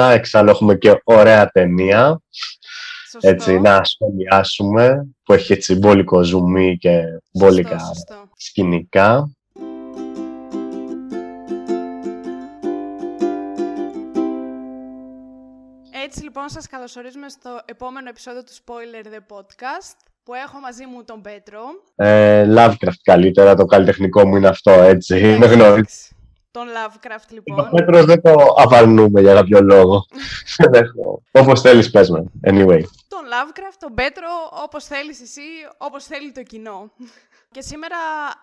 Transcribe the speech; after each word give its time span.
πράγματα. 0.00 0.18
Εξάλλου 0.18 0.50
έχουμε 0.50 0.74
και 0.74 1.00
ωραία 1.04 1.46
ταινία. 1.50 2.20
Σωστό. 3.10 3.28
Έτσι, 3.28 3.60
να 3.60 3.80
σχολιάσουμε 3.84 5.06
που 5.22 5.32
έχει 5.32 5.52
έτσι 5.52 5.74
μπόλικο 5.74 6.22
ζουμί 6.22 6.76
και 6.78 7.02
μπόλικα 7.32 7.78
Σωστό, 7.78 7.94
σωστό. 7.94 8.28
σκηνικά. 8.36 9.30
Έτσι 16.04 16.22
λοιπόν 16.22 16.48
σας 16.48 16.66
καλωσορίζουμε 16.66 17.28
στο 17.28 17.60
επόμενο 17.64 18.08
επεισόδιο 18.08 18.42
του 18.44 18.52
Spoiler 18.52 19.06
The 19.06 19.36
Podcast 19.36 19.96
που 20.22 20.34
έχω 20.34 20.60
μαζί 20.60 20.86
μου 20.86 21.04
τον 21.04 21.22
Πέτρο. 21.22 21.60
Ε, 21.94 22.46
Lovecraft 22.56 23.00
καλύτερα, 23.02 23.54
το 23.54 23.64
καλλιτεχνικό 23.64 24.26
μου 24.26 24.36
είναι 24.36 24.48
αυτό, 24.48 24.70
έτσι. 24.70 25.36
Με 25.38 25.46
γνωρίζει. 25.46 26.08
Εντάξει. 26.52 26.52
Τον 26.52 26.66
Lovecraft 26.66 27.28
Ο 27.30 27.34
λοιπόν. 27.34 27.70
Πέτρος 27.70 28.04
δεν 28.04 28.22
το 28.22 28.54
αβαλνούμε 28.56 29.20
για 29.20 29.34
κάποιο 29.34 29.60
λόγο. 29.60 30.06
Δεν 30.56 30.74
έχω. 30.74 31.22
Όπως 31.32 31.60
θέλεις 31.60 31.90
πες 31.90 32.10
με. 32.10 32.24
Anyway. 32.46 32.80
τον 33.08 33.24
Lovecraft, 33.32 33.76
τον 33.78 33.94
Πέτρο, 33.94 34.28
όπως 34.64 34.84
θέλεις 34.84 35.20
εσύ, 35.20 35.42
όπως 35.78 36.04
θέλει 36.04 36.32
το 36.32 36.42
κοινό. 36.42 36.90
Και 37.54 37.60
σήμερα 37.60 37.96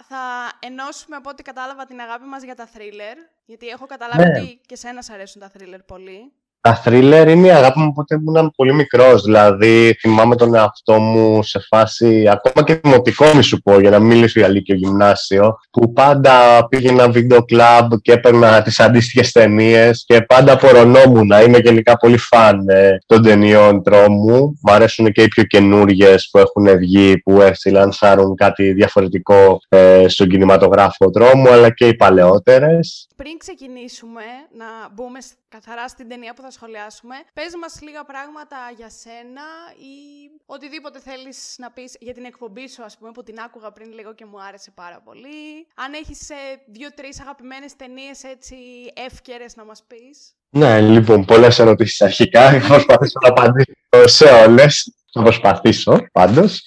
θα 0.07 0.17
ενώσουμε 0.59 1.15
από 1.15 1.29
ό,τι 1.29 1.43
κατάλαβα 1.43 1.85
την 1.85 1.99
αγάπη 1.99 2.25
μας 2.25 2.43
για 2.43 2.55
τα 2.55 2.67
thriller, 2.73 3.17
γιατί 3.45 3.67
έχω 3.67 3.85
καταλάβει 3.85 4.23
Ναι. 4.23 4.39
ότι 4.39 4.59
και 4.65 4.75
σένα 4.75 5.01
σ' 5.01 5.09
αρέσουν 5.09 5.41
τα 5.41 5.51
thriller 5.57 5.79
πολύ. 5.85 6.31
Τα 6.67 6.81
thriller 6.85 7.25
είναι 7.27 7.47
η 7.47 7.51
αγάπη 7.51 7.79
μου 7.79 7.93
πότε 7.93 8.15
ήμουν 8.15 8.51
πολύ 8.55 8.73
μικρός. 8.73 9.21
Δηλαδή, 9.21 9.97
θυμάμαι 9.99 10.35
τον 10.35 10.55
εαυτό 10.55 10.99
μου 10.99 11.43
σε 11.43 11.59
φάση, 11.67 12.27
ακόμα 12.29 12.65
και 12.65 12.79
δημοτικό 12.83 13.25
μη 13.35 13.41
σου 13.41 13.61
πω, 13.61 13.79
για 13.79 13.89
να 13.89 13.99
μην 13.99 14.07
μιλήσω 14.07 14.39
για 14.39 14.49
λύκειο 14.49 14.75
γυμνάσιο, 14.75 15.57
που 15.71 15.93
πάντα 15.93 16.67
πήγαινα 16.67 17.09
βίντεο 17.09 17.45
κλαμπ 17.45 17.93
και 18.01 18.11
έπαιρνα 18.11 18.61
τις 18.61 18.79
αντίστοιχες 18.79 19.31
ταινίες 19.31 20.03
και 20.07 20.21
πάντα 20.21 20.53
απορρονόμουν. 20.53 21.29
Είμαι 21.45 21.57
γενικά 21.57 21.97
πολύ 21.97 22.17
φαν 22.17 22.69
ε, 22.69 22.97
των 23.05 23.23
ταινιών 23.23 23.83
τρόμου. 23.83 24.59
Μ' 24.61 24.71
αρέσουν 24.71 25.11
και 25.11 25.21
οι 25.21 25.27
πιο 25.27 25.43
καινούριε 25.43 26.15
που 26.31 26.37
έχουν 26.37 26.77
βγει, 26.77 27.17
που 27.17 27.41
έτσι 27.41 27.69
λανσάρουν 27.69 28.35
κάτι 28.35 28.73
διαφορετικό 28.73 29.59
ε, 29.69 30.05
στον 30.07 30.27
κινηματογράφο 30.27 31.09
τρόμου, 31.09 31.49
αλλά 31.49 31.69
και 31.69 31.87
οι 31.87 31.95
παλαιότερες. 31.95 33.07
Πριν 33.15 33.37
ξεκινήσουμε 33.37 34.21
να 34.57 34.65
μπούμε 34.93 35.21
σ- 35.21 35.31
καθαρά 35.49 35.87
στην 35.87 36.09
ταινία 36.09 36.33
που 36.35 36.41
θα 36.41 36.51
σχολιάσουμε, 36.57 37.15
πες 37.37 37.51
μας 37.61 37.73
λίγα 37.85 38.03
πράγματα 38.11 38.57
για 38.79 38.89
σένα 39.03 39.47
ή 39.91 39.95
οτιδήποτε 40.55 40.99
θέλεις 41.07 41.37
να 41.63 41.69
πεις 41.75 41.91
για 41.99 42.13
την 42.13 42.25
εκπομπή 42.31 42.65
σου, 42.69 42.83
ας 42.83 42.97
πούμε, 42.97 43.11
που 43.11 43.23
την 43.23 43.37
άκουγα 43.45 43.69
πριν 43.71 43.89
λίγο 43.97 44.11
και 44.13 44.25
μου 44.25 44.39
άρεσε 44.47 44.71
πάρα 44.81 44.99
πολύ. 45.07 45.39
Αν 45.83 45.89
έχεις 46.01 46.29
ε, 46.29 46.41
δύο-τρεις 46.75 47.15
αγαπημένες 47.21 47.75
ταινίες 47.75 48.23
έτσι 48.23 48.57
εύκαιρες 49.09 49.55
να 49.55 49.63
μας 49.65 49.79
πεις. 49.89 50.17
Ναι, 50.49 50.81
λοιπόν, 50.81 51.25
πολλές 51.25 51.59
ερωτήσεις 51.59 52.01
αρχικά. 52.01 52.43
Θα 52.59 52.67
προσπαθήσω 52.67 53.19
να 53.23 53.29
απαντήσω 53.29 53.71
σε 54.17 54.25
όλες. 54.25 54.73
Θα 55.13 55.21
προσπαθήσω, 55.23 56.07
πάντως. 56.11 56.61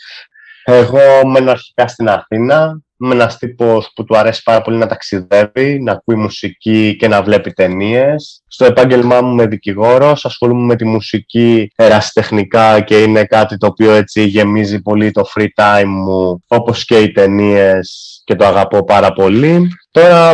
Εγώ 0.65 1.27
μένω 1.27 1.51
αρχικά 1.51 1.89
στην 1.89 2.09
Αθήνα. 2.09 2.81
Είμαι 3.03 3.15
ένας 3.15 3.39
τύπος 3.39 3.93
που 3.95 4.05
του 4.05 4.17
αρέσει 4.17 4.43
πάρα 4.43 4.63
πολύ 4.63 4.77
να 4.77 4.87
ταξιδεύει, 4.87 5.81
να 5.83 5.93
ακούει 5.93 6.17
μουσική 6.17 6.97
και 6.99 7.09
να 7.09 7.23
βλέπει 7.23 7.53
ταινίες. 7.53 8.43
Στο 8.47 8.65
επάγγελμά 8.65 9.21
μου 9.21 9.33
είμαι 9.33 9.47
δικηγόρος, 9.47 10.25
ασχολούμαι 10.25 10.65
με 10.65 10.77
τη 10.77 10.85
μουσική 10.85 11.73
ερασιτεχνικά 11.77 12.81
και 12.81 13.03
είναι 13.03 13.25
κάτι 13.25 13.57
το 13.57 13.67
οποίο 13.67 13.93
έτσι 13.93 14.25
γεμίζει 14.25 14.83
πολύ 14.83 15.11
το 15.11 15.25
free 15.35 15.47
time 15.55 15.85
μου, 15.87 16.45
όπως 16.47 16.85
και 16.85 16.99
οι 16.99 17.13
ταινίες 17.13 18.21
και 18.25 18.35
το 18.35 18.47
αγαπώ 18.47 18.85
πάρα 18.85 19.13
πολύ. 19.13 19.69
Τώρα, 19.91 20.33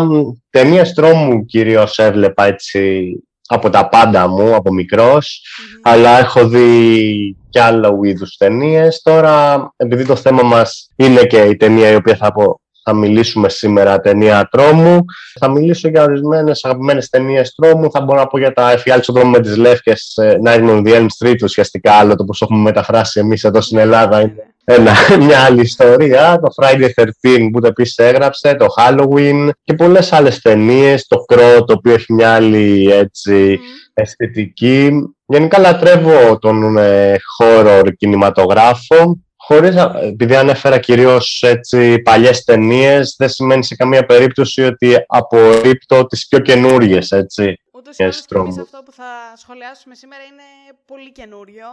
ταινίες 0.51 0.93
τρόμου 0.93 1.45
κυρίως 1.45 1.99
έβλεπα 1.99 2.45
έτσι 2.45 3.11
από 3.49 3.71
τα 3.71 3.89
πάντα 3.89 4.29
μου, 4.29 4.55
από 4.55 4.73
μικρός, 4.73 5.43
Μμμ. 5.59 5.93
αλλά 5.95 6.19
έχω 6.19 6.49
δει 6.49 7.37
και 7.49 7.61
άλλου 7.61 8.05
είδους 8.05 8.37
ταινίες. 8.37 9.01
Τώρα, 9.03 9.69
επειδή 9.77 10.07
το 10.07 10.17
θέμα 10.17 10.43
μας 10.43 10.89
είναι 10.97 11.25
και 11.25 11.41
η 11.41 11.57
ταινία 11.57 11.91
η 11.91 11.95
οποία 11.95 12.17
θα, 12.17 12.33
πω- 12.33 12.61
θα 12.89 12.95
μιλήσουμε 12.95 13.49
σήμερα, 13.49 14.01
ταινία 14.01 14.49
τρόμου, 14.51 15.05
θα 15.39 15.51
μιλήσω 15.51 15.89
για 15.89 16.03
ορισμένες 16.03 16.65
αγαπημένες 16.65 17.09
ταινίες 17.09 17.55
τρόμου. 17.55 17.91
Θα 17.91 18.01
μπορώ 18.01 18.19
να 18.19 18.27
πω 18.27 18.39
για 18.39 18.53
τα 18.53 18.71
εφιάλτη 18.71 19.03
στον 19.03 19.15
δρόμο 19.15 19.31
με 19.31 19.41
τις 19.41 19.57
Λεύκες, 19.57 20.17
ε, 20.17 20.39
Nightmare 20.45 20.71
on 20.71 20.87
the 20.87 20.95
Elm 20.95 21.07
Street, 21.19 21.43
ουσιαστικά 21.43 21.93
άλλο 21.93 22.15
το 22.15 22.25
πώς 22.25 22.43
έχουμε 22.43 22.61
μεταφράσει 22.61 23.21
εμείς 23.21 23.45
εδώ 23.45 23.61
στην 23.61 23.79
Ελλάδα. 23.79 24.21
Είναι 24.21 24.35
ένα, 24.65 24.93
μια 25.27 25.41
άλλη 25.41 25.61
ιστορία. 25.61 26.41
Το 26.43 26.49
Friday 26.63 26.89
13 26.95 27.51
που 27.53 27.61
το 27.61 27.67
επίσης 27.67 27.97
έγραψε, 27.97 28.55
το 28.55 28.67
Halloween 28.77 29.49
και 29.65 29.75
πολλές 29.75 30.13
άλλες 30.13 30.41
ταινίες. 30.41 31.07
Το 31.07 31.25
Crow, 31.29 31.65
το 31.67 31.73
οποίο 31.73 31.93
έχει 31.93 32.13
μια 32.13 32.35
άλλη 32.35 32.93
έτσι, 32.93 33.33
Μμμ. 33.33 33.65
αισθητική. 33.95 34.91
Γενικά 35.27 35.59
λατρεύω 35.59 36.39
τον 36.39 36.79
ε, 36.79 37.17
horror 37.41 37.89
κινηματογράφο. 37.97 39.26
Χωρίς, 39.47 39.75
να- 39.75 39.99
επειδή 40.03 40.37
ανέφερα 40.37 40.79
κυρίως 40.79 41.43
έτσι, 41.47 41.99
παλιές 41.99 42.45
ταινίες, 42.45 43.15
δεν 43.19 43.29
σημαίνει 43.29 43.65
σε 43.65 43.75
καμία 43.75 44.07
περίπτωση 44.07 44.63
ότι 44.63 44.95
απορρίπτω 45.07 46.07
τις 46.07 46.27
πιο 46.29 46.39
καινούριες, 46.39 47.11
έτσι. 47.11 47.61
Ούτως 47.73 47.97
ή 47.99 48.03
άλλως 48.03 48.17
και 48.17 48.23
εμείς 48.25 48.25
τρόμου. 48.27 48.61
αυτό 48.63 48.83
που 48.85 48.93
θα 48.93 49.05
σχολιάσουμε 49.37 49.95
σήμερα 49.95 50.23
είναι 50.23 50.77
πολύ 50.87 51.13
καινούριο. 51.13 51.67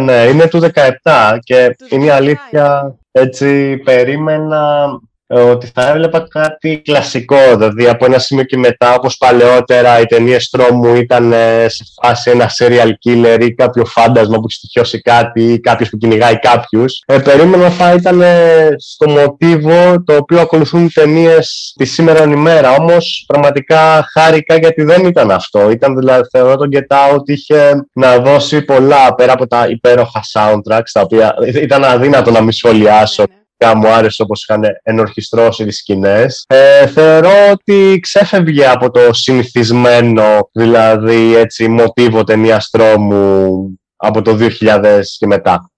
Ναι, 0.00 0.22
είναι 0.22 0.48
του 0.48 0.60
17 1.02 1.38
και 1.42 1.74
Του 1.78 1.86
είναι 1.94 2.04
η 2.04 2.08
17, 2.08 2.10
αλήθεια, 2.16 2.96
έτσι, 3.12 3.76
περίμενα 3.76 4.84
ε, 4.84 5.09
ότι 5.30 5.70
θα 5.74 5.88
έβλεπα 5.88 6.26
κάτι 6.28 6.82
κλασικό, 6.84 7.36
δηλαδή 7.56 7.88
από 7.88 8.04
ένα 8.04 8.18
σημείο 8.18 8.44
και 8.44 8.56
μετά, 8.56 8.94
όπως 8.94 9.16
παλαιότερα 9.16 10.00
οι 10.00 10.04
ταινίες 10.04 10.48
τρόμου 10.48 10.94
ήταν 10.94 11.32
ε, 11.32 11.66
σε 11.68 11.84
φάση 12.02 12.30
ένα 12.30 12.50
serial 12.58 12.90
killer 13.04 13.38
ή 13.40 13.54
κάποιο 13.54 13.84
φάντασμα 13.84 14.36
που 14.36 14.44
έχει 14.48 14.56
στοιχειώσει 14.56 15.00
κάτι 15.00 15.42
ή 15.52 15.60
κάποιος 15.60 15.88
που 15.88 15.96
κυνηγάει 15.96 16.38
κάποιους. 16.38 17.02
Ε, 17.06 17.18
περίμενα 17.18 17.70
θα 17.70 17.92
ήταν 17.92 18.20
ε, 18.20 18.68
στο 18.78 19.10
μοτίβο 19.10 20.02
το 20.04 20.16
οποίο 20.16 20.40
ακολουθούν 20.40 20.84
οι 20.84 20.90
ταινίες 20.90 21.74
τη 21.78 21.84
σήμερα 21.84 22.22
ημέρα, 22.22 22.74
όμως 22.74 23.24
πραγματικά 23.26 24.08
χάρηκα 24.12 24.56
γιατί 24.56 24.82
δεν 24.82 25.04
ήταν 25.04 25.30
αυτό. 25.30 25.70
Ήταν 25.70 25.96
δηλαδή, 25.96 26.28
θεωρώ 26.30 26.56
τον 26.56 26.68
Get 26.72 26.96
Out 26.96 27.22
είχε 27.24 27.86
να 27.92 28.18
δώσει 28.18 28.62
πολλά 28.62 29.14
πέρα 29.14 29.32
από 29.32 29.46
τα 29.46 29.66
υπέροχα 29.68 30.20
soundtracks, 30.32 30.90
τα 30.92 31.00
οποία 31.00 31.34
ήταν 31.62 31.84
αδύνατο 31.84 32.30
να 32.30 32.40
μην 32.40 32.52
σχολιάσω 32.52 33.24
Ναι, 33.28 33.34
ναι. 33.34 33.39
πραγματικά 33.39 33.39
μου 33.76 33.88
άρεσε 33.88 34.22
όπως 34.22 34.42
είχαν 34.42 34.62
ενορχιστρώσει 34.82 35.64
τις 35.64 35.76
σκηνές. 35.76 36.44
Ε, 36.48 36.86
θεωρώ 36.86 37.50
ότι 37.52 37.98
ξέφευγε 38.02 38.66
από 38.66 38.90
το 38.90 39.12
συνηθισμένο, 39.12 40.50
δηλαδή 40.52 41.36
έτσι, 41.36 41.68
μοτίβο 41.68 42.24
ταινίας 42.24 42.70
τρόμου 42.70 43.48
από 43.96 44.22
το 44.22 44.38
2000 44.60 45.00
και 45.18 45.26
μετά. 45.26 45.70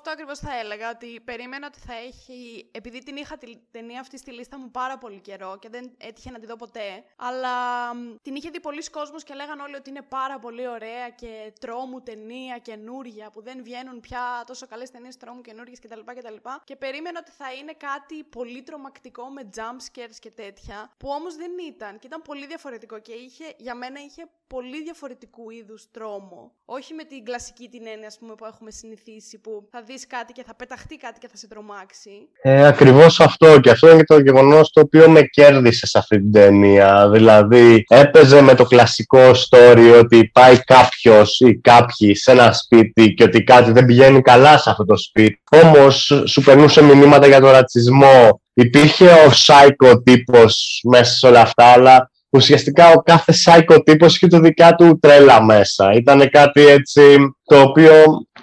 Και 0.00 0.08
εγώ 0.08 0.18
αυτό 0.18 0.32
ακριβώς 0.32 0.38
θα 0.38 0.58
έλεγα, 0.58 0.90
ότι 0.90 1.20
περίμενα 1.20 1.66
ότι 1.66 1.78
θα 1.78 1.94
έχει, 1.94 2.70
επειδή 2.72 2.98
την 3.02 3.16
είχα 3.16 3.38
τη 3.38 3.56
ταινία 3.70 4.00
αυτή 4.00 4.18
στη 4.18 4.30
λίστα 4.32 4.58
μου 4.58 4.70
πάρα 4.70 4.98
πολύ 4.98 5.20
καιρό 5.20 5.58
και 5.58 5.68
δεν 5.68 5.90
έτυχε 5.98 6.30
να 6.30 6.38
τη 6.38 6.46
δω 6.46 6.56
ποτέ, 6.56 7.04
αλλά 7.16 7.54
μ, 7.94 8.14
την 8.22 8.34
είχε 8.34 8.50
δει 8.50 8.60
πολλοί 8.60 8.90
κόσμος 8.90 9.22
και 9.22 9.34
λέγαν 9.34 9.60
όλοι 9.60 9.74
ότι 9.74 9.90
είναι 9.90 10.02
πάρα 10.02 10.38
πολύ 10.38 10.68
ωραία 10.68 11.08
και 11.10 11.52
τρόμου 11.60 12.02
ταινία 12.02 12.58
καινούρια 12.58 13.30
που 13.30 13.42
δεν 13.42 13.62
βγαίνουν 13.62 14.00
πια 14.00 14.44
τόσο 14.46 14.66
καλές 14.66 14.90
ταινίες 14.90 15.16
τρόμου 15.16 15.40
καινούριες 15.40 15.78
κτλ. 15.78 16.00
κτλ. 16.04 16.34
Και 16.64 16.76
περίμενα 16.76 17.18
ότι 17.22 17.30
θα 17.30 17.52
είναι 17.52 17.72
κάτι 17.72 18.24
πολύ 18.24 18.62
τρομακτικό 18.62 19.24
με 19.24 19.50
jump 19.56 19.78
scares 19.88 20.16
και 20.20 20.30
τέτοια, 20.30 20.92
που 20.96 21.08
όμως 21.08 21.36
δεν 21.36 21.52
ήταν 21.68 21.98
και 21.98 22.06
ήταν 22.06 22.22
πολύ 22.22 22.46
διαφορετικό 22.46 22.98
και 22.98 23.12
είχε, 23.12 23.54
για 23.56 23.74
μένα 23.74 24.00
είχε 24.00 24.28
πολύ 24.46 24.82
διαφορετικού 24.82 25.50
είδους 25.50 25.90
τρόμο. 25.90 26.52
Όχι 26.64 26.94
με 26.94 27.04
την 27.04 27.24
κλασική 27.24 27.68
την 27.68 27.86
έννοια 27.86 28.06
ας 28.06 28.18
πούμε, 28.18 28.34
που 28.34 28.44
έχουμε 28.44 28.70
συνηθίσει, 28.70 29.38
που 29.38 29.68
θα 29.70 29.82
δεις 29.90 30.06
κάτι 30.06 30.32
και 30.32 30.42
θα 30.46 30.54
πεταχτεί 30.54 30.96
κάτι 30.96 31.18
και 31.18 31.28
θα 31.28 31.36
σε 31.36 31.48
τρομάξει. 31.48 32.10
Ε, 32.42 32.66
ακριβώς 32.66 33.20
αυτό 33.20 33.60
και 33.60 33.70
αυτό 33.70 33.88
είναι 33.88 33.96
και 33.96 34.04
το 34.04 34.20
γεγονός 34.20 34.70
το 34.70 34.80
οποίο 34.80 35.10
με 35.10 35.22
κέρδισε 35.22 35.86
σε 35.86 35.98
αυτή 35.98 36.16
την 36.16 36.32
ταινία. 36.32 37.10
Δηλαδή 37.10 37.84
έπαιζε 37.88 38.40
με 38.40 38.54
το 38.54 38.64
κλασικό 38.64 39.30
story 39.30 39.98
ότι 40.00 40.30
πάει 40.32 40.58
κάποιος 40.64 41.40
ή 41.40 41.60
κάποιοι 41.60 42.14
σε 42.14 42.30
ένα 42.30 42.52
σπίτι 42.52 43.14
και 43.14 43.24
ότι 43.24 43.44
κάτι 43.44 43.72
δεν 43.72 43.84
πηγαίνει 43.84 44.22
καλά 44.22 44.58
σε 44.58 44.70
αυτό 44.70 44.84
το 44.84 44.96
σπίτι. 44.96 45.42
Όμως 45.64 46.22
σου 46.26 46.42
περνούσε 46.42 46.82
μηνύματα 46.82 47.26
για 47.26 47.40
τον 47.40 47.50
ρατσισμό. 47.50 48.42
Υπήρχε 48.54 49.06
ο 49.06 49.30
psycho 49.30 50.02
τύπος 50.04 50.80
μέσα 50.90 51.14
σε 51.14 51.26
όλα 51.26 51.40
αυτά, 51.40 51.64
αλλά 51.64 52.10
ουσιαστικά 52.30 52.92
ο 52.92 53.02
κάθε 53.02 53.32
psycho 53.44 53.78
τύπος 53.84 54.16
είχε 54.16 54.26
το 54.26 54.40
δικά 54.40 54.74
του 54.74 54.98
τρέλα 54.98 55.42
μέσα. 55.42 55.92
Ήταν 55.92 56.30
κάτι 56.30 56.66
έτσι 56.66 57.16
το 57.44 57.60
οποίο 57.60 57.92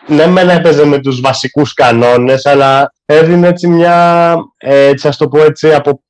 ναι 0.07 0.27
μεν 0.27 0.49
έπαιζε 0.49 0.85
με 0.85 0.99
τους 0.99 1.19
βασικούς 1.19 1.73
κανόνες, 1.73 2.45
αλλά 2.45 2.93
έδινε 3.05 3.47
έτσι 3.47 3.67
μια, 3.67 4.35
ε, 4.57 4.85
έτσι 4.85 5.07
ας 5.07 5.17
το 5.17 5.27
πω 5.27 5.43
έτσι, 5.43 5.73
από 5.73 6.01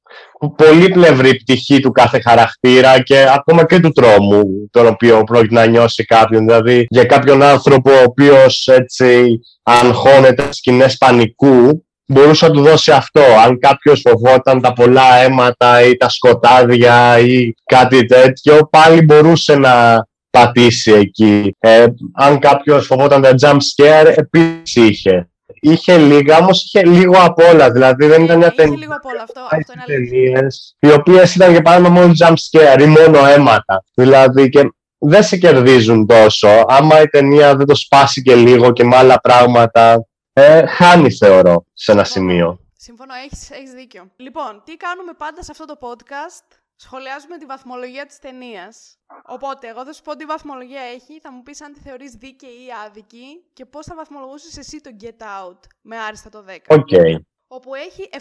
πολύπλευρη 0.55 1.35
πτυχή 1.35 1.79
του 1.79 1.91
κάθε 1.91 2.21
χαρακτήρα 2.21 3.01
και 3.01 3.25
ακόμα 3.35 3.65
και 3.65 3.79
του 3.79 3.91
τρόμου 3.91 4.69
τον 4.71 4.87
οποίο 4.87 5.23
πρόκειται 5.23 5.53
να 5.53 5.65
νιώσει 5.65 6.05
κάποιον. 6.05 6.45
Δηλαδή 6.45 6.85
για 6.89 7.03
κάποιον 7.03 7.43
άνθρωπο 7.43 7.91
ο 7.91 8.03
οποίος 8.03 8.67
έτσι 8.67 9.39
αγχώνεται 9.63 10.43
στις 10.43 10.55
σκηνές 10.55 10.97
πανικού 10.97 11.85
μπορούσε 12.05 12.47
να 12.47 12.51
του 12.51 12.61
δώσει 12.61 12.91
αυτό. 12.91 13.21
Αν 13.45 13.59
κάποιος 13.59 14.03
φοβόταν 14.07 14.61
τα 14.61 14.73
πολλά 14.73 15.15
αίματα 15.15 15.81
ή 15.81 15.97
τα 15.97 16.09
σκοτάδια 16.09 17.19
ή 17.19 17.53
κάτι 17.65 18.05
τέτοιο 18.05 18.67
πάλι 18.71 19.01
μπορούσε 19.01 19.55
να 19.55 20.05
πατήσει 20.37 20.91
εκεί. 20.91 21.55
Ε, 21.59 21.85
αν 22.13 22.39
κάποιος 22.39 22.85
φοβόταν 22.85 23.21
τα 23.21 23.33
jump 23.41 23.57
scare, 23.57 24.13
επίσης 24.15 24.75
είχε. 24.75 25.29
Είχε 25.59 25.97
λίγα, 25.97 26.37
όμως 26.37 26.63
είχε 26.63 26.85
λίγο 26.85 27.15
απ' 27.17 27.39
όλα. 27.39 27.71
Δηλαδή 27.71 28.05
δεν 28.05 28.23
ήταν 28.23 28.37
μια 28.37 28.51
ταινία. 28.51 28.73
Είχε 28.73 28.81
λίγο 28.81 28.93
απ' 28.95 29.05
όλα 29.05 29.21
αυτό. 29.21 29.41
αυτό 29.51 29.73
είναι 29.73 29.83
ταινίες, 29.85 30.75
οι 30.79 30.91
οποίες 30.91 31.35
ήταν 31.35 31.51
για 31.51 31.61
παράδειγμα 31.61 31.89
μόνο 31.99 32.13
jump 32.19 32.33
scare 32.33 32.81
ή 32.81 32.85
μόνο 32.85 33.25
αίματα. 33.25 33.83
Δηλαδή 33.93 34.49
και 34.49 34.71
δεν 34.97 35.23
σε 35.23 35.37
κερδίζουν 35.37 36.05
τόσο. 36.05 36.65
Άμα 36.67 37.01
η 37.01 37.07
ταινία 37.07 37.55
δεν 37.55 37.65
το 37.65 37.75
σπάσει 37.75 38.21
και 38.21 38.35
λίγο 38.35 38.71
και 38.71 38.83
με 38.83 38.95
άλλα 38.95 39.19
πράγματα, 39.19 40.07
ε, 40.33 40.65
χάνει 40.65 41.11
θεωρώ 41.11 41.65
σε 41.73 41.91
ένα 41.91 42.03
σημείο. 42.03 42.59
Συμφωνώ, 42.77 43.13
έχεις, 43.25 43.51
έχεις 43.51 43.71
δίκιο. 43.71 44.11
Λοιπόν, 44.15 44.61
τι 44.65 44.75
κάνουμε 44.75 45.11
πάντα 45.17 45.43
σε 45.43 45.51
αυτό 45.51 45.65
το 45.65 45.77
podcast, 45.81 46.47
σχολιάζουμε 46.85 47.37
τη 47.37 47.45
βαθμολογία 47.45 48.05
της 48.05 48.19
ταινίας. 48.19 48.97
Οπότε, 49.25 49.67
εγώ 49.67 49.85
θα 49.85 49.93
σου 49.93 50.01
πω 50.01 50.15
τι 50.15 50.25
βαθμολογία 50.25 50.81
έχει, 50.81 51.19
θα 51.19 51.31
μου 51.31 51.41
πεις 51.43 51.61
αν 51.61 51.73
τη 51.73 51.79
θεωρείς 51.79 52.11
δίκαιη 52.11 52.49
ή 52.49 52.69
άδικη 52.85 53.27
και 53.53 53.65
πώς 53.65 53.85
θα 53.85 53.95
βαθμολογούσες 53.95 54.57
εσύ 54.57 54.81
το 54.81 54.89
Get 55.01 55.21
Out 55.39 55.59
με 55.81 55.97
άριστα 55.97 56.29
το 56.29 56.43
10. 56.47 56.55
OK. 56.67 56.87
Okay. 56.91 57.15
Όπου 57.49 57.75
έχει 57.75 58.09
7,7 58.11 58.17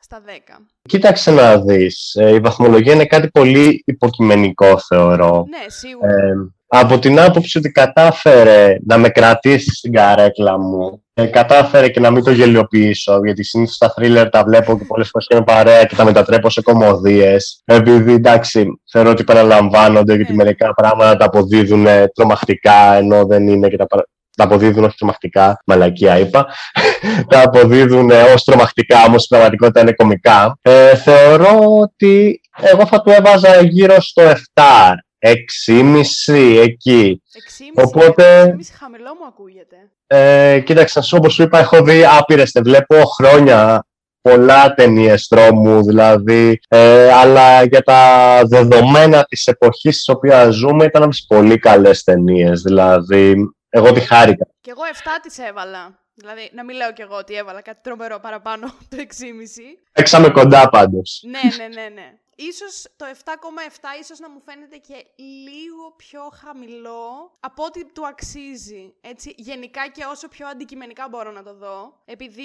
στα 0.00 0.22
10. 0.26 0.66
Κοίταξε 0.82 1.30
να 1.30 1.60
δεις, 1.60 2.14
ε, 2.14 2.34
η 2.34 2.40
βαθμολογία 2.40 2.92
είναι 2.92 3.06
κάτι 3.06 3.28
πολύ 3.30 3.82
υποκειμενικό 3.86 4.78
θεωρώ. 4.78 5.44
Ναι, 5.48 5.68
σίγουρα. 5.68 6.12
Ε, 6.12 6.32
από 6.68 6.98
την 6.98 7.20
άποψη 7.20 7.58
ότι 7.58 7.70
κατάφερε 7.70 8.76
να 8.86 8.98
με 8.98 9.08
κρατήσει 9.08 9.74
στην 9.74 9.92
καρέκλα 9.92 10.58
μου, 10.58 11.02
ε, 11.14 11.26
κατάφερε 11.26 11.88
και 11.88 12.00
να 12.00 12.10
μην 12.10 12.24
το 12.24 12.30
γελιοποιήσω, 12.30 13.20
γιατί 13.24 13.44
συνήθως 13.44 13.78
τα 13.78 13.90
θρίλερ 13.90 14.28
τα 14.28 14.44
βλέπω 14.44 14.78
και 14.78 14.84
πολλές 14.84 15.08
φορές 15.08 15.26
είναι 15.30 15.42
παρέα 15.42 15.84
και 15.84 15.96
τα 15.96 16.04
μετατρέπω 16.04 16.50
σε 16.50 16.62
κωμωδίες. 16.62 17.62
Επειδή 17.64 18.12
εντάξει, 18.12 18.80
θεωρώ 18.90 19.10
ότι 19.10 19.20
επαναλαμβάνονται 19.20 20.14
γιατί 20.14 20.30
ναι. 20.30 20.42
μερικά 20.42 20.74
πράγματα 20.74 21.16
τα 21.16 21.24
αποδίδουν 21.24 21.86
τρομακτικά, 22.14 22.94
ενώ 22.94 23.26
δεν 23.26 23.48
είναι 23.48 23.68
και 23.68 23.76
τα, 23.76 23.86
τα 24.36 24.44
αποδίδουν 24.44 24.84
όχι 24.84 24.96
τρομακτικά, 24.96 25.62
μαλακία 25.66 26.18
είπα, 26.18 26.46
τα 27.30 27.42
αποδίδουν 27.42 28.10
ως 28.34 28.44
τρομακτικά, 28.44 29.04
όμως 29.06 29.22
στην 29.22 29.36
πραγματικότητα 29.36 29.80
είναι 29.80 29.92
κομικά. 29.92 30.58
Ε, 30.62 30.96
θεωρώ 30.96 31.78
ότι 31.80 32.40
εγώ 32.60 32.86
θα 32.86 33.00
του 33.00 33.10
έβαζα 33.10 33.60
γύρω 33.60 34.00
στο 34.00 34.22
7 34.54 34.62
6,5 35.18 36.60
εκεί. 36.62 37.22
6,5 37.74 37.84
Οπότε... 37.84 38.56
6,5 38.58 38.62
χαμηλό 38.78 39.14
μου 39.14 39.26
ακούγεται. 39.26 39.76
Ε, 40.06 40.60
κοίταξε, 40.60 41.00
όπως 41.16 41.34
σου 41.34 41.42
είπα, 41.42 41.58
έχω 41.58 41.82
δει 41.82 42.04
άπειρες, 42.04 42.52
βλέπω 42.62 43.04
χρόνια 43.04 43.86
πολλά 44.20 44.74
ταινίες 44.74 45.26
τρόμου, 45.26 45.84
δηλαδή, 45.84 46.60
ε, 46.68 47.12
αλλά 47.12 47.64
για 47.64 47.82
τα 47.82 48.42
δεδομένα 48.44 49.24
της 49.24 49.46
εποχής 49.46 49.96
της 49.96 50.08
οποία 50.08 50.50
ζούμε 50.50 50.84
ήταν 50.84 51.02
από 51.02 51.10
τις 51.10 51.26
πολύ 51.26 51.58
καλές 51.58 52.02
ταινίες, 52.02 52.62
δηλαδή, 52.62 53.34
εγώ 53.68 53.92
τη 53.92 54.00
χάρηκα. 54.00 54.46
Και 54.60 54.70
εγώ 54.70 54.82
7 54.92 54.96
τις 55.22 55.38
έβαλα. 55.38 56.06
Δηλαδή, 56.14 56.50
να 56.52 56.64
μην 56.64 56.76
λέω 56.76 56.92
κι 56.92 57.02
εγώ 57.02 57.16
ότι 57.16 57.34
έβαλα 57.34 57.60
κάτι 57.60 57.80
τρομερό 57.82 58.18
παραπάνω 58.18 58.66
το 58.88 58.96
6,5. 58.96 59.04
Έξαμε 59.92 60.28
κοντά 60.28 60.68
πάντως. 60.68 61.24
ναι, 61.26 61.56
ναι, 61.56 61.82
ναι, 61.82 61.88
ναι. 61.88 62.12
Ίσως 62.40 62.86
το 62.96 63.04
7,7 63.24 63.32
ίσως 64.00 64.18
να 64.18 64.30
μου 64.30 64.40
φαίνεται 64.40 64.76
και 64.76 65.06
λίγο 65.16 65.92
πιο 65.96 66.28
χαμηλό 66.34 67.32
από 67.40 67.64
ό,τι 67.64 67.84
του 67.84 68.06
αξίζει. 68.06 68.94
Έτσι, 69.00 69.34
γενικά 69.36 69.88
και 69.88 70.04
όσο 70.04 70.28
πιο 70.28 70.46
αντικειμενικά 70.46 71.08
μπορώ 71.08 71.30
να 71.30 71.42
το 71.42 71.54
δω. 71.54 72.02
Επειδή 72.04 72.44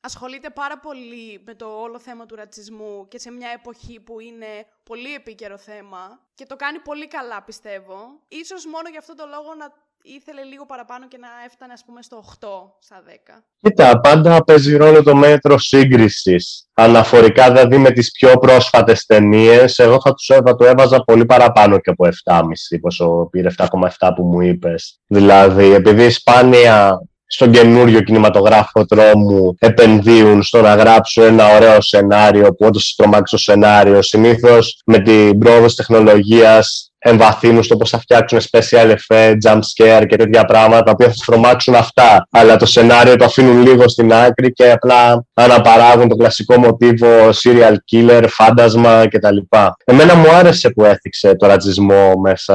ασχολείται 0.00 0.50
πάρα 0.50 0.78
πολύ 0.78 1.42
με 1.46 1.54
το 1.54 1.80
όλο 1.80 1.98
θέμα 1.98 2.26
του 2.26 2.34
ρατσισμού 2.34 3.08
και 3.08 3.18
σε 3.18 3.30
μια 3.30 3.50
εποχή 3.50 4.00
που 4.00 4.20
είναι 4.20 4.66
πολύ 4.82 5.14
επίκαιρο 5.14 5.58
θέμα 5.58 6.26
και 6.34 6.46
το 6.46 6.56
κάνει 6.56 6.78
πολύ 6.78 7.08
καλά 7.08 7.42
πιστεύω. 7.42 8.20
Ίσως 8.28 8.66
μόνο 8.66 8.88
για 8.88 8.98
αυτό 8.98 9.14
το 9.14 9.26
λόγο 9.26 9.54
να 9.54 9.72
ήθελε 10.14 10.42
λίγο 10.42 10.66
παραπάνω 10.66 11.08
και 11.08 11.18
να 11.20 11.28
έφτανε 11.46 11.72
ας 11.72 11.84
πούμε 11.86 12.02
στο 12.02 12.16
8 12.16 12.48
στα 12.78 13.02
10. 13.06 13.42
Κοίτα, 13.60 14.00
πάντα 14.00 14.44
παίζει 14.44 14.76
ρόλο 14.76 15.02
το 15.02 15.14
μέτρο 15.16 15.58
σύγκρισης. 15.58 16.68
Αναφορικά 16.74 17.50
δηλαδή 17.50 17.78
με 17.78 17.90
τις 17.90 18.10
πιο 18.10 18.38
πρόσφατες 18.38 19.06
ταινίες, 19.06 19.78
εγώ 19.78 20.00
θα, 20.00 20.14
τους, 20.14 20.26
θα 20.26 20.54
το 20.56 20.64
έβαζα 20.64 21.04
πολύ 21.04 21.26
παραπάνω 21.26 21.78
και 21.78 21.90
από 21.90 22.08
7,5 22.24 22.42
πόσο 22.80 23.28
πήρε 23.30 23.48
7,7 23.56 24.10
που 24.16 24.22
μου 24.22 24.40
είπες. 24.40 25.00
Δηλαδή, 25.06 25.72
επειδή 25.72 26.10
σπάνια 26.10 27.00
στον 27.26 27.50
καινούριο 27.50 28.00
κινηματογράφο 28.00 28.84
τρόμου 28.84 29.54
επενδύουν 29.58 30.42
στο 30.42 30.60
να 30.60 30.74
γράψουν 30.74 31.22
ένα 31.22 31.54
ωραίο 31.54 31.80
σενάριο 31.80 32.54
που 32.54 32.66
όντως 32.66 32.94
τρομάξει 32.96 33.36
το 33.36 33.42
σενάριο. 33.42 34.02
Συνήθως 34.02 34.80
με 34.86 34.98
την 34.98 35.38
πρόοδο 35.38 35.66
τεχνολογίας 35.74 36.85
εμβαθύνουν 37.08 37.62
στο 37.62 37.76
πώς 37.76 37.90
θα 37.90 37.98
φτιάξουν 37.98 38.38
special 38.38 38.94
effect, 38.94 39.34
jump 39.44 39.58
scare 39.58 40.04
και 40.08 40.16
τέτοια 40.16 40.44
πράγματα 40.44 40.82
τα 40.82 40.90
οποία 40.90 41.06
θα 41.06 41.14
τρομάξουν 41.26 41.74
αυτά. 41.74 42.26
Αλλά 42.30 42.56
το 42.56 42.66
σενάριο 42.66 43.16
το 43.16 43.24
αφήνουν 43.24 43.62
λίγο 43.62 43.88
στην 43.88 44.12
άκρη 44.12 44.52
και 44.52 44.70
απλά 44.70 45.24
αναπαράγουν 45.34 46.08
το 46.08 46.16
κλασικό 46.16 46.58
μοτίβο 46.58 47.28
serial 47.44 47.74
killer, 47.92 48.24
φάντασμα 48.28 49.08
κτλ. 49.08 49.36
Εμένα 49.84 50.14
μου 50.14 50.30
άρεσε 50.30 50.70
που 50.70 50.84
έθιξε 50.84 51.34
το 51.34 51.46
ρατσισμό 51.46 52.12
μέσα 52.22 52.54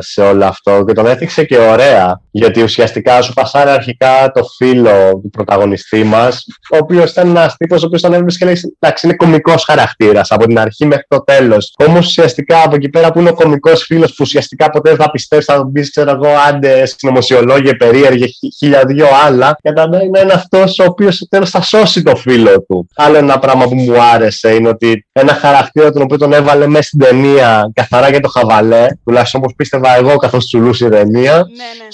σε 0.00 0.20
όλο 0.20 0.44
αυτό 0.44 0.84
και 0.86 0.92
τον 0.92 1.06
έθιξε 1.06 1.44
και 1.44 1.58
ωραία. 1.58 2.20
Γιατί 2.30 2.62
ουσιαστικά 2.62 3.22
σου 3.22 3.32
πασάρει 3.32 3.70
αρχικά 3.70 4.30
το 4.34 4.44
φίλο 4.56 5.20
του 5.22 5.30
πρωταγωνιστή 5.30 6.04
μας, 6.04 6.46
ο 6.72 6.76
οποίος 6.76 7.10
ήταν 7.10 7.28
ένας 7.28 7.56
τύπος 7.56 7.82
ο 7.82 7.86
οποίος 7.86 8.02
τον 8.02 8.12
έβλεπες 8.12 8.38
και 8.38 8.44
λέει: 8.44 8.60
Εντάξει, 8.78 9.06
είναι 9.06 9.16
κωμικό 9.16 9.54
χαρακτήρας 9.66 10.30
από 10.30 10.46
την 10.46 10.58
αρχή 10.58 10.86
μέχρι 10.86 11.04
το 11.08 11.24
τέλος. 11.24 11.74
Όμως 11.88 12.06
ουσιαστικά 12.06 12.62
από 12.64 12.74
εκεί 12.74 12.88
πέρα 12.88 13.12
που 13.12 13.20
είναι 13.20 13.28
ο 13.28 13.34
κωμικό 13.34 13.73
φίλος 13.82 14.10
που 14.10 14.16
ουσιαστικά 14.20 14.70
ποτέ 14.70 14.88
δεν 14.90 14.98
θα 14.98 15.10
πιστεύει, 15.10 15.44
θα 15.44 15.64
μπει, 15.64 15.90
ξέρω 15.90 16.10
εγώ, 16.10 16.28
άντε 16.48 16.86
συνωμοσιολόγια, 16.86 17.76
περίεργε, 17.76 18.26
χίλια 18.56 18.84
δυο 18.86 19.06
άλλα. 19.26 19.56
Κατά 19.62 19.88
μένα 19.88 20.20
είναι 20.20 20.32
αυτός 20.32 20.78
ο 20.78 20.84
οποίος 20.84 21.26
τέλος 21.30 21.50
θα 21.50 21.62
σώσει 21.62 22.02
το 22.02 22.16
φίλο 22.16 22.62
του. 22.62 22.88
Άλλο 22.94 23.16
ένα 23.16 23.38
πράγμα 23.38 23.64
που 23.64 23.74
μου 23.74 24.02
άρεσε 24.02 24.54
είναι 24.54 24.68
ότι 24.68 25.06
ένα 25.12 25.34
χαρακτήρα 25.34 25.92
τον 25.92 26.02
οποίο 26.02 26.18
τον 26.18 26.32
έβαλε 26.32 26.66
μέσα 26.66 26.82
στην 26.82 26.98
ταινία 26.98 27.70
καθαρά 27.74 28.08
για 28.08 28.20
το 28.20 28.28
χαβαλέ, 28.28 28.86
τουλάχιστον 29.04 29.40
όπως 29.40 29.54
πίστευα 29.56 29.96
εγώ 29.96 30.16
καθώς 30.16 30.46
τσουλούσε 30.46 30.86
η 30.86 30.88
ταινία. 30.88 31.32
Ναι, 31.32 31.40
ναι 31.40 31.88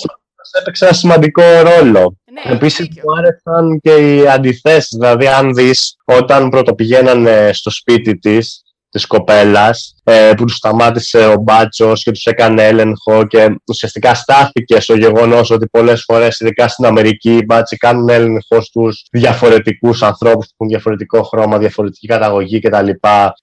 έπαιξε 0.59 0.85
ένα 0.85 0.95
σημαντικό 0.95 1.43
ρόλο. 1.43 2.17
Ναι, 2.33 2.53
Επίσης 2.55 2.89
μου 2.89 3.19
άρεσαν 3.19 3.81
και 3.81 3.91
οι 3.91 4.29
αντιθέσεις. 4.29 4.97
Δηλαδή, 4.99 5.27
αν 5.27 5.55
δεις 5.55 5.97
όταν 6.05 6.49
πρωτοπηγαίνανε 6.49 7.51
στο 7.53 7.71
σπίτι 7.71 8.19
της, 8.19 8.63
της 8.91 9.07
κοπέλας 9.07 9.95
ε, 10.05 10.33
που 10.37 10.45
του 10.45 10.53
σταμάτησε 10.53 11.27
ο 11.27 11.37
μπάτσος 11.37 12.03
και 12.03 12.11
τους 12.11 12.25
έκανε 12.25 12.67
έλεγχο 12.67 13.27
και 13.27 13.61
ουσιαστικά 13.67 14.15
στάθηκε 14.15 14.81
στο 14.81 14.95
γεγονός 14.95 15.51
ότι 15.51 15.69
πολλές 15.69 16.03
φορές, 16.07 16.41
ειδικά 16.41 16.69
στην 16.69 16.85
Αμερική, 16.85 17.37
οι 17.37 17.43
μπάτσοι 17.47 17.77
κάνουν 17.77 18.09
έλεγχο 18.09 18.61
στους 18.61 19.07
διαφορετικούς 19.13 20.03
ανθρώπους 20.03 20.47
που 20.47 20.53
έχουν 20.59 20.69
διαφορετικό 20.69 21.23
χρώμα, 21.23 21.59
διαφορετική 21.59 22.07
καταγωγή 22.07 22.61
κτλ. 22.61 22.89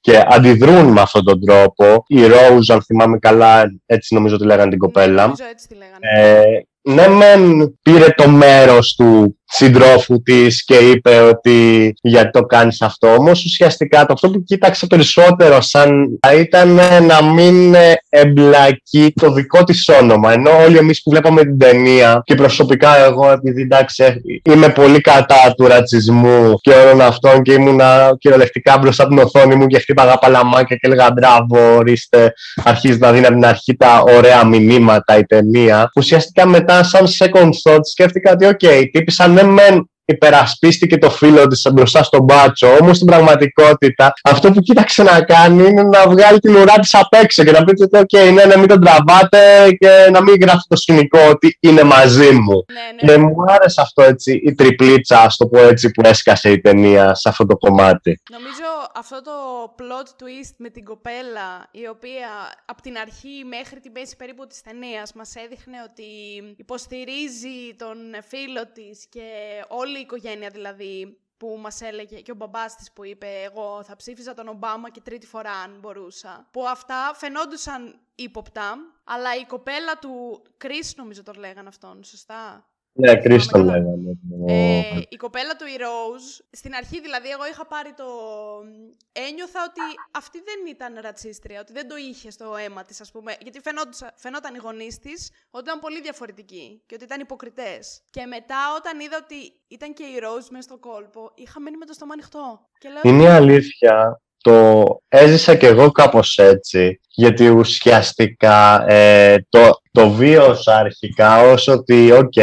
Και 0.01 0.23
αντιδρούν 0.27 0.85
με 0.85 1.01
αυτόν 1.01 1.23
τον 1.23 1.45
τρόπο. 1.45 2.03
Η 2.07 2.19
Rose, 2.23 2.73
αν 2.73 2.83
θυμάμαι 2.83 3.17
καλά, 3.17 3.63
έτσι 3.85 4.13
νομίζω 4.13 4.35
ότι 4.35 4.45
λέγανε 4.45 4.69
την 4.69 4.79
κοπέλα. 4.79 5.27
Ναι, 5.27 5.33
έτσι 5.51 5.67
τη 5.67 5.75
λέγανε. 5.75 5.97
Ε, 6.01 6.65
ναι, 6.81 7.07
μεν 7.07 7.73
πήρε 7.81 8.09
το 8.09 8.29
μέρος 8.29 8.95
του 8.95 9.39
συντρόφου 9.49 10.21
της 10.21 10.63
και 10.65 10.75
είπε 10.75 11.19
ότι 11.19 11.93
γιατί 12.01 12.29
το 12.29 12.41
κάνεις 12.41 12.81
αυτό. 12.81 13.07
Όμως 13.07 13.43
ουσιαστικά 13.45 14.05
το 14.05 14.13
αυτό 14.13 14.29
που 14.29 14.43
κοίταξε 14.43 14.87
περισσότερο 14.87 15.61
σαν 15.61 16.19
ήταν 16.39 16.79
να 17.07 17.23
μην 17.23 17.75
εμπλακεί 18.09 19.13
το 19.21 19.31
δικό 19.31 19.63
της 19.63 19.89
όνομα. 20.01 20.33
Ενώ 20.33 20.49
όλοι 20.65 20.77
εμείς 20.77 21.01
που 21.03 21.09
βλέπαμε 21.09 21.41
την 21.41 21.57
ταινία 21.57 22.21
και 22.25 22.35
προσωπικά 22.35 22.97
εγώ, 22.97 23.31
επειδή 23.31 23.61
εντάξει, 23.61 24.03
είμαι 24.43 24.69
πολύ 24.69 25.01
κατά 25.01 25.53
του 25.57 25.67
ρατσισμού 25.67 26.53
και 26.61 26.71
όλων 26.71 27.01
αυτών 27.01 27.41
και 27.41 27.53
ήμουνα 27.53 28.15
κυριολεκτικά 28.17 28.77
μπροστά 28.77 29.03
από 29.03 29.15
την 29.15 29.23
οθόνη 29.23 29.55
μου 29.55 29.67
και 29.67 29.79
χτύπαγα 29.79 30.17
παλαμάκια 30.17 30.75
και 30.75 30.87
έλεγα 30.87 31.11
μπράβο, 31.11 31.75
ορίστε, 31.75 32.33
αρχίζει 32.63 32.97
να 32.97 33.11
δίνει 33.11 33.25
από 33.25 33.33
την 33.33 33.45
αρχή 33.45 33.75
τα 33.75 34.03
ωραία 34.07 34.45
μηνύματα 34.45 35.17
η 35.17 35.25
ταινία. 35.25 35.91
Ουσιαστικά 35.95 36.47
μετά, 36.47 36.83
σαν 36.83 37.05
second 37.19 37.49
thought, 37.63 37.79
σκέφτηκα 37.83 38.31
ότι, 38.31 38.45
OK, 38.45 38.59
okay, 38.61 38.85
η 38.91 38.96
τύπισσα 38.96 39.31
ναι 39.43 39.51
μεν 39.51 39.89
υπερασπίστηκε 40.09 40.97
το 40.97 41.09
φίλο 41.09 41.47
της 41.47 41.67
μπροστά 41.73 42.03
στον 42.03 42.23
μπάτσο, 42.23 42.67
όμως 42.81 42.95
στην 42.95 43.07
πραγματικότητα 43.07 44.13
αυτό 44.23 44.51
που 44.51 44.59
κοίταξε 44.59 45.03
να 45.03 45.21
κάνει 45.21 45.67
είναι 45.67 45.83
να 45.83 46.07
βγάλει 46.07 46.39
την 46.39 46.55
ουρά 46.55 46.73
της 46.79 46.93
απ' 46.93 47.13
έξω 47.13 47.43
και 47.43 47.51
να 47.51 47.63
πει 47.63 47.83
ότι 47.83 48.17
okay, 48.17 48.33
ναι, 48.33 48.43
να 48.43 48.57
μην 48.57 48.67
τον 48.67 48.81
τραβάτε 48.81 49.67
και 49.79 50.09
να 50.11 50.23
μην 50.23 50.35
γράφει 50.41 50.61
το 50.67 50.75
σκηνικό 50.75 51.19
ότι 51.29 51.57
είναι 51.59 51.83
μαζί 51.83 52.31
μου. 52.31 52.65
Ναι, 52.73 53.11
ναι. 53.11 53.13
Και 53.13 53.19
μου 53.19 53.35
άρεσε 53.47 53.81
αυτό 53.81 54.03
έτσι, 54.03 54.41
η 54.45 54.53
τριπλίτσα, 54.53 55.19
ας 55.19 55.37
το 55.37 55.47
πω 55.47 55.59
έτσι, 55.59 55.91
που 55.91 56.01
έσκασε 56.05 56.51
η 56.51 56.61
ταινία 56.61 57.15
σε 57.15 57.29
αυτό 57.29 57.45
το 57.45 57.57
κομμάτι. 57.57 58.21
Νομίζω 58.31 58.65
αυτό 58.93 59.21
το 59.21 59.63
plot 59.79 60.23
twist 60.23 60.55
με 60.57 60.69
την 60.69 60.85
κοπέλα, 60.85 61.67
η 61.71 61.87
οποία 61.87 62.29
από 62.65 62.81
την 62.81 62.97
αρχή 62.97 63.43
μέχρι 63.45 63.79
την 63.79 63.91
μέση 63.91 64.15
περίπου 64.15 64.47
της 64.47 64.61
ταινίας 64.61 65.13
μας 65.13 65.35
έδειχνε 65.35 65.81
ότι 65.81 66.03
υποστηρίζει 66.57 67.75
τον 67.77 67.97
φίλο 68.27 68.67
της 68.67 69.07
και 69.09 69.29
όλη 69.67 69.97
η 69.97 70.01
οικογένεια 70.01 70.49
δηλαδή 70.49 71.17
που 71.37 71.57
μας 71.59 71.81
έλεγε 71.81 72.21
και 72.21 72.31
ο 72.31 72.35
μπαμπάς 72.35 72.75
της 72.75 72.91
που 72.91 73.05
είπε 73.05 73.27
εγώ 73.27 73.83
θα 73.83 73.95
ψήφιζα 73.95 74.33
τον 74.33 74.47
Ομπάμα 74.47 74.89
και 74.89 75.01
τρίτη 75.01 75.25
φορά 75.25 75.51
αν 75.51 75.77
μπορούσα. 75.79 76.47
Που 76.51 76.67
αυτά 76.67 77.11
φαινόντουσαν 77.15 77.99
ύποπτα, 78.15 78.77
αλλά 79.03 79.35
η 79.35 79.45
κοπέλα 79.45 79.97
του 79.99 80.43
Chris 80.63 80.93
νομίζω 80.95 81.23
τον 81.23 81.35
λέγανε 81.35 81.67
αυτόν, 81.67 82.03
σωστά; 82.03 82.67
Ναι, 82.97 83.15
Κρίστον 83.15 83.63
λέγαμε. 83.65 84.19
Ε, 84.47 85.01
η 85.09 85.15
κοπέλα 85.15 85.55
του 85.55 85.65
η 85.65 85.77
Rose, 85.79 86.45
στην 86.51 86.73
αρχή 86.75 87.01
δηλαδή 87.01 87.29
εγώ 87.29 87.45
είχα 87.51 87.65
πάρει 87.67 87.93
το... 87.93 88.05
Ένιωθα 89.11 89.59
ότι 89.69 89.81
αυτή 90.11 90.37
δεν 90.49 90.59
ήταν 90.73 91.01
ρατσίστρια, 91.01 91.59
ότι 91.59 91.73
δεν 91.73 91.87
το 91.87 91.95
είχε 91.95 92.31
στο 92.31 92.55
αίμα 92.55 92.83
της 92.83 93.01
ας 93.01 93.11
πούμε, 93.11 93.35
γιατί 93.41 93.59
φαινόταν, 93.59 93.93
φαινόταν 94.15 94.55
οι 94.55 94.57
γονείς 94.57 94.99
της 94.99 95.31
ότι 95.49 95.63
ήταν 95.63 95.79
πολύ 95.79 96.01
διαφορετικοί 96.01 96.83
και 96.85 96.95
ότι 96.95 97.03
ήταν 97.03 97.19
υποκριτές. 97.19 98.01
Και 98.09 98.25
μετά 98.25 98.61
όταν 98.77 98.99
είδα 98.99 99.17
ότι 99.23 99.39
ήταν 99.67 99.93
και 99.93 100.03
η 100.03 100.19
Rose 100.23 100.47
μέσα 100.49 100.67
στο 100.69 100.77
κόλπο, 100.77 101.31
είχα 101.35 101.59
μένει 101.59 101.77
με 101.77 101.85
το 101.85 101.93
στόμα 101.93 102.13
ανοιχτό. 102.13 102.69
Και 102.77 102.89
λέω, 102.89 103.01
Είναι 103.03 103.29
αλήθεια 103.29 104.21
το 104.47 104.85
έζησα 105.07 105.55
κι 105.55 105.65
εγώ 105.65 105.91
κάπως 105.91 106.37
έτσι, 106.37 106.99
γιατί 107.09 107.47
ουσιαστικά 107.47 108.85
ε, 108.91 109.35
το, 109.49 109.59
το 109.91 110.09
βίωσα 110.09 110.77
αρχικά 110.77 111.41
ως 111.41 111.67
ότι, 111.67 112.11
οκ, 112.11 112.35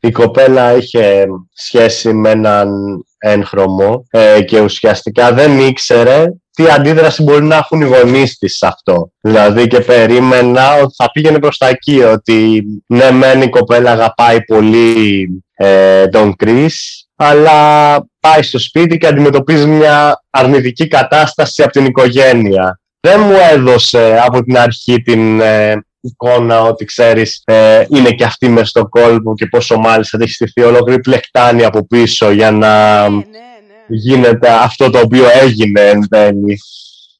η 0.00 0.10
κοπέλα 0.12 0.76
είχε 0.76 1.26
σχέση 1.52 2.12
με 2.12 2.30
έναν 2.30 2.70
έγχρωμο 3.18 4.06
ε, 4.10 4.42
και 4.42 4.60
ουσιαστικά 4.60 5.32
δεν 5.32 5.58
ήξερε 5.58 6.26
τι 6.50 6.68
αντίδραση 6.68 7.22
μπορεί 7.22 7.44
να 7.44 7.56
έχουν 7.56 7.80
οι 7.80 7.84
γονείς 7.84 8.38
της 8.38 8.56
σε 8.56 8.66
αυτό. 8.66 9.12
Δηλαδή 9.20 9.66
και 9.66 9.80
περίμενα 9.80 10.74
ότι 10.74 10.94
θα 10.96 11.10
πήγαινε 11.10 11.38
προς 11.38 11.58
τα 11.58 11.68
εκεί, 11.68 12.02
ότι 12.02 12.62
ναι 12.86 13.10
μεν 13.10 13.42
η 13.42 13.48
κοπέλα 13.48 13.92
αγαπάει 13.92 14.44
πολύ 14.44 15.28
ε, 15.54 16.06
τον 16.06 16.36
Κρις, 16.36 17.06
αλλά 17.16 17.96
πάει 18.30 18.42
στο 18.42 18.58
σπίτι 18.58 18.98
και 18.98 19.06
αντιμετωπίζει 19.06 19.66
μια 19.66 20.22
αρνητική 20.30 20.88
κατάσταση 20.88 21.62
από 21.62 21.72
την 21.72 21.84
οικογένεια. 21.84 22.80
Δεν 23.00 23.20
μου 23.20 23.36
έδωσε 23.52 24.20
από 24.26 24.42
την 24.42 24.58
αρχή 24.58 25.02
την 25.02 25.40
ε, 25.40 25.74
εικόνα 26.00 26.62
ότι 26.62 26.84
ξέρεις 26.84 27.42
ε, 27.44 27.84
είναι 27.88 28.10
και 28.10 28.24
αυτή 28.24 28.48
μες 28.48 28.68
στο 28.68 28.88
κόλπο 28.88 29.34
και 29.34 29.46
πόσο 29.46 29.78
μάλιστα 29.78 30.18
έχει 30.20 30.32
στηθεί 30.32 30.62
ολόκληρη 30.62 31.00
πλεκτάνη 31.00 31.64
από 31.64 31.86
πίσω 31.86 32.30
για 32.30 32.50
να 32.50 33.02
ναι, 33.08 33.16
ναι, 33.16 33.22
ναι. 33.22 33.96
γίνεται 33.96 34.48
αυτό 34.50 34.90
το 34.90 34.98
οποίο 34.98 35.24
έγινε 35.42 35.80
εν 35.80 36.08
τέλει. 36.08 36.60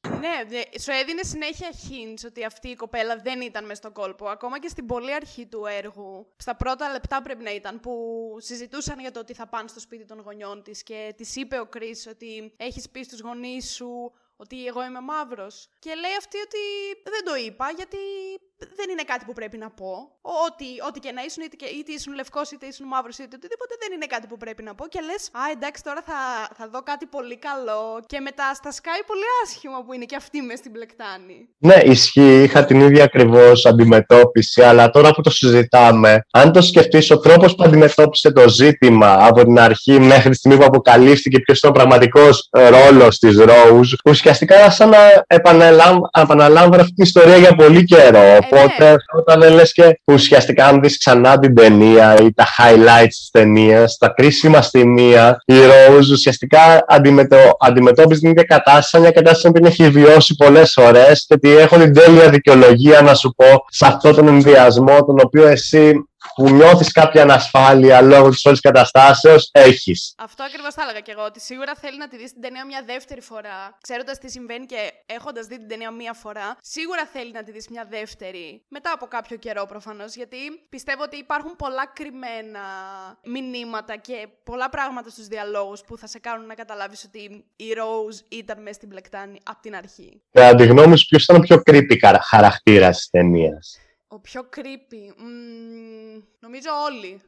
Ναι, 0.07 0.79
σου 0.79 0.91
έδινε 0.91 1.23
συνέχεια 1.23 1.69
hints 1.71 2.25
ότι 2.25 2.45
αυτή 2.45 2.69
η 2.69 2.75
κοπέλα 2.75 3.15
δεν 3.17 3.41
ήταν 3.41 3.65
μες 3.65 3.77
στον 3.77 3.91
κόλπο. 3.91 4.27
Ακόμα 4.27 4.59
και 4.59 4.67
στην 4.67 4.85
πολύ 4.85 5.13
αρχή 5.13 5.45
του 5.45 5.65
έργου, 5.65 6.33
στα 6.37 6.55
πρώτα 6.55 6.91
λεπτά 6.91 7.21
πρέπει 7.21 7.43
να 7.43 7.53
ήταν, 7.53 7.79
που 7.79 7.93
συζητούσαν 8.39 8.99
για 8.99 9.11
το 9.11 9.19
ότι 9.19 9.33
θα 9.33 9.47
πάνε 9.47 9.67
στο 9.67 9.79
σπίτι 9.79 10.05
των 10.05 10.19
γονιών 10.19 10.63
της 10.63 10.83
και 10.83 11.13
της 11.17 11.35
είπε 11.35 11.59
ο 11.59 11.65
Κρι 11.65 11.95
ότι 12.09 12.53
έχεις 12.57 12.89
πει 12.89 13.03
στους 13.03 13.19
γονείς 13.19 13.73
σου 13.73 14.11
ότι 14.35 14.65
εγώ 14.65 14.83
είμαι 14.85 15.01
μαύρος. 15.01 15.67
Και 15.79 15.93
λέει 15.93 16.15
αυτή 16.17 16.37
ότι 16.37 16.57
δεν 17.03 17.23
το 17.25 17.35
είπα 17.35 17.71
γιατί 17.75 17.97
δεν 18.79 18.87
είναι 18.93 19.05
κάτι 19.11 19.23
που 19.27 19.33
πρέπει 19.39 19.57
να 19.65 19.69
πω. 19.79 19.91
Ότι, 20.47 20.69
ό,τι 20.87 20.99
και 21.05 21.11
να 21.17 21.21
ήσουν, 21.27 21.41
είτε, 21.45 21.55
είτε 21.77 21.91
ήσουν 21.97 22.13
λευκός, 22.19 22.47
είτε 22.53 22.65
ήσουν 22.71 22.85
μαύρος, 22.93 23.15
είτε 23.17 23.35
οτιδήποτε, 23.39 23.73
δεν 23.81 23.89
είναι 23.95 24.07
κάτι 24.13 24.25
που 24.31 24.37
πρέπει 24.43 24.63
να 24.67 24.73
πω. 24.77 24.83
Και 24.93 25.01
λες, 25.07 25.23
Α, 25.41 25.41
εντάξει, 25.55 25.81
τώρα 25.87 26.01
θα, 26.09 26.19
θα 26.57 26.65
δω 26.73 26.79
κάτι 26.91 27.05
πολύ 27.15 27.37
καλό. 27.47 27.81
Και 28.11 28.19
μετά 28.27 28.47
στα 28.59 28.71
σκάει 28.77 29.03
πολύ 29.11 29.27
άσχημα 29.43 29.77
που 29.83 29.91
είναι 29.95 30.07
και 30.11 30.17
αυτή 30.21 30.37
μες 30.47 30.59
στην 30.59 30.71
πλεκτάνη. 30.75 31.37
Ναι, 31.67 31.77
ισχύει. 31.93 32.37
Είχα 32.45 32.65
την 32.69 32.79
ίδια 32.87 33.03
ακριβώς 33.09 33.65
αντιμετώπιση. 33.71 34.61
Αλλά 34.69 34.89
τώρα 34.95 35.09
που 35.13 35.21
το 35.21 35.29
συζητάμε, 35.29 36.11
αν 36.31 36.51
το 36.51 36.61
σκεφτείς, 36.61 37.11
ο 37.11 37.19
τρόπος 37.19 37.55
που 37.55 37.63
αντιμετώπισε 37.63 38.31
το 38.31 38.49
ζήτημα 38.49 39.11
από 39.29 39.43
την 39.43 39.59
αρχή 39.59 39.99
μέχρι 39.99 40.29
τη 40.29 40.35
στιγμή 40.35 40.57
που 40.57 40.65
αποκαλύφθηκε 40.65 41.39
ποιος 41.39 41.57
ήταν 41.57 41.69
ο 41.69 41.73
πραγματικός 41.73 42.49
ρόλος 42.51 43.17
της 43.17 43.37
Rose, 43.39 43.93
ουσιαστικά 44.05 44.69
σαν 44.69 44.89
να 44.89 44.97
επαναλάμβανε 46.11 46.81
αυτή 46.81 46.93
την 46.93 47.03
ιστορία 47.03 47.37
για 47.37 47.55
πολύ 47.55 47.83
καιρό. 47.83 48.37
Οπότε, 48.51 48.95
όταν 49.17 49.39
δεν 49.39 49.53
λες 49.53 49.73
και 49.73 49.99
ουσιαστικά 50.03 50.65
αν 50.65 50.81
δεις 50.81 50.97
ξανά 50.97 51.39
την 51.39 51.55
ταινία 51.55 52.15
ή 52.21 52.33
τα 52.33 52.45
highlights 52.57 53.07
της 53.07 53.29
ταινίας, 53.31 53.97
τα 53.97 54.07
κρίσιμα 54.07 54.61
σημεία, 54.61 55.41
η 55.45 55.53
Rose 55.53 56.11
ουσιαστικά 56.11 56.85
αντιμετω... 56.87 57.37
αντιμετώπιζε 57.59 58.19
την 58.19 58.29
ίδια 58.29 58.43
κατάσταση, 58.43 58.99
μια 58.99 59.11
κατάσταση 59.11 59.47
που 59.47 59.53
την 59.53 59.65
έχει 59.65 59.89
βιώσει 59.89 60.35
πολλές 60.35 60.71
φορές 60.73 61.25
και 61.27 61.33
ότι 61.33 61.57
έχω 61.57 61.77
την 61.77 61.93
τέλεια 61.93 62.29
δικαιολογία 62.29 63.01
να 63.01 63.13
σου 63.13 63.33
πω 63.35 63.65
σε 63.69 63.85
αυτόν 63.85 64.15
τον 64.15 64.27
ενδιασμό 64.27 65.05
τον 65.05 65.15
οποίο 65.23 65.47
εσύ 65.47 66.08
που 66.35 66.49
νιώθεις 66.49 66.91
κάποια 66.91 67.21
ανασφάλεια 67.21 68.01
λόγω 68.01 68.29
της 68.29 68.45
όλης 68.45 68.59
καταστάσεως, 68.59 69.49
έχεις. 69.51 70.13
Αυτό 70.17 70.43
ακριβώς 70.43 70.73
θα 70.73 70.81
έλεγα 70.83 70.99
και 70.99 71.11
εγώ. 71.11 71.23
Ότι 71.23 71.39
σίγουρα 71.39 71.75
θέλει 71.75 71.97
να 71.97 72.07
τη 72.07 72.17
δεις 72.17 72.31
την 72.31 72.41
ταινία 72.41 72.65
μια 72.65 72.83
δεύτερη 72.85 73.21
φορά. 73.21 73.77
Ξέροντας 73.81 74.17
τι 74.17 74.29
συμβαίνει 74.29 74.65
και 74.65 74.91
έχοντας 75.05 75.45
δει 75.45 75.57
την 75.57 75.67
ταινία 75.67 75.91
μία 75.91 76.13
φορά, 76.13 76.57
σίγουρα 76.61 77.05
θέλει 77.13 77.31
να 77.31 77.43
τη 77.43 77.51
δεις 77.51 77.67
μια 77.69 77.85
δεύτερη. 77.89 78.63
Μετά 78.67 78.91
από 78.93 79.05
κάποιο 79.05 79.37
καιρό 79.37 79.65
προφανώς. 79.65 80.15
Γιατί 80.15 80.37
πιστεύω 80.69 81.03
ότι 81.03 81.17
υπάρχουν 81.17 81.55
πολλά 81.55 81.91
κρυμμένα 81.93 82.59
μηνύματα 83.23 83.95
και 83.95 84.27
πολλά 84.43 84.69
πράγματα 84.69 85.09
στους 85.09 85.27
διαλόγους 85.27 85.81
που 85.81 85.97
θα 85.97 86.07
σε 86.07 86.19
κάνουν 86.19 86.45
να 86.45 86.53
καταλάβεις 86.53 87.03
ότι 87.03 87.45
η 87.55 87.65
Rose 87.77 88.25
ήταν 88.29 88.61
μέσα 88.61 88.73
στην 88.73 88.89
πλεκτάνη 88.89 89.39
από 89.43 89.61
την 89.61 89.75
αρχή. 89.75 90.21
Κατά 90.31 90.55
τη 90.55 90.65
γνώμη 90.65 90.97
σου, 90.97 91.05
ποιος 91.05 91.23
ήταν 91.23 91.35
ο 91.35 91.39
πιο 91.39 91.61
creepy 91.65 91.97
χαρακτήρας 92.23 92.97
της 92.97 93.09
ταινίας; 93.09 93.77
Ο 94.11 94.19
πιο 94.19 94.49
creepy. 94.55 95.13
νομίζω 96.39 96.69
όλοι. 96.85 97.21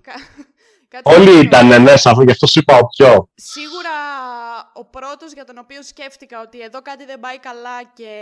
όλοι 1.03 1.39
ήταν 1.39 1.81
μέσα, 1.81 2.09
αφού 2.09 2.21
γι' 2.21 2.31
αυτό 2.31 2.47
σου 2.47 2.59
είπα 2.59 2.77
ο 2.77 2.85
πιο. 2.85 3.29
Σίγουρα 3.35 3.89
ο 4.73 4.85
πρώτος 4.85 5.33
για 5.33 5.43
τον 5.43 5.57
οποίο 5.57 5.83
σκέφτηκα 5.83 6.41
ότι 6.41 6.61
εδώ 6.61 6.81
κάτι 6.81 7.05
δεν 7.05 7.19
πάει 7.19 7.39
καλά 7.39 7.83
και 7.83 8.13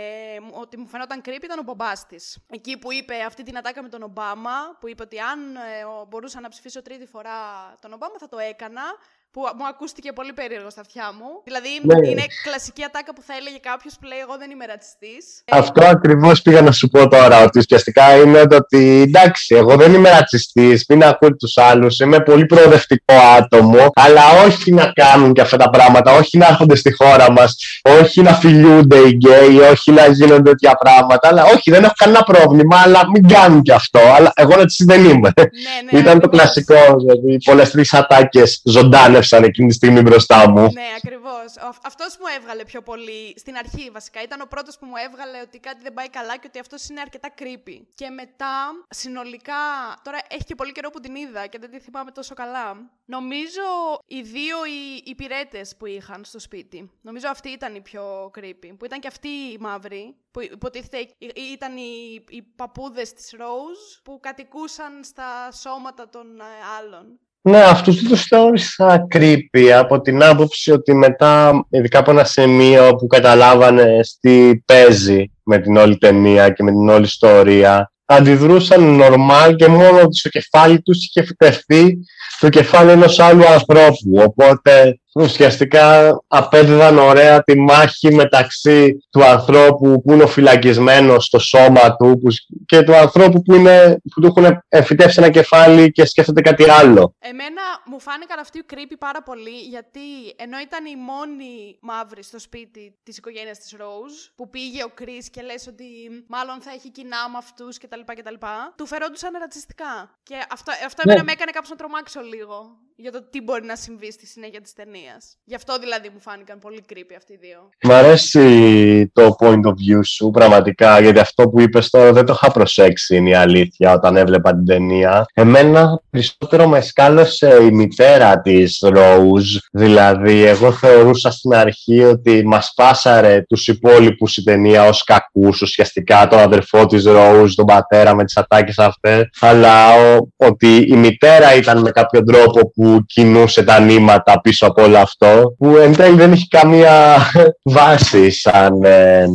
ότι 0.50 0.76
μου 0.76 0.86
φαινόταν 0.86 1.20
creepy 1.24 1.42
ήταν 1.42 1.58
ο 1.58 1.62
μπομπάς 1.62 2.06
της. 2.06 2.38
Εκεί 2.50 2.78
που 2.78 2.92
είπε 2.92 3.14
αυτή 3.26 3.42
την 3.42 3.56
ατάκα 3.56 3.82
με 3.82 3.88
τον 3.88 4.02
Ομπάμα, 4.02 4.76
που 4.80 4.88
είπε 4.88 5.02
ότι 5.02 5.18
αν 5.18 5.56
ε, 5.56 5.60
μπορούσα 6.08 6.40
να 6.40 6.48
ψηφίσω 6.48 6.82
τρίτη 6.82 7.06
φορά 7.06 7.38
τον 7.80 7.92
Ομπάμα 7.92 8.14
θα 8.18 8.28
το 8.28 8.38
έκανα 8.38 8.82
που 9.32 9.40
μου 9.58 9.66
ακούστηκε 9.72 10.10
πολύ 10.12 10.32
περίεργο 10.32 10.70
στα 10.70 10.80
αυτιά 10.80 11.06
μου. 11.18 11.28
Δηλαδή, 11.48 11.72
ναι. 11.82 12.08
είναι 12.10 12.24
κλασική 12.46 12.82
ατάκα 12.88 13.12
που 13.14 13.22
θα 13.28 13.34
έλεγε 13.40 13.58
κάποιος 13.70 13.94
που 13.98 14.04
λέει: 14.10 14.20
Εγώ 14.26 14.34
δεν 14.42 14.50
είμαι 14.50 14.66
ρατσιστής. 14.72 15.24
Αυτό 15.60 15.80
ακριβώς 15.96 16.42
πήγα 16.42 16.60
να 16.68 16.72
σου 16.78 16.88
πω 16.88 17.08
τώρα. 17.08 17.36
Ότι 17.46 17.58
ουσιαστικά 17.58 18.16
είναι 18.16 18.40
ότι 18.60 18.82
εντάξει, 19.06 19.54
εγώ 19.54 19.76
δεν 19.76 19.94
είμαι 19.94 20.10
ρατσιστής, 20.10 20.84
μην 20.88 21.04
ακούτε 21.04 21.34
τους 21.34 21.56
άλλους. 21.56 21.98
Είμαι 21.98 22.20
πολύ 22.20 22.46
προοδευτικό 22.46 23.14
άτομο. 23.38 23.84
Αλλά 23.94 24.24
όχι 24.46 24.72
να 24.72 24.92
κάνουν 24.94 25.32
και 25.32 25.40
αυτά 25.40 25.56
τα 25.56 25.70
πράγματα. 25.70 26.12
Όχι 26.12 26.38
να 26.38 26.46
έρχονται 26.46 26.76
στη 26.76 26.92
χώρα 26.92 27.32
μας. 27.32 27.56
Όχι 28.00 28.22
να 28.22 28.32
φιλιούνται 28.34 28.96
οι 28.96 29.10
γκέι. 29.10 29.58
Όχι 29.72 29.90
να 29.90 30.06
γίνονται 30.06 30.50
τέτοια 30.50 30.74
πράγματα. 30.74 31.28
Αλλά 31.28 31.44
όχι, 31.44 31.70
δεν 31.70 31.82
έχω 31.84 31.94
κανένα 31.96 32.22
πρόβλημα. 32.22 32.80
Αλλά 32.84 33.00
μην 33.10 33.28
κάνουν 33.28 33.62
και 33.62 33.72
αυτό. 33.72 34.00
Αλλά 34.16 34.32
εγώ 34.34 34.50
ρατσιστής 34.50 34.86
δεν 34.86 35.04
είμαι. 35.04 35.30
Ναι, 35.36 35.44
ναι, 35.90 35.98
Ήταν 35.98 36.20
το 36.20 36.28
κλασικό. 36.28 36.96
Δηλαδή, 36.98 37.36
πολλές 37.44 37.70
τρεις 37.70 37.94
ατάκες 37.94 38.62
ζωντάνε 38.64 39.19
έκλεψαν 39.20 39.44
εκείνη 39.44 39.68
τη 39.68 39.74
στιγμή 39.74 40.00
μπροστά 40.00 40.50
μου. 40.50 40.62
Ναι, 40.72 40.88
ακριβώς. 40.96 41.54
Αυτός 41.84 42.16
μου 42.20 42.26
έβγαλε 42.36 42.64
πιο 42.64 42.82
πολύ 42.82 43.34
στην 43.36 43.56
αρχή 43.56 43.90
βασικά. 43.90 44.22
Ήταν 44.22 44.40
ο 44.40 44.46
πρώτος 44.48 44.78
που 44.78 44.86
μου 44.86 44.96
έβγαλε 45.06 45.40
ότι 45.40 45.58
κάτι 45.58 45.82
δεν 45.82 45.92
πάει 45.92 46.08
καλά 46.08 46.36
και 46.36 46.46
ότι 46.46 46.58
αυτός 46.58 46.88
είναι 46.88 47.00
αρκετά 47.00 47.28
creepy. 47.38 47.78
Και 47.94 48.08
μετά, 48.08 48.56
συνολικά, 48.88 49.62
τώρα 50.04 50.18
έχει 50.28 50.44
και 50.44 50.54
πολύ 50.54 50.72
καιρό 50.72 50.90
που 50.90 51.00
την 51.00 51.14
είδα 51.14 51.46
και 51.46 51.58
δεν 51.58 51.70
τη 51.70 51.80
θυμάμαι 51.80 52.10
τόσο 52.10 52.34
καλά. 52.34 52.90
Νομίζω 53.04 53.66
οι 54.06 54.20
δύο 54.22 54.56
οι 54.64 55.02
υπηρέτε 55.04 55.66
που 55.78 55.86
είχαν 55.86 56.24
στο 56.24 56.38
σπίτι. 56.38 56.90
Νομίζω 57.00 57.28
αυτή 57.28 57.48
ήταν 57.48 57.74
η 57.74 57.80
πιο 57.80 58.30
creepy. 58.38 58.70
Που 58.78 58.84
ήταν 58.84 59.00
και 59.00 59.08
αυτή 59.08 59.28
η 59.28 59.58
μαύρη. 59.60 60.14
Που 60.30 60.40
υποτίθεται 60.42 61.08
ήταν 61.52 61.76
οι, 61.76 62.24
οι 62.28 62.42
παππούδες 62.42 63.12
της 63.12 63.34
Rose 63.38 64.00
που 64.02 64.20
κατοικούσαν 64.20 65.04
στα 65.04 65.52
σώματα 65.52 66.08
των 66.08 66.40
ε, 66.40 66.44
άλλων. 66.78 67.18
Ναι, 67.42 67.60
αυτούς 67.62 68.02
τους 68.02 68.22
θεώρησα 68.22 69.06
creepy 69.14 69.68
από 69.78 70.00
την 70.00 70.22
άποψη 70.22 70.72
ότι 70.72 70.94
μετά, 70.94 71.66
ειδικά 71.70 71.98
από 71.98 72.10
ένα 72.10 72.24
σημείο 72.24 72.94
που 72.94 73.06
καταλάβανε 73.06 74.00
τι 74.20 74.56
παίζει 74.56 75.32
με 75.42 75.58
την 75.58 75.76
όλη 75.76 75.98
ταινία 75.98 76.50
και 76.50 76.62
με 76.62 76.70
την 76.70 76.88
όλη 76.88 77.04
ιστορία, 77.04 77.92
αντιδρούσαν 78.04 79.00
normal 79.02 79.54
και 79.56 79.68
μόνο 79.68 80.00
ότι 80.00 80.16
στο 80.18 80.28
κεφάλι 80.28 80.82
τους 80.82 81.04
είχε 81.04 81.22
φυτευτεί 81.22 81.98
το 82.40 82.48
κεφάλι 82.48 82.90
ενός 82.90 83.18
άλλου 83.18 83.46
ανθρώπου. 83.46 84.12
Οπότε 84.16 85.00
ουσιαστικά 85.14 86.16
απέδιδαν 86.26 86.98
ωραία 86.98 87.42
τη 87.42 87.58
μάχη 87.58 88.14
μεταξύ 88.14 89.06
του 89.10 89.24
ανθρώπου 89.24 90.02
που 90.02 90.12
είναι 90.12 90.22
ο 90.22 90.26
φυλακισμένος 90.26 91.24
στο 91.24 91.38
σώμα 91.38 91.96
του 91.96 92.20
και 92.66 92.82
του 92.82 92.94
ανθρώπου 92.96 93.42
που, 93.42 93.54
είναι, 93.54 94.00
που 94.14 94.20
του 94.20 94.26
έχουν 94.26 94.62
εμφυτεύσει 94.68 95.22
ένα 95.22 95.30
κεφάλι 95.30 95.92
και 95.92 96.04
σκέφτεται 96.04 96.40
κάτι 96.40 96.70
άλλο. 96.70 97.14
Εμένα 97.18 97.62
μου 97.86 98.00
φάνηκαν 98.00 98.38
αυτοί 98.38 98.64
creepy 98.70 98.96
πάρα 98.98 99.22
πολύ 99.22 99.58
γιατί 99.70 100.00
ενώ 100.36 100.58
ήταν 100.58 100.84
η 100.86 100.96
μόνη 100.96 101.78
μαύρη 101.80 102.22
στο 102.22 102.38
σπίτι 102.38 102.94
της 103.02 103.16
οικογένειας 103.16 103.58
της 103.58 103.74
Rose 103.78 104.32
που 104.36 104.50
πήγε 104.50 104.82
ο 104.84 104.90
Chris 105.00 105.24
και 105.30 105.42
λες 105.42 105.66
ότι 105.66 105.84
μάλλον 106.28 106.60
θα 106.60 106.70
έχει 106.70 106.90
κοινά 106.90 107.28
με 107.32 107.38
αυτούς 107.38 107.78
κτλ. 107.78 108.00
κτλ 108.06 108.34
του 108.76 108.86
φερόντουσαν 108.86 109.32
ρατσιστικά. 109.40 110.18
Και 110.22 110.36
αυτό, 110.50 110.72
αυτό 110.86 111.02
ναι. 111.06 111.22
με 111.22 111.32
έκανε 111.32 111.50
κάπως 111.50 111.70
να 111.70 111.76
τρομάξω 111.76 112.20
λίγο 112.20 112.78
για 113.00 113.12
το 113.12 113.22
τι 113.22 113.40
μπορεί 113.40 113.64
να 113.64 113.76
συμβεί 113.76 114.12
στη 114.12 114.26
συνέχεια 114.26 114.60
της 114.60 114.72
ταινίας. 114.72 114.99
Ταινίας. 115.00 115.36
Γι' 115.44 115.54
αυτό 115.54 115.78
δηλαδή 115.78 116.10
μου 116.14 116.20
φάνηκαν 116.20 116.58
πολύ 116.58 116.84
creepy 116.88 117.14
αυτοί 117.16 117.32
οι 117.32 117.38
δύο. 117.40 117.68
Μ' 117.82 117.92
αρέσει 117.92 119.10
το 119.14 119.36
point 119.40 119.64
of 119.70 119.76
view 119.82 120.00
σου 120.04 120.30
πραγματικά, 120.30 121.00
γιατί 121.00 121.18
αυτό 121.18 121.48
που 121.48 121.60
είπες 121.60 121.90
τώρα 121.90 122.12
δεν 122.12 122.24
το 122.24 122.32
είχα 122.32 122.50
προσέξει 122.50 123.16
είναι 123.16 123.28
η 123.28 123.34
αλήθεια 123.34 123.92
όταν 123.92 124.16
έβλεπα 124.16 124.50
την 124.50 124.64
ταινία. 124.66 125.26
Εμένα 125.34 126.02
περισσότερο 126.10 126.68
με 126.68 126.80
σκάλωσε 126.80 127.58
η 127.62 127.70
μητέρα 127.70 128.40
της 128.40 128.84
Rose, 128.94 129.58
δηλαδή 129.72 130.44
εγώ 130.44 130.72
θεωρούσα 130.72 131.30
στην 131.30 131.54
αρχή 131.54 132.02
ότι 132.02 132.42
μας 132.46 132.72
πάσαρε 132.76 133.42
τους 133.48 133.68
υπόλοιπους 133.68 134.36
η 134.36 134.42
ταινία 134.42 134.84
ως 134.84 135.04
κακούς 135.04 135.62
ουσιαστικά, 135.62 136.28
τον 136.28 136.38
αδερφό 136.38 136.86
της 136.86 137.04
Rose, 137.06 137.50
τον 137.54 137.64
πατέρα 137.64 138.14
με 138.14 138.24
τις 138.24 138.36
ατάκες 138.36 138.78
αυτές, 138.78 139.28
αλλά 139.40 139.94
ότι 140.36 140.76
η 140.76 140.96
μητέρα 140.96 141.54
ήταν 141.54 141.80
με 141.80 141.90
κάποιο 141.90 142.22
τρόπο 142.22 142.70
που 142.70 143.04
κινούσε 143.06 143.62
τα 143.62 143.80
νήματα 143.80 144.40
πίσω 144.40 144.66
από 144.66 144.86
όλο 144.90 144.98
αυτό, 144.98 145.54
που 145.58 145.76
εν 145.76 145.96
τέλει 145.96 146.16
δεν 146.16 146.32
έχει 146.32 146.48
καμία 146.48 147.16
βάση 147.76 148.30
σαν 148.30 148.82
ε, 148.82 149.26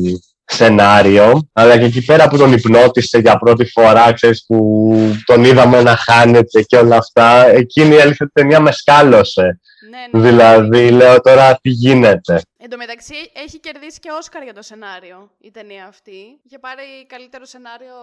σενάριο, 0.45 1.49
αλλά 1.53 1.77
και 1.77 1.85
εκεί 1.85 2.05
πέρα 2.05 2.27
που 2.27 2.37
τον 2.37 2.53
υπνώτισε 2.53 3.17
για 3.17 3.37
πρώτη 3.37 3.65
φορά, 3.65 4.13
ξέρεις, 4.13 4.45
που 4.47 4.95
τον 5.25 5.43
είδαμε 5.43 5.81
να 5.81 5.95
χάνεται 5.95 6.61
και 6.61 6.77
όλα 6.77 6.97
αυτά, 6.97 7.47
εκείνη 7.47 7.95
η 7.95 7.99
αλήθεια 7.99 8.29
ταινία 8.33 8.59
με 8.59 8.71
σκάλωσε. 8.71 9.59
Ναι, 9.89 10.19
ναι. 10.19 10.29
Δηλαδή, 10.29 10.89
λέω 10.89 11.21
τώρα 11.21 11.57
τι 11.61 11.69
γίνεται. 11.69 12.41
Εν 12.57 12.69
τω 12.69 12.77
μεταξύ, 12.77 13.15
έχει 13.45 13.59
κερδίσει 13.59 13.99
και 13.99 14.09
Όσκαρ 14.19 14.43
για 14.43 14.53
το 14.53 14.61
σενάριο 14.61 15.29
η 15.41 15.51
ταινία 15.51 15.85
αυτή. 15.85 16.39
Είχε 16.45 16.59
πάρει 16.59 16.83
καλύτερο 17.07 17.45
σενάριο 17.45 17.97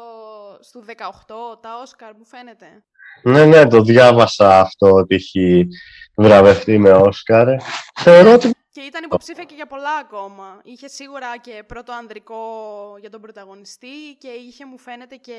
στο 0.61 0.81
18, 0.87 0.93
τα 1.63 1.71
Όσκαρ, 1.83 2.13
μου 2.19 2.27
φαίνεται. 2.27 2.67
Ναι, 3.23 3.45
ναι, 3.45 3.67
το 3.67 3.83
διάβασα 3.83 4.61
αυτό 4.61 4.91
ότι 4.93 5.15
έχει 5.15 5.69
βραβευτεί 6.15 6.79
με 6.79 6.91
Όσκαρ. 6.91 7.47
Θεωρώ 7.95 8.33
ότι 8.33 8.51
και 8.73 8.81
ήταν 8.81 9.05
υποψήφια 9.05 9.45
και 9.45 9.55
για 9.55 9.67
πολλά 9.67 9.97
ακόμα. 10.01 10.61
Είχε 10.63 10.89
σίγουρα 10.89 11.37
και 11.37 11.63
πρώτο 11.67 11.93
ανδρικό 11.93 12.37
για 13.01 13.11
τον 13.11 13.21
πρωταγωνιστή 13.21 14.17
και 14.19 14.29
είχε 14.29 14.67
μου 14.67 14.79
φαίνεται 14.79 15.17
και 15.17 15.39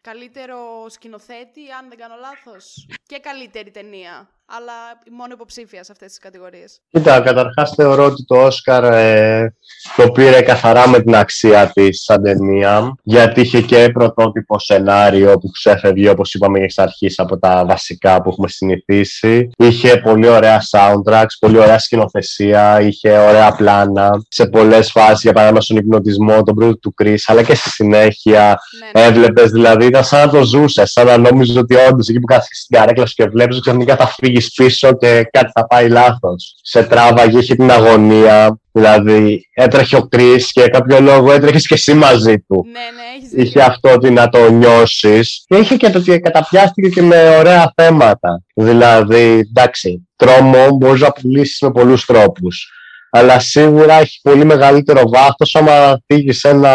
καλύτερο 0.00 0.58
σκηνοθέτη, 0.88 1.60
αν 1.78 1.88
δεν 1.88 1.98
κάνω 1.98 2.14
λάθος. 2.20 2.88
Και 3.06 3.18
καλύτερη 3.18 3.70
ταινία 3.70 4.28
αλλά 4.46 4.72
μόνο 5.10 5.32
υποψήφια 5.32 5.84
σε 5.84 5.92
αυτές 5.92 6.08
τις 6.08 6.18
κατηγορίες. 6.18 6.80
Κοίτα, 6.90 7.20
καταρχάς 7.20 7.72
θεωρώ 7.74 8.04
ότι 8.04 8.24
το 8.24 8.36
Όσκαρ 8.36 8.84
ε, 8.84 9.54
το 9.96 10.10
πήρε 10.10 10.40
καθαρά 10.40 10.88
με 10.88 11.00
την 11.00 11.14
αξία 11.16 11.70
της 11.74 12.02
σαν 12.02 12.22
ταινία, 12.22 12.94
γιατί 13.02 13.40
είχε 13.40 13.60
και 13.60 13.90
πρωτότυπο 13.92 14.58
σενάριο 14.58 15.38
που 15.38 15.50
ξέφευγε, 15.50 16.08
όπως 16.08 16.34
είπαμε 16.34 16.60
εξ 16.60 16.78
αρχής, 16.78 17.18
από 17.18 17.38
τα 17.38 17.64
βασικά 17.66 18.22
που 18.22 18.28
έχουμε 18.28 18.48
συνηθίσει. 18.48 19.50
Είχε 19.56 19.96
πολύ 19.96 20.28
ωραία 20.28 20.62
soundtracks, 20.70 21.36
πολύ 21.38 21.58
ωραία 21.58 21.78
σκηνοθεσία, 21.78 22.80
είχε 22.80 23.18
ωραία 23.18 23.52
πλάνα 23.52 24.24
σε 24.28 24.46
πολλές 24.46 24.90
φάσεις, 24.90 25.22
για 25.22 25.32
παράδειγμα 25.32 25.60
στον 25.60 25.76
υπνοτισμό, 25.76 26.42
τον 26.42 26.54
πρώτο 26.54 26.78
του 26.78 26.94
Chris, 27.02 27.18
αλλά 27.26 27.42
και 27.42 27.54
στη 27.54 27.70
συνέχεια 27.70 28.58
ναι, 28.94 29.00
ναι. 29.00 29.06
έβλεπες, 29.06 29.50
δηλαδή 29.50 29.86
ήταν 29.86 30.04
σαν 30.04 30.26
να 30.26 30.32
το 30.32 30.44
ζούσες, 30.44 30.90
σαν 30.90 31.06
να 31.06 31.18
νόμιζες 31.18 31.56
ότι 31.56 31.74
όντως 31.74 32.08
εκεί 32.08 32.20
που 32.20 32.26
κάθεσαι 32.26 32.54
στην 32.54 32.78
καρέκλα 32.78 33.06
σου 33.06 33.14
και 33.14 33.24
βλέπεις, 33.24 33.60
ξαφνικά 33.60 33.96
θα 33.96 34.06
φύγει 34.06 34.35
πίσω 34.54 34.92
και 34.96 35.28
κάτι 35.32 35.50
θα 35.54 35.66
πάει 35.66 35.88
λάθος. 35.88 36.58
Σε 36.62 36.82
τράβαγε, 36.82 37.38
είχε 37.38 37.54
την 37.54 37.70
αγωνία, 37.70 38.58
δηλαδή 38.72 39.48
έτρεχε 39.54 39.96
ο 39.96 40.02
Κρι 40.02 40.44
και 40.52 40.68
κάποιο 40.68 41.00
λόγο 41.00 41.32
έτρεχες 41.32 41.66
και 41.66 41.74
εσύ 41.74 41.94
μαζί 41.94 42.38
του. 42.38 42.64
Ναι, 42.66 42.72
ναι, 42.72 43.36
έχεις 43.36 43.48
Είχε 43.48 43.62
αυτό 43.62 43.92
ότι 43.92 44.10
να 44.10 44.28
το 44.28 44.50
νιώσεις. 44.50 45.44
και 45.48 45.56
είχε 45.56 45.76
και 45.76 45.90
το 45.90 45.98
ότι 45.98 46.20
καταπιάστηκε 46.20 46.88
και 46.88 47.02
με 47.02 47.36
ωραία 47.38 47.72
θέματα. 47.76 48.42
Δηλαδή, 48.54 49.38
εντάξει, 49.48 50.08
τρόμο 50.16 50.68
μπορείς 50.70 51.00
να 51.00 51.12
πουλήσεις 51.12 51.60
με 51.60 51.70
πολλούς 51.70 52.04
τρόπους. 52.04 52.70
Αλλά 53.10 53.38
σίγουρα 53.38 53.94
έχει 53.94 54.18
πολύ 54.22 54.44
μεγαλύτερο 54.44 55.02
βάθος 55.08 55.54
άμα 55.54 56.00
θίγεις 56.06 56.44
ένα 56.44 56.72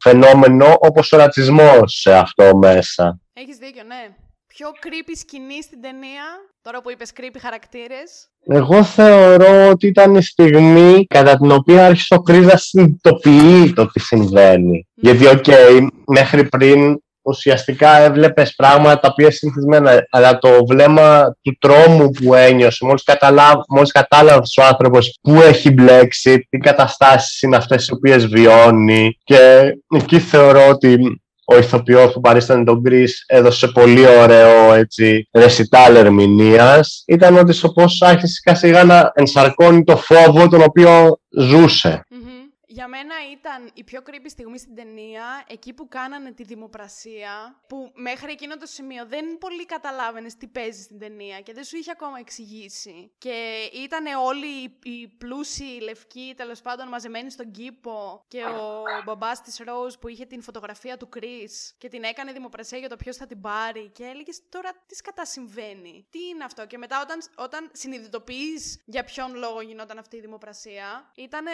φαινόμενο 0.00 0.76
όπως 0.78 1.12
ο 1.12 1.16
ρατσισμός 1.16 1.98
σε 2.00 2.12
αυτό 2.14 2.56
μέσα. 2.56 3.20
Έχεις 3.32 3.56
δίκιο, 3.56 3.82
ναι 3.86 4.19
πιο 4.60 4.70
creepy 4.82 5.14
σκηνή 5.18 5.62
στην 5.62 5.80
ταινία, 5.80 6.26
τώρα 6.62 6.80
που 6.82 6.90
είπες 6.90 7.10
creepy 7.16 7.38
χαρακτήρες. 7.40 8.28
Εγώ 8.46 8.84
θεωρώ 8.84 9.68
ότι 9.68 9.86
ήταν 9.86 10.14
η 10.14 10.22
στιγμή 10.22 11.06
κατά 11.06 11.36
την 11.36 11.50
οποία 11.50 11.86
άρχισε 11.86 12.14
ο 12.14 12.20
Κρις 12.20 12.52
να 12.52 12.56
συνειδητοποιεί 12.56 13.72
το 13.72 13.86
τι 13.86 14.00
συμβαίνει. 14.00 14.86
Γιατί, 14.94 15.26
OK, 15.26 15.44
okay, 15.46 15.86
μέχρι 16.06 16.48
πριν 16.48 17.02
ουσιαστικά 17.22 17.98
έβλεπες 17.98 18.54
πράγματα 18.54 18.98
τα 19.00 19.08
οποία 19.10 19.30
συνηθισμένα, 19.30 20.06
αλλά 20.10 20.38
το 20.38 20.66
βλέμμα 20.68 21.36
του 21.42 21.56
τρόμου 21.60 22.10
που 22.10 22.34
ένιωσε, 22.34 22.84
μόλις, 22.84 23.02
καταλάβ, 23.02 23.60
μόλις 23.68 23.92
κατάλαβες 23.92 24.56
ο 24.56 24.64
άνθρωπος 24.64 25.18
που 25.22 25.40
έχει 25.40 25.70
μπλέξει, 25.70 26.46
τι 26.50 26.58
καταστάσεις 26.58 27.42
είναι 27.42 27.56
αυτές 27.56 27.86
οι 27.86 27.92
οποίες 27.92 28.26
βιώνει 28.26 29.18
και 29.24 29.72
εκεί 29.96 30.18
θεωρώ 30.18 30.68
ότι 30.68 31.20
ο 31.52 31.58
ηθοποιός 31.58 32.12
που 32.12 32.20
παρίστανε 32.20 32.64
τον 32.64 32.82
Κρι 32.82 33.04
έδωσε 33.26 33.68
πολύ 33.68 34.06
ωραίο 34.06 34.72
έτσι, 34.72 35.28
ρεσιτάλ 35.32 35.96
ερμηνείας. 35.96 37.02
Ήταν 37.06 37.36
ότι 37.36 37.52
στο 37.52 37.68
πώς 37.68 38.02
άρχισε 38.02 38.32
σιγά 38.32 38.56
σιγά 38.56 38.84
να 38.84 39.12
ενσαρκώνει 39.14 39.84
το 39.84 39.96
φόβο 39.96 40.48
τον 40.48 40.62
οποίο 40.62 41.20
ζούσε. 41.30 42.06
Για 42.80 42.88
μένα 42.88 43.14
ήταν 43.32 43.70
η 43.74 43.84
πιο 43.84 44.02
creepy 44.06 44.26
στιγμή 44.26 44.58
στην 44.58 44.74
ταινία, 44.74 45.44
εκεί 45.48 45.72
που 45.72 45.88
κάνανε 45.88 46.32
τη 46.32 46.42
δημοπρασία, 46.42 47.60
που 47.66 47.92
μέχρι 47.94 48.32
εκείνο 48.32 48.56
το 48.56 48.66
σημείο 48.66 49.06
δεν 49.06 49.38
πολύ 49.38 49.66
καταλάβαινες 49.66 50.36
τι 50.36 50.46
παίζει 50.46 50.82
στην 50.82 50.98
ταινία 50.98 51.40
και 51.40 51.52
δεν 51.52 51.64
σου 51.64 51.76
είχε 51.76 51.90
ακόμα 51.90 52.18
εξηγήσει. 52.18 53.12
Και 53.18 53.70
ήταν 53.72 54.06
όλοι 54.06 54.78
οι 54.82 55.08
πλούσιοι 55.18 55.80
λευκοί, 55.82 56.34
τέλος 56.36 56.60
πάντων, 56.60 56.88
μαζεμένοι 56.88 57.30
στον 57.30 57.50
κήπο 57.50 58.24
και 58.28 58.44
ο 58.44 58.82
μπαμπάς 59.04 59.40
της 59.40 59.58
Ρόζ 59.64 59.94
που 59.94 60.08
είχε 60.08 60.24
την 60.24 60.42
φωτογραφία 60.42 60.96
του 60.96 61.08
Κρι 61.08 61.48
και 61.78 61.88
την 61.88 62.02
έκανε 62.02 62.32
δημοπρασία 62.32 62.78
για 62.78 62.88
το 62.88 62.96
ποιος 62.96 63.16
θα 63.16 63.26
την 63.26 63.40
πάρει. 63.40 63.88
Και 63.88 64.04
έλεγες 64.04 64.40
τώρα 64.48 64.70
τι 64.86 65.02
κατά 65.02 65.24
συμβαίνει. 65.24 66.06
Τι 66.10 66.18
είναι 66.28 66.44
αυτό; 66.44 66.66
Και 66.66 66.78
μετά 66.78 67.00
όταν, 67.00 67.18
όταν 67.36 67.70
συνειδητοποιείς 67.72 68.82
για 68.84 69.04
ποιον 69.04 69.34
λόγο 69.34 69.60
γινόταν 69.60 69.98
αυτή 69.98 70.16
η 70.16 70.20
δημοπρασία, 70.20 71.10
ήταν 71.14 71.46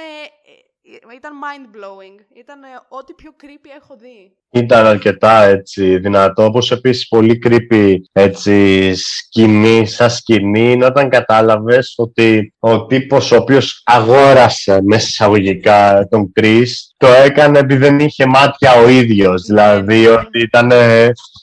ήταν 1.16 1.32
mind-blowing. 1.44 2.24
Ήταν 2.34 2.62
ε, 2.62 2.66
ό,τι 2.88 3.12
πιο 3.14 3.30
creepy 3.42 3.70
έχω 3.76 3.96
δει. 3.96 4.32
Ήταν 4.50 4.86
αρκετά 4.86 5.42
έτσι 5.42 5.98
δυνατό, 5.98 6.44
όπως 6.44 6.70
επίσης 6.70 7.08
πολύ 7.08 7.42
creepy 7.46 7.94
έτσι 8.12 8.92
σκηνή, 8.94 9.86
σαν 9.86 10.10
σκηνή, 10.10 10.72
είναι 10.72 10.84
όταν 10.84 11.08
κατάλαβες 11.08 11.94
ότι 11.96 12.54
ο 12.58 12.86
τύπος 12.86 13.32
ο 13.32 13.36
οποίος 13.36 13.82
αγόρασε 13.84 14.80
μέσα 14.82 15.06
εισαγωγικά 15.06 16.06
τον 16.10 16.32
Chris, 16.40 16.66
το 16.96 17.06
έκανε 17.06 17.58
επειδή 17.58 17.80
δεν 17.80 17.98
είχε 17.98 18.26
μάτια 18.26 18.72
ο 18.72 18.88
ίδιος, 18.88 19.46
ναι, 19.46 19.56
δηλαδή 19.56 20.00
ναι. 20.00 20.08
ότι 20.08 20.40
ήταν 20.40 20.68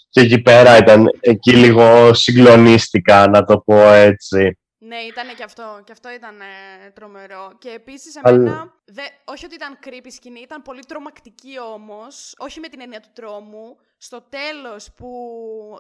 και 0.10 0.22
εκεί 0.22 0.42
πέρα 0.42 0.78
ήταν, 0.78 1.06
εκεί 1.20 1.52
λίγο 1.52 2.14
συγκλονίστηκα 2.14 3.28
να 3.28 3.44
το 3.44 3.58
πω 3.58 3.92
έτσι. 3.92 4.58
Ναι, 4.94 5.00
ήταν 5.00 5.36
και 5.36 5.44
αυτό. 5.44 5.82
Και 5.84 5.92
αυτό 5.92 6.12
ήταν 6.12 6.42
ε, 6.42 6.90
τρομερό. 6.94 7.52
Και 7.60 7.70
επίσης, 7.70 8.16
εμένα. 8.16 8.74
Δε, 8.86 9.02
όχι 9.26 9.46
ότι 9.46 9.56
ήταν 9.56 9.80
creepy 9.86 10.08
σκηνή, 10.10 10.40
ήταν 10.40 10.62
πολύ 10.62 10.84
τρομακτική 10.88 11.60
όμως. 11.60 12.34
Όχι 12.38 12.60
με 12.60 12.68
την 12.68 12.82
έννοια 12.82 13.00
του 13.00 13.10
τρόμου. 13.14 13.78
Στο 14.06 14.22
τέλος 14.22 14.92
που 14.94 15.10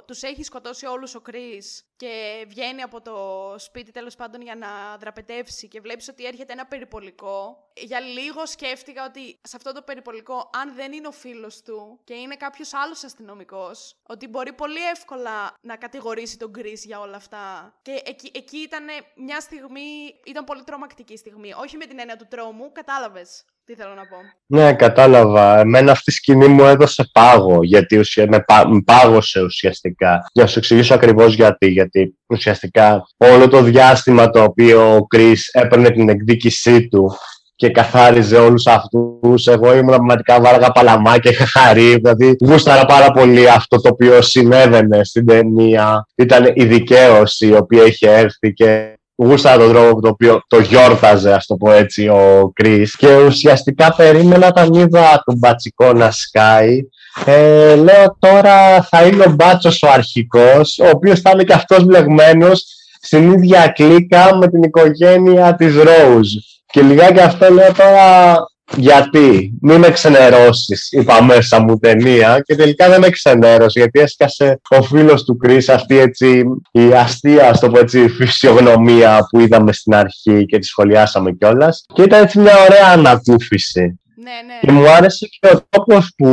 τους 0.08 0.22
έχει 0.22 0.44
σκοτώσει 0.44 0.86
όλους 0.86 1.16
ο 1.16 1.22
Κρι 1.22 1.62
και 1.96 2.46
βγαίνει 2.48 2.82
από 2.82 3.02
το 3.02 3.16
σπίτι 3.58 3.92
τέλος 3.92 4.16
πάντων 4.16 4.42
για 4.42 4.56
να 4.56 4.98
δραπετεύσει 4.98 5.68
και 5.68 5.82
βλέπεις 5.82 6.08
ότι 6.08 6.26
έρχεται 6.26 6.54
ένα 6.54 6.66
περιπολικό. 6.66 7.68
Για 7.76 8.00
λίγο 8.00 8.46
σκέφτηκα 8.46 9.06
ότι 9.06 9.40
σε 9.42 9.56
αυτό 9.56 9.72
το 9.72 9.82
περιπολικό, 9.82 10.50
αν 10.54 10.76
δεν 10.76 10.92
είναι 10.92 11.08
ο 11.08 11.12
φίλος 11.12 11.62
του 11.62 12.00
και 12.04 12.14
είναι 12.14 12.36
κάποιος 12.36 12.74
άλλος 12.74 13.04
αστυνομικός, 13.04 13.96
ότι 14.04 14.28
μπορεί 14.28 14.54
πολύ 14.54 14.90
εύκολα 14.90 15.54
να 15.62 15.76
κατηγορήσει 15.78 16.38
τον 16.38 16.54
Κρι 16.54 16.74
για 16.84 17.00
όλα 17.00 17.16
αυτά. 17.16 17.76
Και 17.82 18.02
εκεί, 18.06 18.32
εκεί 18.34 18.58
ήταν 18.58 18.86
μια 19.16 19.40
στιγμή, 19.40 20.20
ήταν 20.26 20.44
πολύ 20.44 20.64
τρομακτική 20.64 21.18
στιγμή. 21.18 21.54
Όχι 21.54 21.78
με 21.78 21.86
την 21.86 22.00
έννοια 22.00 22.16
του 22.16 22.28
τρόμου, 22.30 22.72
κατάλαβες 22.72 23.46
τι 23.66 23.76
θέλω 23.76 23.94
να 23.94 24.02
πω; 24.02 24.18
Ναι, 24.46 24.74
κατάλαβα. 24.74 25.60
Εμένα 25.60 25.92
αυτή 25.92 26.12
η 26.12 26.14
σκηνή 26.14 26.48
μου 26.48 26.64
έδωσε 26.64 27.10
πάγο, 27.12 27.64
γιατί 27.64 27.98
ουσια... 27.98 28.26
με, 28.30 28.40
πά... 28.40 28.64
πάγωσε 28.86 29.42
ουσιαστικά. 29.42 30.30
Για 30.34 30.44
να 30.44 30.50
σου 30.50 30.60
εξηγήσω 30.60 30.94
ακριβώς 30.94 31.34
γιατί. 31.34 31.68
Γιατί 31.68 32.18
ουσιαστικά 32.28 33.08
όλο 33.18 33.48
το 33.48 33.62
διάστημα 33.62 34.30
το 34.30 34.44
οποίο 34.44 34.96
ο 34.96 35.08
Κρι 35.08 35.34
έπαιρνε 35.52 35.90
την 35.90 36.10
εκδίκησή 36.10 36.88
του 36.88 37.18
και 37.56 37.70
καθάριζε 37.70 38.38
όλους 38.38 38.68
αυτούς. 38.68 39.48
Εγώ 39.48 39.74
ήμουν 39.74 39.86
πραγματικά 39.86 40.42
βάργα 40.42 40.72
παλαμάκια, 40.72 41.32
είχα 41.32 41.46
χαρεί. 41.46 41.96
Δηλαδή, 41.96 42.36
γούσταρα 42.46 42.86
πάρα 42.86 43.12
πολύ 43.12 43.50
αυτό 43.50 43.82
το 43.82 43.90
οποίο 43.90 44.22
συνέβαινε 44.22 45.04
στην 45.04 45.26
ταινία. 45.26 46.08
Ήταν 46.16 46.52
η 46.56 46.66
δικαίωση 46.66 47.48
η 47.48 47.56
οποία 47.56 47.84
είχε 47.84 48.12
έρθει 48.12 48.54
και 48.54 48.94
γούσταρα 49.16 49.58
τον 49.58 49.74
τρόπο 49.74 50.02
το 50.02 50.10
οποίο 50.10 50.42
το 50.48 50.60
γιόρταζε, 50.60 51.34
ας 51.34 51.46
το 51.46 51.56
πω 51.56 51.72
έτσι, 51.72 52.08
ο 52.08 52.52
Κρι. 52.54 52.88
Και 52.98 53.16
ουσιαστικά 53.16 53.94
περίμενα 53.96 54.48
όταν 54.48 54.74
είδα 54.74 55.22
τον 55.26 55.38
μπατσικό 55.38 55.94
να 55.94 56.12
σκάει. 56.12 56.80
Ε, 57.26 57.76
λέω 57.76 58.16
τώρα 58.20 58.82
θα 58.82 59.04
είναι 59.04 59.24
ο 59.24 59.32
μπάτσος 59.32 59.84
ο 59.84 59.90
αρχικός, 59.92 60.80
ο 60.80 60.90
οποίος 60.90 61.20
θα 61.20 61.30
είναι 61.34 61.44
και 61.44 61.54
αυτός 61.54 61.84
μπλεγμένος 61.84 62.66
στην 63.02 63.32
ίδια 63.32 63.68
κλίκα 63.68 64.36
με 64.36 64.48
την 64.48 64.64
οικογένεια 64.64 65.56
της 65.56 65.76
Rose. 65.78 66.62
Και 66.66 66.82
λιγάκι 66.82 67.20
αυτό 67.20 67.50
λέω 67.50 67.72
τώρα 67.74 68.36
γιατί; 68.76 69.58
Μην 69.62 69.80
με 69.80 69.90
ξενερώσεις, 69.90 70.92
είπα 70.92 71.24
μέσα 71.24 71.62
μου 71.62 71.78
ταινία 71.80 72.42
και 72.46 72.56
τελικά 72.56 72.90
δεν 72.90 73.00
με 73.00 73.10
ξενέρωσε 73.10 73.80
γιατί 73.80 74.00
έσκασε 74.00 74.62
ο 74.70 74.82
φίλος 74.82 75.24
του 75.24 75.38
Κρίς 75.38 75.70
αυτή 75.70 75.98
έτσι 75.98 76.44
η 76.72 76.94
αστεία 76.94 77.54
στο 77.54 77.70
πω 77.70 77.80
έτσι 77.80 78.08
φυσιογνωμία 78.08 79.28
που 79.30 79.40
είδαμε 79.40 79.72
στην 79.72 79.96
αρχή 79.96 80.46
και 80.46 80.58
τη 80.60 80.66
σχολιάσαμε 80.66 81.32
κιόλας. 81.32 81.86
και 81.94 82.02
ήταν 82.02 82.24
έτσι 82.24 82.40
μια 82.40 82.64
ωραία 82.64 82.88
ανακούφιση. 82.92 83.98
Ναι, 84.16 84.54
ναι. 84.54 84.60
Και 84.62 84.72
μου 84.72 84.90
άρεσε 84.90 85.28
και 85.28 85.48
ο 85.48 85.66
τρόπο 85.70 86.04
που 86.18 86.30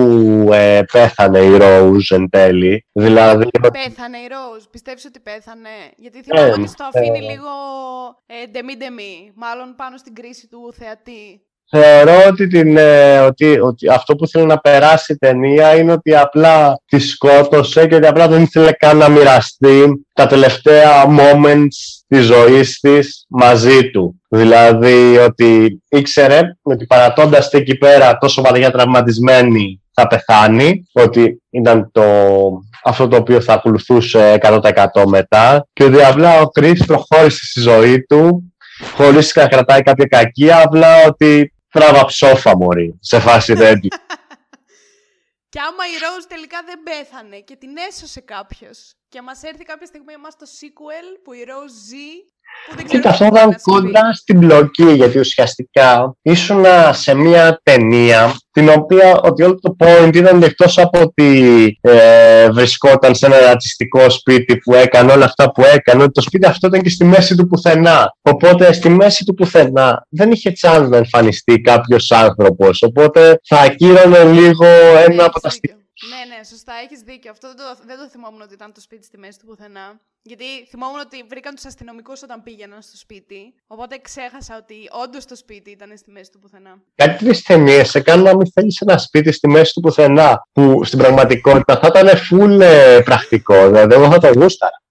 ε, 0.53 0.81
πέθανε 0.93 1.39
η 1.39 1.57
Rose 1.61 2.17
εν 2.17 2.29
τέλει. 2.31 2.87
Δηλαδή... 2.93 3.51
Πέθανε 3.73 4.17
η 4.17 4.29
Rose, 4.31 4.67
πιστεύεις 4.71 5.05
ότι 5.05 5.21
πέθανε; 5.21 5.69
Γιατί 5.97 6.23
θυμάμαι 6.23 6.49
ε, 6.49 6.53
ότι 6.53 6.69
στο 6.69 6.85
αφήνει 6.85 7.19
ε, 7.19 7.31
λίγο 7.31 7.51
ε, 8.27 8.77
ντεμή 8.77 9.33
μάλλον 9.35 9.75
πάνω 9.77 9.97
στην 9.97 10.15
κρίση 10.15 10.49
του 10.49 10.73
θεατή. 10.79 11.43
Θεωρώ 11.71 12.29
ότι, 12.29 12.47
την, 12.47 12.77
ε, 12.77 13.19
ότι, 13.19 13.61
ότι 13.61 13.89
αυτό 13.89 14.17
που 14.17 14.27
θέλει 14.27 14.47
να 14.47 14.59
περάσει 14.59 15.13
η 15.13 15.17
ταινία 15.17 15.77
είναι 15.77 15.93
ότι 15.93 16.15
απλά 16.15 16.81
τη 16.87 16.99
σκότωσε 16.99 17.87
και 17.87 17.95
ότι 17.95 18.07
απλά 18.07 18.29
δεν 18.29 18.43
ήθελε 18.43 18.73
καν 18.73 18.97
να 18.97 19.09
μοιραστεί 19.09 20.07
τα 20.13 20.27
τελευταία 20.27 21.05
moments 21.05 22.03
της 22.09 22.25
ζωής 22.25 22.81
της 22.81 23.25
μαζί 23.29 23.91
του. 23.91 24.21
Δηλαδή 24.29 25.17
ότι 25.19 25.83
ήξερε 25.89 26.41
ότι 26.63 26.87
παρατώντας 26.87 27.49
την 27.49 27.61
εκεί 27.61 27.77
πέρα 27.77 28.19
τόσο 28.19 28.43
βαριά 28.43 28.71
τραυματισμένη 28.71 29.83
θα 29.93 30.07
πεθάνει, 30.07 30.87
ότι 30.93 31.43
ήταν 31.51 31.91
το, 31.93 32.05
αυτό 32.85 33.09
το 33.09 33.17
οποίο 33.17 33.41
θα 33.41 33.53
ακολουθούσε 33.53 34.39
100% 34.43 34.61
μετά 35.07 35.67
και 35.73 35.85
ότι 35.85 36.03
απλά 36.03 36.41
ο 36.41 36.47
Κρίς 36.47 36.85
προχώρησε 36.85 37.45
στη 37.45 37.61
ζωή 37.61 38.03
του 38.03 38.53
χωρίς 38.95 39.33
να 39.35 39.47
κρατάει 39.47 39.83
κάποια 39.83 40.07
κακία, 40.07 40.63
απλά 40.65 41.07
ότι 41.07 41.53
τράβα 41.71 42.05
ψόφα 42.05 42.57
μωρή, 42.57 42.99
σε 43.01 43.21
φάση 43.21 43.55
τέτοια. 43.55 43.99
Και 45.53 45.61
άμα 45.61 45.85
η 45.87 45.97
Rose 46.05 46.27
τελικά 46.29 46.63
δεν 46.63 46.83
πέθανε 46.83 47.41
και 47.41 47.57
την 47.57 47.77
έσωσε 47.77 48.21
κάποιος. 48.21 48.95
Και 49.09 49.23
μας 49.23 49.43
έρθει 49.43 49.65
κάποια 49.65 49.87
στιγμή 49.87 50.13
εμάς 50.13 50.37
το 50.37 50.47
sequel 50.59 51.07
που 51.25 51.33
η 51.33 51.45
Rose 51.49 51.75
ζει 51.89 52.11
Κοίτα, 52.89 53.09
αυτό 53.09 53.25
ήταν 53.25 53.57
κοντά 53.63 54.13
στην 54.13 54.39
μπλοκή, 54.39 54.93
γιατί 54.93 55.19
ουσιαστικά 55.19 56.15
ήσουν 56.23 56.65
σε 56.93 57.15
μια 57.15 57.61
ταινία 57.63 58.35
την 58.53 58.69
οποία 58.69 59.21
ότι 59.23 59.43
όλο 59.43 59.59
το 59.61 59.77
point 59.79 60.11
ήταν 60.15 60.43
εκτός 60.43 60.79
από 60.79 61.01
ότι 61.01 61.79
ε, 61.81 62.51
βρισκόταν 62.51 63.15
σε 63.15 63.27
ένα 63.27 63.39
ρατσιστικό 63.39 64.11
σπίτι 64.11 64.57
που 64.57 64.75
έκανε 64.75 65.13
όλα 65.13 65.25
αυτά 65.25 65.53
που 65.53 65.63
έκανε, 65.75 66.03
ότι 66.03 66.13
το 66.13 66.21
σπίτι 66.21 66.47
αυτό 66.47 66.67
ήταν 66.67 66.81
και 66.81 66.89
στη 66.89 67.05
μέση 67.05 67.37
του 67.37 67.47
πουθενά. 67.47 68.15
Οπότε 68.23 68.73
στη 68.73 68.89
μέση 68.89 69.25
του 69.25 69.35
πουθενά 69.35 70.07
δεν 70.09 70.31
είχε 70.31 70.53
chance 70.61 70.87
να 70.89 70.97
εμφανιστεί 70.97 71.61
κάποιος 71.61 72.11
άνθρωπος. 72.11 72.83
Οπότε 72.83 73.41
θα 73.45 73.61
ακύρωνε 73.61 74.25
λίγο 74.25 74.67
ένα 75.09 75.25
από 75.25 75.41
τα 75.41 75.51
στοιχεία 75.51 75.80
ναι, 76.09 76.35
ναι, 76.37 76.45
σωστά, 76.45 76.73
έχεις 76.85 77.01
δίκιο. 77.01 77.31
Αυτό 77.31 77.49
δεν 77.49 77.57
το, 77.57 77.65
δεν 77.87 77.99
το 77.99 78.09
θυμόμουν 78.09 78.41
ότι 78.41 78.55
ήταν 78.55 78.73
το 78.73 78.81
σπίτι 78.81 79.05
στη 79.05 79.19
μέση 79.19 79.39
του 79.39 79.47
πουθενά. 79.47 80.01
Γιατί 80.23 80.45
θυμόμουν 80.69 81.01
ότι 81.01 81.25
βρήκαν 81.29 81.55
τους 81.55 81.65
αστυνομικούς 81.65 82.23
όταν 82.23 82.43
πήγαιναν 82.43 82.83
στο 82.83 82.97
σπίτι. 82.97 83.55
Οπότε 83.67 83.99
ξέχασα 83.99 84.57
ότι 84.57 84.75
όντως 85.05 85.25
το 85.25 85.37
σπίτι 85.37 85.71
ήταν 85.71 85.97
στη 85.97 86.11
μέση 86.11 86.31
του 86.31 86.39
πουθενά. 86.39 86.83
Κάτι 86.95 87.25
τρει 87.25 87.43
ταινίε 87.43 87.85
σε 87.85 88.01
κάνουν 88.01 88.25
να 88.25 88.37
μην 88.37 88.53
θέλεις 88.53 88.81
ένα 88.81 88.99
σπίτι 88.99 89.33
στη 89.33 89.49
μέση 89.49 89.73
του 89.73 89.81
πουθενά. 89.81 90.47
Που 90.53 90.85
στην 90.85 90.99
πραγματικότητα 90.99 91.79
θα 91.79 91.87
ήταν 91.87 92.09
full 92.31 92.61
ε, 92.61 93.01
πρακτικό. 93.05 93.67
Δηλαδή, 93.67 93.95
εγώ 93.95 94.11
θα 94.11 94.19
το 94.19 94.33
γούσταρα 94.33 94.83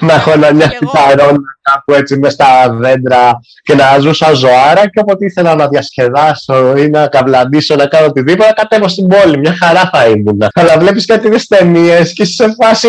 να 0.00 0.14
έχω 0.14 0.36
να 0.36 0.52
μια 0.52 0.66
κιθαρόνα 0.66 1.38
κάπου 1.62 1.92
έτσι 1.92 2.18
μέσα 2.18 2.32
στα 2.34 2.70
δέντρα 2.70 3.40
και 3.62 3.74
να 3.74 3.98
ζούσα 3.98 4.32
ζωάρα 4.32 4.88
και 4.88 5.00
όποτε 5.00 5.24
ήθελα 5.24 5.54
να 5.54 5.68
διασκεδάσω 5.68 6.76
ή 6.76 6.88
να 6.88 7.08
καβλαντήσω, 7.08 7.74
να 7.74 7.86
κάνω 7.86 8.06
οτιδήποτε, 8.06 8.52
κατέβω 8.52 8.88
στην 8.88 9.06
πόλη. 9.08 9.38
Μια 9.38 9.56
χαρά 9.56 9.90
θα 9.92 10.06
ήμουν. 10.06 10.38
Αλλά 10.54 10.78
βλέπεις 10.78 11.06
κάτι 11.06 11.30
τις 11.30 11.46
ταινίες 11.46 12.12
και 12.12 12.22
είσαι 12.22 12.32
σε 12.32 12.54
φάση 12.60 12.88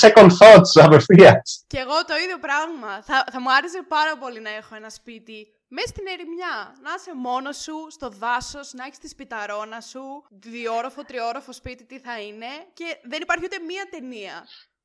second 0.00 0.30
thoughts 0.38 0.72
απευθείας. 0.74 1.64
Και 1.66 1.78
εγώ 1.78 1.96
το 2.06 2.14
ίδιο 2.24 2.38
πράγμα. 2.46 2.90
Θα, 3.02 3.24
θα 3.32 3.40
μου 3.40 3.52
άρεσε 3.56 3.80
πάρα 3.88 4.14
πολύ 4.22 4.40
να 4.40 4.50
έχω 4.60 4.74
ένα 4.80 4.90
σπίτι 4.98 5.38
μέσα 5.74 5.88
στην 5.92 6.04
ερημιά. 6.14 6.56
Να 6.84 6.90
είσαι 6.96 7.12
μόνος 7.28 7.56
σου, 7.64 7.76
στο 7.96 8.08
δάσος, 8.22 8.68
να 8.78 8.82
έχεις 8.86 8.98
τη 9.02 9.08
σπιταρόνα 9.14 9.80
σου, 9.90 10.04
διόροφο, 10.44 11.00
τριόροφο 11.08 11.52
σπίτι, 11.60 11.82
τι 11.90 11.98
θα 12.06 12.14
είναι. 12.26 12.50
Και 12.78 12.88
δεν 13.10 13.20
υπάρχει 13.22 13.44
ούτε 13.48 13.58
μία 13.70 13.84
ταινία 13.94 14.36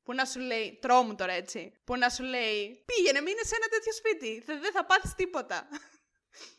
που 0.07 0.13
να 0.19 0.25
σου 0.31 0.39
λέει, 0.49 0.67
τρόμου 0.83 1.15
τώρα 1.15 1.33
έτσι, 1.41 1.61
που 1.85 1.93
να 2.01 2.09
σου 2.15 2.23
λέει 2.33 2.59
πήγαινε 2.89 3.19
μείνε 3.25 3.43
σε 3.49 3.55
ένα 3.59 3.67
τέτοιο 3.73 3.93
σπίτι, 3.99 4.31
δεν 4.63 4.71
θα 4.77 4.83
πάθεις 4.89 5.11
τίποτα. 5.21 5.57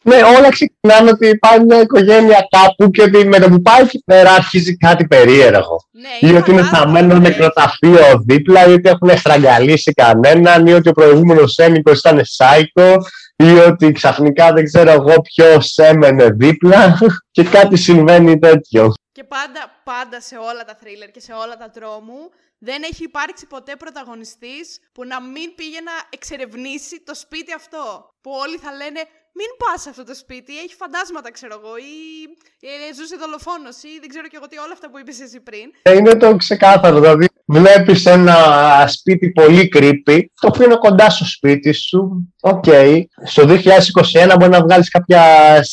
Ναι, 0.03 0.19
όλα 0.37 0.49
ξεκινάνε 0.57 1.11
ότι 1.11 1.27
υπάρχει 1.27 1.65
μια 1.65 1.81
οικογένεια 1.81 2.41
κάπου 2.57 2.91
και 2.91 3.03
ότι 3.03 3.19
με 3.33 3.39
το 3.39 3.49
που 3.49 3.63
πάει 3.63 3.83
εκεί 3.83 4.03
πέρα 4.05 4.31
αρχίζει 4.33 4.77
κάτι 4.77 5.07
περίεργο. 5.07 5.77
Ναι, 5.91 6.29
ή 6.29 6.35
ότι 6.35 6.51
είναι 6.51 6.63
θαμμένο 6.63 7.15
νεκροταφείο 7.19 8.23
δίπλα, 8.27 8.67
ή 8.67 8.73
ότι 8.73 8.89
έχουν 8.89 9.19
στραγγαλίσει 9.19 9.93
κανέναν, 9.93 10.67
ή 10.67 10.73
ότι 10.73 10.89
ο 10.89 10.93
προηγούμενος 10.93 11.57
ένικος 11.57 11.99
ήταν 11.99 12.21
σάικο, 12.23 12.97
ή 13.37 13.51
ότι 13.69 13.93
ξαφνικά 13.93 14.53
δεν 14.53 14.65
ξέρω 14.65 14.91
εγώ 14.91 15.15
ποιος 15.21 15.77
έμενε 15.77 16.27
δίπλα 16.31 16.99
και 17.35 17.45
κάτι 17.45 17.77
συμβαίνει 17.77 18.39
τέτοιο. 18.39 18.93
Και 19.13 19.25
πάντα, 19.25 19.78
πάντα 19.91 20.21
σε 20.21 20.37
όλα 20.37 20.65
τα 20.65 20.75
θρίλερ 20.75 21.11
και 21.11 21.21
σε 21.21 21.33
όλα 21.33 21.57
τα 21.57 21.71
τρόμου 21.71 22.31
δεν 22.59 22.83
έχει 22.83 23.05
υπάρξει 23.05 23.47
ποτέ 23.47 23.77
πρωταγωνιστής 23.77 24.81
που 24.93 25.05
να 25.05 25.23
μην 25.23 25.55
πήγε 25.55 25.81
να 25.81 25.93
εξερευνήσει 26.11 27.01
το 27.01 27.15
σπίτι 27.15 27.53
αυτό. 27.53 28.15
Που 28.21 28.31
όλοι 28.31 28.59
θα 28.59 28.73
λένε 28.73 29.01
μην 29.39 29.51
πας 29.61 29.79
σε 29.83 29.89
αυτό 29.93 30.05
το 30.11 30.15
σπίτι, 30.23 30.53
έχει 30.65 30.75
φαντάσματα 30.83 31.29
ξέρω 31.37 31.55
εγώ 31.61 31.73
ή 31.91 31.95
ε, 32.71 32.95
ζούσε 32.97 33.17
δολοφόνος 33.23 33.77
ή 33.89 33.93
δεν 34.03 34.09
ξέρω 34.13 34.27
και 34.31 34.39
εγώ 34.41 34.47
τι 34.51 34.57
όλα 34.65 34.75
αυτά 34.77 34.87
που 34.91 34.99
είπες 35.01 35.19
εσύ 35.27 35.39
πριν. 35.49 35.67
Ε, 35.89 35.93
είναι 35.99 36.15
το 36.23 36.29
ξεκάθαρο, 36.45 36.97
δηλαδή 37.01 37.27
βλέπεις 37.59 38.01
ένα 38.07 38.37
σπίτι 38.97 39.27
πολύ 39.31 39.63
creepy, 39.75 40.19
το 40.41 40.47
οποίο 40.51 40.65
είναι 40.65 40.77
κοντά 40.87 41.11
στο 41.11 41.25
σπίτι 41.25 41.73
σου, 41.73 42.01
OK. 42.41 42.65
Okay. 42.67 42.93
Στο 43.25 43.43
2021 43.49 44.35
μπορεί 44.39 44.51
να 44.51 44.63
βγάλεις 44.67 44.89
κάποια 44.91 45.23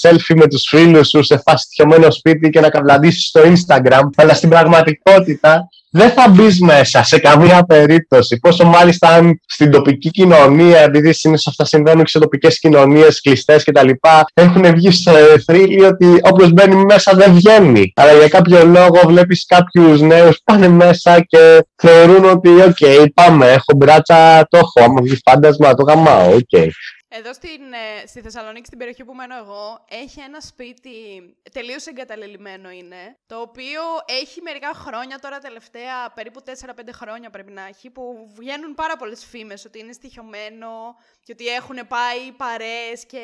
selfie 0.01 0.35
με 0.35 0.47
τους 0.47 0.63
φίλους 0.67 1.07
σου 1.09 1.23
σε 1.23 1.37
φάση 1.37 1.67
στοιχειωμένο 1.69 2.11
σπίτι 2.11 2.49
και 2.49 2.59
να 2.59 2.69
καβλαντήσεις 2.69 3.27
στο 3.27 3.41
Instagram, 3.53 4.03
αλλά 4.15 4.33
στην 4.33 4.49
πραγματικότητα 4.49 5.69
δεν 5.97 6.09
θα 6.09 6.29
μπεις 6.29 6.59
μέσα 6.59 7.03
σε 7.03 7.19
καμία 7.19 7.63
περίπτωση. 7.63 8.39
Πόσο 8.39 8.65
μάλλον 8.65 9.07
αν 9.07 9.39
στην 9.45 9.71
τοπική 9.71 10.09
κοινωνία, 10.09 10.79
επειδή 10.79 11.13
συνήθως 11.13 11.47
αυτά 11.47 11.65
συμβαίνουν 11.65 12.03
και 12.03 12.09
σε 12.09 12.19
τοπικές 12.19 12.59
κοινωνίες 12.59 13.21
κλειστές 13.21 13.63
κτλ., 13.63 13.89
έχουν 14.33 14.73
βγει 14.73 14.91
σε 14.91 15.11
θρύλοι 15.45 15.83
ότι 15.83 16.05
όποιος 16.21 16.51
μπαίνει 16.51 16.85
μέσα 16.85 17.11
δεν 17.15 17.33
βγαίνει. 17.33 17.91
Αλλά 17.95 18.13
για 18.13 18.27
κάποιο 18.27 18.65
λόγο 18.65 18.99
βλέπεις 19.05 19.45
κάποιους 19.45 20.01
νέους 20.01 20.39
πάνε 20.43 20.67
μέσα 20.67 21.19
και 21.19 21.65
θεωρούν 21.75 22.25
ότι, 22.29 22.49
OK, 22.67 23.05
πάμε, 23.13 23.45
έχω 23.45 23.73
μπράτσα, 23.75 24.47
το 24.49 24.57
έχω. 24.57 24.83
Άμα 24.83 25.01
βγει 25.01 25.17
φάντασμα, 25.25 25.73
το 25.73 25.83
γαμάω, 25.83 26.29
OK. 26.31 26.67
Εδώ 27.17 27.33
στην, 27.33 27.61
ε, 27.83 28.07
στη 28.07 28.21
Θεσσαλονίκη, 28.21 28.65
στην 28.65 28.77
περιοχή 28.77 29.03
που 29.05 29.13
μένω 29.13 29.35
εγώ, 29.43 29.85
έχει 30.03 30.19
ένα 30.19 30.39
σπίτι 30.39 30.97
τελείως 31.51 31.85
εγκαταλελειμμένο 31.85 32.69
είναι, 32.69 33.03
το 33.25 33.35
οποίο 33.47 33.81
έχει 34.21 34.41
μερικά 34.41 34.71
χρόνια 34.73 35.17
τώρα 35.19 35.37
τελευταία, 35.39 35.95
περίπου 36.15 36.39
4-5 36.41 36.91
χρόνια 36.93 37.29
πρέπει 37.29 37.51
να 37.51 37.65
έχει, 37.71 37.89
που 37.89 38.03
βγαίνουν 38.37 38.73
πάρα 38.73 38.95
πολλές 38.95 39.25
φήμες 39.25 39.65
ότι 39.65 39.79
είναι 39.79 39.91
στοιχειωμένο 39.91 40.69
και 41.25 41.31
ότι 41.35 41.45
έχουν 41.47 41.77
πάει 41.87 42.21
παρέες 42.37 43.05
και 43.05 43.23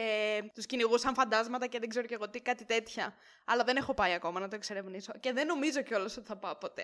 τους 0.56 0.65
κυνηγούσαν 0.65 1.13
φαντάσματα 1.13 1.67
και 1.67 1.80
δεν 1.80 1.89
ξέρω 1.89 2.06
και 2.06 2.13
εγώ 2.13 2.30
τι, 2.30 2.39
κάτι 2.41 2.65
τέτοια. 2.65 3.13
Αλλά 3.45 3.63
δεν 3.63 3.75
έχω 3.75 3.93
πάει 3.93 4.13
ακόμα 4.13 4.39
να 4.39 4.47
το 4.47 4.56
εξερευνήσω 4.56 5.12
και 5.19 5.34
δεν 5.34 5.45
νομίζω 5.47 5.82
κιόλας 5.82 6.17
ότι 6.17 6.27
θα 6.27 6.38
πάω 6.38 6.56
ποτέ. 6.56 6.84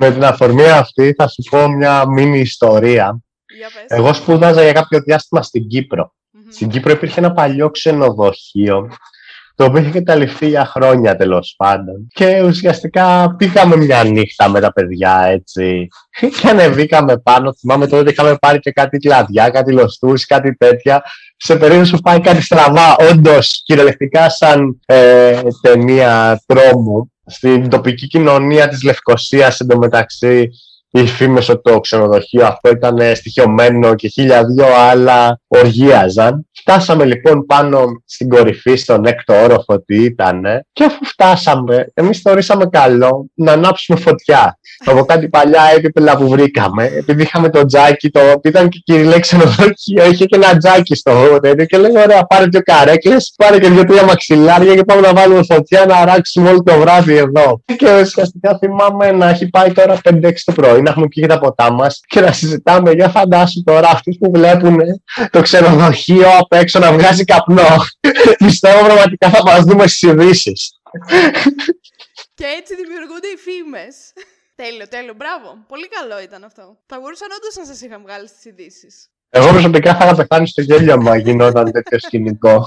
Με 0.00 0.10
την 0.10 0.24
αφορμή 0.24 0.68
αυτή 0.70 1.14
θα 1.18 1.28
σου 1.28 1.42
πω 1.50 1.68
μια 1.68 2.06
μίνι 2.08 2.38
ιστορία. 2.40 3.22
Εγώ 3.86 4.14
σπούδαζα 4.14 4.62
για 4.62 4.72
κάποιο 4.72 5.00
διάστημα 5.00 5.42
στην 5.42 5.66
Κύπρο. 5.66 6.16
Στην 6.50 6.68
Κύπρο 6.68 6.92
υπήρχε 6.92 7.20
ένα 7.20 7.32
παλιό 7.32 7.70
ξενοδοχείο 7.70 8.88
το 9.58 9.64
οποίο 9.64 9.80
είχε 9.80 9.90
καταληφθεί 9.90 10.48
για 10.48 10.64
χρόνια 10.64 11.16
τέλος 11.16 11.54
πάντων. 11.56 12.06
Και 12.12 12.42
ουσιαστικά 12.42 13.34
πήγαμε 13.38 13.76
μια 13.76 14.04
νύχτα 14.04 14.48
με 14.48 14.60
τα 14.60 14.72
παιδιά 14.72 15.24
έτσι. 15.28 15.88
Και 16.40 16.48
ανεβήκαμε 16.48 17.18
πάνω. 17.18 17.54
Θυμάμαι 17.54 17.86
τότε 17.86 18.02
ότι 18.02 18.10
είχαμε 18.10 18.36
πάρει 18.40 18.58
και 18.58 18.70
κάτι 18.70 18.98
κλαδιά, 18.98 19.50
κάτι 19.50 19.72
λοστούς, 19.72 20.26
κάτι 20.26 20.56
τέτοια. 20.56 21.02
Σε 21.36 21.56
περίπτωση 21.56 21.92
που 21.92 22.00
πάει 22.00 22.20
κάτι 22.20 22.42
στραβά, 22.42 22.96
όντως 23.10 23.62
κυριολεκτικά 23.64 24.30
σαν 24.30 24.80
ε, 24.86 25.40
ταινία 25.60 26.42
τρόμου. 26.46 27.12
Στην 27.26 27.68
τοπική 27.68 28.06
κοινωνία 28.06 28.68
της 28.68 28.82
Λευκοσίας 28.82 29.60
εντωμεταξύ 29.60 30.48
οι 30.90 31.06
φήμες 31.06 31.48
ότι 31.48 31.72
το 31.72 31.80
ξενοδοχείο 31.80 32.46
αυτό 32.46 32.70
ήταν 32.70 33.14
στοιχειωμένο 33.14 33.94
και 33.94 34.08
χίλια 34.08 34.44
δυο 34.44 34.66
άλλα 34.90 35.40
οργίαζαν. 35.46 36.48
Φτάσαμε 36.52 37.04
λοιπόν 37.04 37.46
πάνω 37.46 38.02
στην 38.04 38.28
κορυφή, 38.28 38.76
στον 38.76 39.04
έκτο 39.04 39.42
όροφο 39.42 39.80
τι 39.80 40.04
ήταν 40.04 40.42
και 40.72 40.84
αφού 40.84 41.04
φτάσαμε, 41.04 41.90
εμείς 41.94 42.20
θεωρήσαμε 42.20 42.66
καλό 42.66 43.30
να 43.34 43.52
ανάψουμε 43.52 43.98
φωτιά 43.98 44.58
από 44.84 45.04
κάτι 45.04 45.28
παλιά 45.28 45.62
έπιπελα 45.76 46.16
που 46.16 46.28
βρήκαμε. 46.28 46.84
Επειδή 46.84 47.22
είχαμε 47.22 47.50
το 47.50 47.64
τζάκι, 47.64 48.10
το 48.10 48.20
οποίο 48.20 48.50
ήταν 48.50 48.68
και 48.68 48.78
κυριλέ 48.84 49.18
ξενοδοχείο, 49.18 50.10
είχε 50.10 50.24
και 50.24 50.36
ένα 50.36 50.56
τζάκι 50.56 50.94
στο 50.94 51.38
τέτοιο 51.40 51.64
και 51.64 51.78
λέγαμε 51.78 52.00
ωραία 52.00 52.24
πάρε 52.24 52.44
δύο 52.46 52.60
καρέκλες, 52.64 53.34
πάρε 53.36 53.58
και 53.58 53.68
δύο-τρία 53.68 54.04
μαξιλάρια 54.04 54.74
και 54.74 54.84
πάμε 54.84 55.00
να 55.00 55.12
βάλουμε 55.12 55.42
φωτιά 55.42 55.84
να 55.86 55.96
αράξουμε 55.96 56.48
όλο 56.48 56.62
το 56.62 56.78
βράδυ 56.78 57.16
εδώ. 57.16 57.62
Και 57.76 58.00
ουσιαστικά 58.00 58.58
θυμάμαι 58.58 59.10
να 59.10 59.28
έχει 59.28 59.48
πάει 59.48 59.72
τώρα 59.72 60.00
5-6 60.04 60.32
το 60.44 60.52
πρωί, 60.52 60.77
να 60.82 60.90
έχουμε 60.90 61.08
πιει 61.08 61.26
τα 61.26 61.38
ποτά 61.38 61.72
μας 61.72 62.00
και 62.06 62.20
να 62.20 62.32
συζητάμε 62.32 62.92
για 62.92 63.08
φαντάσου 63.08 63.62
τώρα 63.62 63.88
αυτούς 63.88 64.16
που 64.18 64.30
βλέπουν 64.30 64.78
το 65.30 65.42
ξενοδοχείο 65.42 66.28
απ' 66.38 66.52
έξω 66.52 66.78
να 66.78 66.92
βγάζει 66.92 67.24
καπνό. 67.24 67.76
Πιστεύω 68.44 68.84
πραγματικά 68.84 69.30
θα 69.30 69.42
μας 69.42 69.64
δούμε 69.64 69.86
στις 69.86 70.02
ειδήσεις. 70.02 70.72
Και 72.34 72.44
έτσι 72.58 72.74
δημιουργούνται 72.74 73.26
οι 73.26 73.36
φήμες. 73.36 73.94
Τέλειο, 74.54 74.88
τέλειο. 74.88 75.14
Μπράβο. 75.14 75.64
Πολύ 75.68 75.88
καλό 75.88 76.20
ήταν 76.20 76.44
αυτό. 76.44 76.78
Θα 76.86 77.00
μπορούσαν 77.00 77.28
όντως 77.36 77.56
να 77.56 77.64
σας 77.64 77.80
είχαν 77.80 78.00
βγάλει 78.02 78.28
στις 78.28 78.44
ειδήσεις. 78.44 79.10
Εγώ 79.28 79.48
προσωπικά 79.48 79.96
θα 79.96 80.04
είχα 80.04 80.14
πεθάνει 80.14 80.48
στο 80.48 80.62
γέλιο 80.62 81.02
μα 81.02 81.16
γινόταν 81.16 81.72
τέτοιο 81.72 81.98
σκηνικό. 81.98 82.66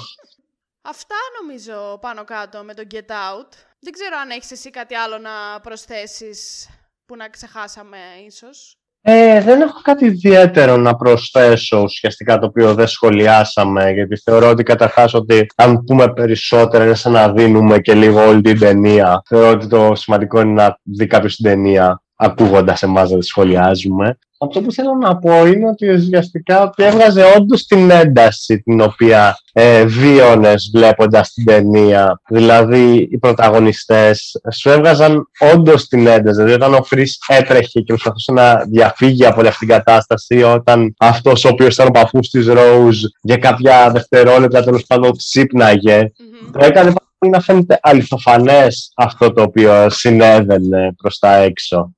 Αυτά 0.81 1.15
νομίζω 1.41 1.97
πάνω 2.01 2.23
κάτω 2.23 2.63
με 2.63 2.73
το 2.73 2.83
Get 2.91 2.97
Out. 2.97 3.51
Δεν 3.79 3.93
ξέρω 3.93 4.17
αν 4.21 4.29
έχεις 4.29 4.51
εσύ 4.51 4.69
κάτι 4.69 4.95
άλλο 4.95 5.17
να 5.17 5.59
προσθέσεις 5.61 6.69
που 7.11 7.17
να 7.17 7.29
ξεχάσαμε 7.29 7.97
ίσως. 8.27 8.75
Ε, 9.01 9.41
δεν 9.41 9.61
έχω 9.61 9.81
κάτι 9.81 10.05
ιδιαίτερο 10.05 10.77
να 10.77 10.95
προσθέσω 10.95 11.81
ουσιαστικά 11.81 12.39
το 12.39 12.45
οποίο 12.45 12.73
δεν 12.73 12.87
σχολιάσαμε 12.87 13.91
γιατί 13.91 14.17
θεωρώ 14.17 14.49
ότι 14.49 14.63
καταρχάς 14.63 15.13
ότι 15.13 15.45
αν 15.55 15.83
πούμε 15.83 16.13
περισσότερα 16.13 16.83
είναι 16.83 16.93
σαν 16.93 17.11
να 17.11 17.31
δίνουμε 17.31 17.79
και 17.79 17.93
λίγο 17.93 18.27
όλη 18.27 18.41
την 18.41 18.59
ταινία. 18.59 19.21
Θεωρώ 19.25 19.49
ότι 19.49 19.67
το 19.67 19.95
σημαντικό 19.95 20.41
είναι 20.41 20.53
να 20.53 20.79
δει 20.83 21.07
κάποιος 21.07 21.35
την 21.35 21.45
ταινία 21.45 22.01
ακούγοντας 22.15 22.83
εμάς 22.83 23.09
να 23.09 23.17
τη 23.17 23.25
σχολιάζουμε. 23.25 24.17
Αυτό 24.43 24.61
που 24.61 24.71
θέλω 24.71 24.93
να 24.93 25.17
πω 25.17 25.45
είναι 25.45 25.67
ότι 25.67 25.89
ουσιαστικά 25.89 26.63
ότι 26.63 26.83
έβγαζε 26.83 27.23
όντως 27.37 27.65
την 27.65 27.89
ένταση 27.89 28.61
την 28.61 28.81
οποία 28.81 29.37
ε, 29.53 29.85
βίωνες 29.85 30.69
βλέποντας 30.73 31.33
την 31.33 31.45
ταινία. 31.45 32.21
Δηλαδή 32.29 33.07
οι 33.11 33.17
πρωταγωνιστές 33.17 34.41
σου 34.53 34.69
έβγαζαν 34.69 35.29
όντως 35.53 35.87
την 35.87 36.07
ένταση. 36.07 36.35
Δηλαδή 36.35 36.53
όταν 36.53 36.73
ο 36.73 36.83
Φρυς 36.83 37.19
έτρεχε 37.27 37.79
και 37.79 37.93
προσπαθούσε 37.93 38.31
να 38.31 38.63
διαφύγει 38.65 39.25
από 39.25 39.41
αυτή 39.41 39.59
την 39.59 39.67
κατάσταση, 39.67 40.43
όταν 40.43 40.93
αυτός 40.97 41.45
ο 41.45 41.49
οποίος 41.49 41.73
ήταν 41.73 41.87
ο 41.87 41.91
παππούς 41.91 42.29
της 42.29 42.47
Ρόουζ 42.47 43.03
για 43.21 43.37
κάποια 43.37 43.91
δευτερόλεπτα 43.91 44.63
τέλος 44.63 44.85
πάντων 44.85 45.17
ξύπναγε, 45.17 46.01
mm-hmm. 46.01 46.49
το 46.51 46.65
έκανε 46.65 46.93
να 47.29 47.39
φαίνεται 47.39 47.79
αληθοφανές 47.81 48.91
αυτό 48.95 49.33
το 49.33 49.41
οποίο 49.41 49.89
συνέβαινε 49.89 50.93
προς 50.97 51.17
τα 51.19 51.35
έξω. 51.35 51.95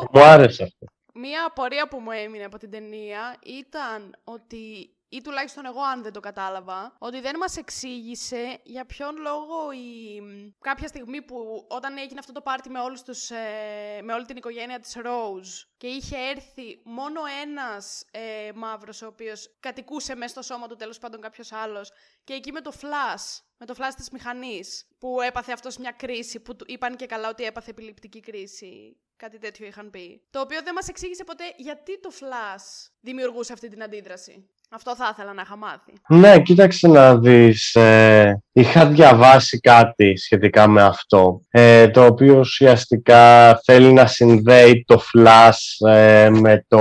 Εγώ... 0.00 0.08
Μου 0.12 0.22
άρεσε 0.22 0.62
αυτό. 0.62 0.86
Μία 1.14 1.44
απορία 1.46 1.88
που 1.88 2.00
μου 2.00 2.10
έμεινε 2.10 2.44
από 2.44 2.58
την 2.58 2.70
ταινία 2.70 3.36
ήταν 3.42 4.16
ότι 4.24 4.92
ή 5.08 5.20
τουλάχιστον 5.20 5.66
εγώ 5.66 5.80
αν 5.80 6.02
δεν 6.02 6.12
το 6.12 6.20
κατάλαβα, 6.20 6.96
ότι 6.98 7.20
δεν 7.20 7.36
μας 7.36 7.56
εξήγησε 7.56 8.60
για 8.64 8.86
ποιον 8.86 9.16
λόγο 9.16 9.72
η... 9.72 10.20
κάποια 10.60 10.88
στιγμή 10.88 11.22
που 11.22 11.66
όταν 11.68 11.98
έγινε 11.98 12.18
αυτό 12.18 12.32
το 12.32 12.40
πάρτι 12.40 12.70
με, 12.70 12.80
όλους 12.80 13.02
τους, 13.02 13.30
ε, 13.30 14.00
με 14.02 14.12
όλη 14.12 14.24
την 14.24 14.36
οικογένεια 14.36 14.78
της 14.78 14.96
Rose 14.98 15.68
και 15.76 15.86
είχε 15.86 16.16
έρθει 16.16 16.80
μόνο 16.84 17.20
ένας 17.42 18.04
ε, 18.10 18.50
μαύρος 18.54 19.02
ο 19.02 19.06
οποίος 19.06 19.56
κατοικούσε 19.60 20.14
μέσα 20.14 20.28
στο 20.32 20.42
σώμα 20.42 20.66
του 20.66 20.76
τέλος 20.76 20.98
πάντων 20.98 21.20
κάποιος 21.20 21.52
άλλος 21.52 21.90
και 22.24 22.32
εκεί 22.32 22.52
με 22.52 22.60
το 22.60 22.72
flash, 22.80 23.42
με 23.56 23.66
το 23.66 23.74
flash 23.78 23.94
της 23.96 24.10
μηχανής 24.10 24.88
που 24.98 25.20
έπαθε 25.20 25.52
αυτός 25.52 25.76
μια 25.76 25.90
κρίση 25.90 26.40
που 26.40 26.56
είπαν 26.66 26.96
και 26.96 27.06
καλά 27.06 27.28
ότι 27.28 27.44
έπαθε 27.44 27.70
επιληπτική 27.70 28.20
κρίση 28.20 28.96
Κάτι 29.24 29.38
τέτοιο 29.38 29.66
είχαν 29.66 29.90
πει. 29.90 30.20
Το 30.30 30.40
οποίο 30.40 30.58
δεν 30.64 30.74
μας 30.74 30.88
εξήγησε 30.88 31.24
ποτέ 31.24 31.44
γιατί 31.56 32.00
το 32.00 32.10
Flash 32.20 32.88
δημιουργούσε 33.00 33.52
αυτή 33.52 33.68
την 33.68 33.82
αντίδραση. 33.82 34.44
Αυτό 34.70 34.96
θα 34.96 35.08
ήθελα 35.12 35.32
να 35.32 35.42
είχα 35.42 35.56
μάθει. 35.56 35.92
Ναι, 36.08 36.42
κοίταξε 36.42 36.88
να 36.88 37.18
δεις. 37.18 37.74
Ε, 37.74 38.42
είχα 38.52 38.86
διαβάσει 38.86 39.58
κάτι 39.58 40.16
σχετικά 40.16 40.68
με 40.68 40.82
αυτό, 40.82 41.40
ε, 41.50 41.88
το 41.88 42.04
οποίο 42.04 42.38
ουσιαστικά 42.38 43.54
θέλει 43.64 43.92
να 43.92 44.06
συνδέει 44.06 44.84
το 44.86 45.02
Flash 45.12 45.88
ε, 45.88 46.30
με, 46.30 46.64
το, 46.68 46.78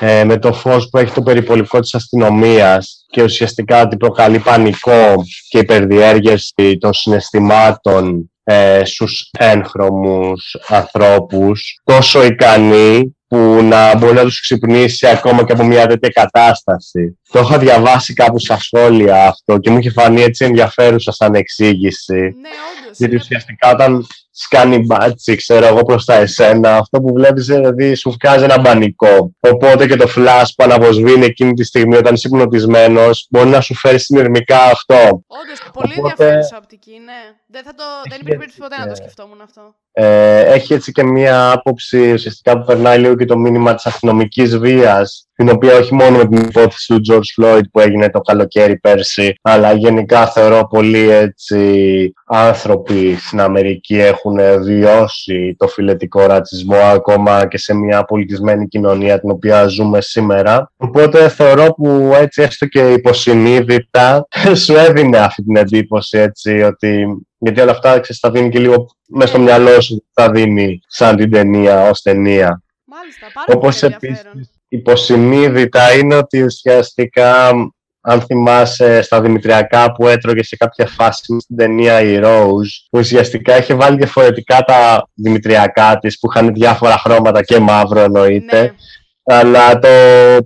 ε, 0.00 0.24
με 0.24 0.38
το 0.38 0.52
φως 0.52 0.88
που 0.88 0.98
έχει 0.98 1.14
το 1.14 1.22
περιπολικό 1.22 1.80
της 1.80 1.94
αστυνομίας 1.94 3.04
και 3.06 3.22
ουσιαστικά 3.22 3.82
ότι 3.82 3.96
προκαλεί 3.96 4.38
πανικό 4.38 5.14
και 5.48 5.58
υπερδιέργεση 5.58 6.78
των 6.80 6.92
συναισθημάτων 6.92 8.30
ε, 8.48 8.84
στους 8.84 9.30
έγχρωμους 9.38 10.56
ανθρώπους 10.68 11.80
τόσο 11.84 12.24
ικανοί 12.24 13.16
που 13.28 13.62
να 13.62 13.96
μπορεί 13.96 14.14
να 14.14 14.22
τους 14.22 14.40
ξυπνήσει 14.40 15.06
ακόμα 15.06 15.44
και 15.44 15.52
από 15.52 15.64
μια 15.64 15.86
τέτοια 15.86 16.08
κατάσταση. 16.08 17.18
Το 17.30 17.40
είχα 17.40 17.58
διαβάσει 17.58 18.12
κάπου 18.12 18.38
στα 18.38 18.58
σχόλια 18.58 19.26
αυτό 19.28 19.58
και 19.58 19.70
μου 19.70 19.78
είχε 19.78 19.90
φανεί 19.90 20.22
έτσι 20.22 20.44
ενδιαφέρουσα 20.44 21.12
σαν 21.12 21.34
εξήγηση. 21.34 22.14
Ναι, 22.14 22.28
όντως. 22.28 22.98
Γιατί 22.98 23.16
ουσιαστικά 23.16 23.70
όταν 23.70 24.06
σκάνει 24.38 24.78
μπάτσι, 24.78 25.34
ξέρω 25.34 25.66
εγώ 25.66 25.82
προς 25.82 26.04
τα 26.04 26.14
εσένα, 26.14 26.76
αυτό 26.76 27.00
που 27.00 27.12
βλέπεις 27.12 27.46
δηλαδή 27.46 27.94
σου 27.94 28.16
βγάζει 28.22 28.44
ένα 28.44 28.60
μπανικό. 28.60 29.32
Οπότε 29.40 29.86
και 29.86 29.96
το 29.96 30.12
flash 30.16 30.48
που 30.56 30.64
αναβοσβήνει 30.64 31.24
εκείνη 31.24 31.52
τη 31.52 31.64
στιγμή 31.64 31.96
όταν 31.96 32.14
είσαι 32.14 32.28
υπνοτισμένος 32.28 33.26
μπορεί 33.30 33.48
να 33.48 33.60
σου 33.60 33.74
φέρει 33.74 33.98
συνειρμικά 33.98 34.62
αυτό. 34.62 34.94
Όντως, 35.26 35.62
πολύ 35.72 35.94
Οπότε... 35.98 36.24
ενδιαφέρουσα 36.24 36.56
οπτική, 36.56 37.00
ναι. 37.04 37.34
Δεν, 37.46 37.62
θα 37.64 37.74
το... 37.74 37.84
δεν 38.08 38.18
υπήρχε 38.20 38.58
ποτέ 38.58 38.76
να 38.78 38.88
το 38.88 38.94
σκεφτόμουν 38.94 39.40
αυτό. 39.40 39.74
Ε, 39.92 40.40
έχει 40.40 40.74
έτσι 40.74 40.92
και 40.92 41.02
μία 41.02 41.50
άποψη 41.50 42.12
ουσιαστικά 42.12 42.58
που 42.58 42.64
περνάει 42.64 42.98
λίγο 42.98 43.15
και 43.16 43.24
το 43.24 43.38
μήνυμα 43.38 43.74
της 43.74 43.86
αστυνομικής 43.86 44.58
βίας 44.58 45.26
την 45.36 45.48
οποία 45.48 45.76
όχι 45.76 45.94
μόνο 45.94 46.16
με 46.16 46.26
την 46.26 46.38
υπόθεση 46.38 46.94
του 46.94 47.00
George 47.08 47.42
Floyd 47.42 47.62
που 47.72 47.80
έγινε 47.80 48.10
το 48.10 48.20
καλοκαίρι 48.20 48.78
πέρσι, 48.78 49.34
αλλά 49.42 49.72
γενικά 49.72 50.26
θεωρώ 50.26 50.66
πολλοί 50.66 51.10
έτσι 51.10 52.12
άνθρωποι 52.26 53.16
στην 53.18 53.40
Αμερική 53.40 53.98
έχουν 53.98 54.36
βιώσει 54.62 55.54
το 55.58 55.68
φιλετικό 55.68 56.26
ρατσισμό 56.26 56.76
ακόμα 56.76 57.46
και 57.46 57.58
σε 57.58 57.74
μια 57.74 58.04
πολιτισμένη 58.04 58.68
κοινωνία 58.68 59.20
την 59.20 59.30
οποία 59.30 59.66
ζούμε 59.66 60.00
σήμερα. 60.00 60.72
Οπότε 60.76 61.28
θεωρώ 61.28 61.74
που 61.74 62.12
έτσι 62.20 62.42
έστω 62.42 62.66
και 62.66 62.92
υποσυνείδητα 62.92 64.28
σου 64.64 64.74
έδινε 64.76 65.18
αυτή 65.18 65.42
την 65.42 65.56
εντύπωση 65.56 66.18
έτσι 66.18 66.62
ότι 66.62 67.06
γιατί 67.38 67.60
όλα 67.60 67.70
αυτά 67.70 68.00
ξέρεις, 68.00 68.18
θα 68.18 68.30
δίνει 68.30 68.48
και 68.48 68.58
λίγο 68.58 68.86
μέσα 69.06 69.28
στο 69.28 69.38
μυαλό 69.38 69.80
σου 69.80 70.04
θα 70.12 70.30
δίνει 70.30 70.80
σαν 70.86 71.16
την 71.16 71.30
ταινία 71.30 71.88
ως 71.88 72.02
ταινία. 72.02 72.60
Μάλιστα, 73.06 73.26
πάρα 73.34 73.46
Όπως 73.54 73.78
πολύ 73.78 73.94
επίσης, 73.94 74.50
υποσυνείδητα 74.68 75.92
είναι 75.92 76.14
ότι 76.14 76.42
ουσιαστικά 76.42 77.52
αν 78.00 78.20
θυμάσαι 78.20 79.02
στα 79.02 79.20
Δημητριακά 79.20 79.92
που 79.92 80.08
έτρωγε 80.08 80.42
σε 80.42 80.56
κάποια 80.56 80.86
φάση 80.86 81.22
στην 81.40 81.56
ταινία 81.56 82.00
η 82.00 82.20
Rose, 82.22 82.88
ουσιαστικά 82.90 83.58
είχε 83.58 83.74
βάλει 83.74 83.96
διαφορετικά 83.96 84.60
τα 84.60 85.08
Δημητριακά 85.14 85.98
της 85.98 86.18
που 86.18 86.28
είχαν 86.30 86.52
διάφορα 86.54 86.98
χρώματα 86.98 87.42
και 87.42 87.58
μαύρο 87.58 88.00
εννοείται. 88.00 88.60
Ναι. 88.60 88.72
Αλλά 89.36 89.78
το 89.78 89.88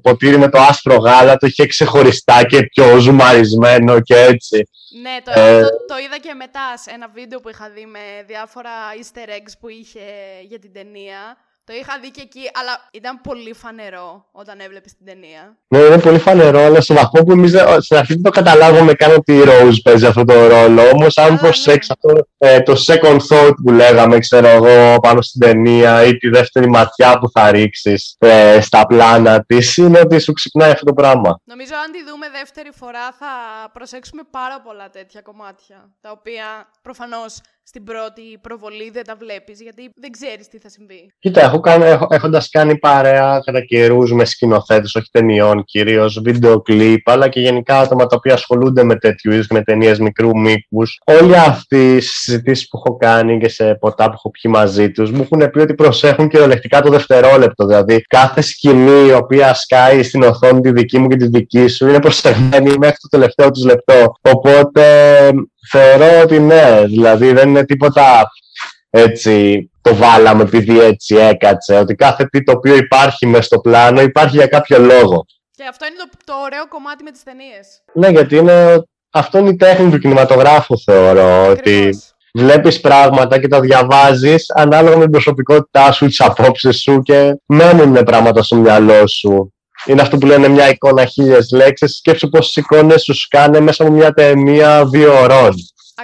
ποτήρι 0.03 0.39
με 0.39 0.49
το 0.49 0.59
άσπρο 0.59 0.97
γάλα 0.97 1.37
το 1.37 1.47
είχε 1.47 1.67
ξεχωριστά 1.67 2.45
και 2.45 2.63
πιο 2.63 2.99
ζουμαρισμένο 2.99 4.01
και 4.01 4.17
έτσι. 4.17 4.69
Ναι, 5.03 5.17
το, 5.25 5.41
ε... 5.41 5.61
το, 5.61 5.69
το, 5.89 5.99
είδα 6.05 6.19
και 6.19 6.35
μετά 6.35 6.77
σε 6.77 6.91
ένα 6.91 7.11
βίντεο 7.15 7.41
που 7.41 7.49
είχα 7.49 7.71
δει 7.71 7.87
με 7.87 8.25
διάφορα 8.27 8.71
easter 9.01 9.29
eggs 9.29 9.53
που 9.61 9.69
είχε 9.69 10.01
για 10.49 10.59
την 10.59 10.73
ταινία. 10.73 11.37
Το 11.71 11.77
είχα 11.77 11.99
δει 12.03 12.11
και 12.11 12.21
εκεί, 12.21 12.51
αλλά 12.61 12.89
ήταν 12.93 13.21
πολύ 13.21 13.53
φανερό 13.55 14.27
όταν 14.33 14.61
έβλεπες 14.61 14.97
την 14.97 15.07
ταινία. 15.07 15.57
Ναι, 15.69 15.79
είναι 15.79 15.99
πολύ 15.99 16.19
φανερό, 16.19 16.61
αλλά 16.61 16.81
στο 16.81 16.95
βαθμό 16.95 17.23
που 17.23 17.33
εμείς 17.33 17.51
στην 17.79 17.97
αρχή 17.97 18.13
δεν 18.13 18.23
το 18.23 18.31
καταλάβουμε 18.31 18.93
καν 18.93 19.15
ότι 19.15 19.33
η 19.33 19.43
Rose 19.45 19.79
παίζει 19.83 20.07
αυτό 20.07 20.25
το 20.25 20.47
ρόλο. 20.47 20.83
Όμως, 20.95 21.17
αν 21.17 21.39
προσέξει 21.39 21.93
αυτό 21.93 22.29
ε, 22.39 22.61
το 22.61 22.75
second 22.87 23.19
thought 23.29 23.55
που 23.65 23.73
λέγαμε, 23.73 24.19
ξέρω 24.19 24.47
εγώ, 24.47 25.01
πάνω 25.01 25.23
στην 25.23 25.41
ταινία 25.41 26.05
ή 26.05 26.17
τη 26.17 26.29
δεύτερη 26.29 26.69
ματιά 26.69 27.19
που 27.19 27.31
θα 27.31 27.51
ρίξεις 27.51 28.17
ε, 28.19 28.61
στα 28.61 28.87
πλάνα 28.87 29.45
της, 29.45 29.77
είναι 29.77 30.01
ότι 30.01 30.19
σου 30.19 30.33
ξυπνάει 30.33 30.71
αυτό 30.71 30.85
το 30.85 30.93
πράγμα. 30.93 31.41
Νομίζω, 31.45 31.75
αν 31.85 31.93
τη 31.93 32.05
δούμε 32.11 32.27
δεύτερη 32.39 32.71
φορά, 32.79 33.13
θα 33.19 33.27
προσέξουμε 33.73 34.23
πάρα 34.31 34.61
πολλά 34.61 34.91
τέτοια 34.91 35.21
κομμάτια. 35.21 35.91
Τα 36.01 36.11
οποία 36.11 36.45
προφανώς 36.83 37.41
στην 37.63 37.85
πρώτη 37.85 38.39
προβολή 38.41 38.91
δεν 38.93 39.05
τα 39.05 39.17
βλέπεις, 39.19 39.61
γιατί 39.61 39.93
δεν 39.97 40.11
ξέρεις 40.11 40.49
τι 40.49 40.59
θα 40.59 40.69
συμβεί. 40.69 41.13
Κοίτα, 41.19 41.41
έχω 41.41 41.61
κάνει, 41.61 41.85
έχω, 41.85 42.07
έχοντας 42.11 42.49
κάνει 42.49 42.79
παρέα 42.79 43.41
κατά 43.45 43.61
καιρούς 43.61 44.13
με 44.13 44.25
σκηνοθέτες, 44.25 44.95
όχι 44.95 45.11
ταινιών 45.11 45.65
κυρίως, 45.65 46.21
βίντεο 46.23 46.61
κλιπ, 46.61 47.09
αλλά 47.09 47.29
και 47.29 47.41
γενικά 47.41 47.79
άτομα 47.79 48.07
τα 48.07 48.17
οποία 48.17 48.35
ασχολούνται 48.35 48.85
με 48.85 48.97
τέτοιου 48.97 49.33
είδους, 49.33 49.47
με 49.47 49.63
ταινίες 49.63 49.99
μικρού 49.99 50.39
μήκους. 50.39 51.01
Όλοι 51.05 51.37
αυτοί 51.37 51.97
οι 51.97 52.01
συζητήσεις 52.01 52.69
που 52.69 52.83
έχω 52.85 52.97
κάνει 52.97 53.39
και 53.39 53.49
σε 53.49 53.75
ποτά 53.75 54.05
που 54.05 54.13
έχω 54.15 54.31
πιει 54.31 54.53
μαζί 54.55 54.91
τους 54.91 55.11
μου 55.11 55.23
έχουν 55.23 55.51
πει 55.51 55.59
ότι 55.59 55.75
προσέχουν 55.75 56.29
κυριολεκτικά 56.29 56.81
το 56.81 56.91
δευτερόλεπτο. 56.91 57.67
Δηλαδή, 57.67 58.01
κάθε 58.01 58.41
σκηνή 58.41 59.07
η 59.07 59.13
οποία 59.13 59.55
σκάει 59.55 60.03
στην 60.03 60.23
οθόνη 60.23 60.61
τη 60.61 60.73
δική 60.73 60.99
μου 60.99 61.09
και 61.09 61.17
τη 61.17 61.27
δική 61.29 61.67
σου 61.67 61.89
είναι 61.89 61.99
προσεγμένη 61.99 62.79
μέχρι 62.79 62.97
το 63.01 63.09
τελευταίο 63.09 63.51
του 63.51 63.67
λεπτό. 63.67 64.15
Οπότε 64.21 64.83
θεωρώ 65.71 66.21
ότι 66.23 66.41
ναι, 66.41 66.85
δηλαδή 66.85 67.33
δεν 67.33 67.49
είναι 67.49 67.65
τίποτα 67.65 68.31
έτσι 68.91 69.65
το 69.83 69.95
βάλαμε 69.95 70.43
επειδή 70.43 70.81
έτσι 70.81 71.17
έκατσε, 71.17 71.79
ότι 71.79 71.95
κάθε 71.95 72.25
τι 72.25 72.43
το 72.43 72.53
οποίο 72.53 72.77
υπάρχει 72.77 73.27
μέσα 73.27 73.43
στο 73.43 73.59
πλάνο 73.61 74.01
υπάρχει 74.01 74.37
για 74.37 74.47
κάποιο 74.47 74.79
λόγο. 74.79 75.25
Και 75.57 75.65
αυτό 75.71 75.87
είναι 75.87 75.97
το, 75.97 76.09
το 76.25 76.33
ωραίο 76.45 76.69
κομμάτι 76.69 77.05
με 77.05 77.11
τις 77.11 77.23
ταινίες. 77.23 77.83
Ναι, 77.93 78.09
γιατί 78.09 78.37
είναι, 78.37 78.85
αυτό 79.11 79.39
είναι 79.39 79.49
η 79.49 79.57
τέχνη 79.57 79.91
του 79.91 79.99
κινηματογράφου 79.99 80.79
θεωρώ, 80.79 81.47
ότι 81.47 81.99
βλέπεις 82.35 82.81
πράγματα 82.81 83.41
και 83.41 83.49
τα 83.49 83.61
διαβάζεις 83.61 84.51
ανάλογα 84.51 84.97
με 84.97 85.03
την 85.03 85.11
προσωπικότητά 85.11 85.93
σου, 85.93 86.07
τις 86.07 86.21
απόψεις 86.21 86.81
σου 86.81 87.03
και 87.03 87.41
μένουν 87.47 88.05
πράγματα 88.05 88.43
στο 88.43 88.57
μυαλό 88.57 89.07
σου. 89.07 89.55
Είναι 89.87 90.03
αυτό 90.03 90.19
που 90.19 90.27
λένε 90.27 90.49
μια 90.49 90.69
εικόνα 90.69 91.05
χίλιες 91.07 91.51
λέξεις. 91.51 91.97
Σκέψου 91.97 92.29
πόσες 92.29 92.57
εικόνες 92.57 93.03
σου 93.03 93.15
σκάνε 93.15 93.61
μέσα 93.61 93.83
από 93.83 93.93
μια 93.93 94.13
ταινία 94.13 94.87
δύο 94.87 95.21
ωρών. 95.21 95.55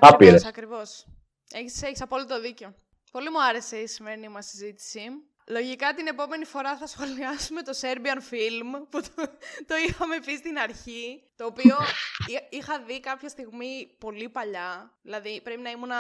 Ακριβώς, 0.01 0.45
ακριβώς. 0.45 1.05
Έχεις, 1.53 1.83
έχεις 1.83 2.03
απόλυτο 2.03 2.41
δίκιο. 2.41 2.75
Πολύ 3.11 3.31
μου 3.31 3.43
άρεσε 3.43 3.77
η 3.77 3.87
σημερινή 3.87 4.29
μας 4.29 4.47
συζήτηση. 4.47 5.01
Λογικά 5.49 5.95
την 5.95 6.07
επόμενη 6.07 6.45
φορά 6.45 6.77
θα 6.77 6.87
σχολιάσουμε 6.87 7.62
το 7.62 7.73
Serbian 7.81 8.21
Film 8.33 8.87
που 8.91 9.01
το, 9.01 9.23
το 9.67 9.75
είχαμε 9.89 10.21
πει 10.25 10.37
στην 10.37 10.59
αρχή, 10.59 11.23
το 11.37 11.45
οποίο 11.47 11.77
είχα 12.59 12.83
δει 12.87 13.01
κάποια 13.01 13.29
στιγμή 13.29 13.97
πολύ 13.99 14.29
παλιά, 14.29 14.99
δηλαδή 15.03 15.41
πρέπει 15.43 15.61
να 15.61 15.71
ήμουνα 15.71 15.97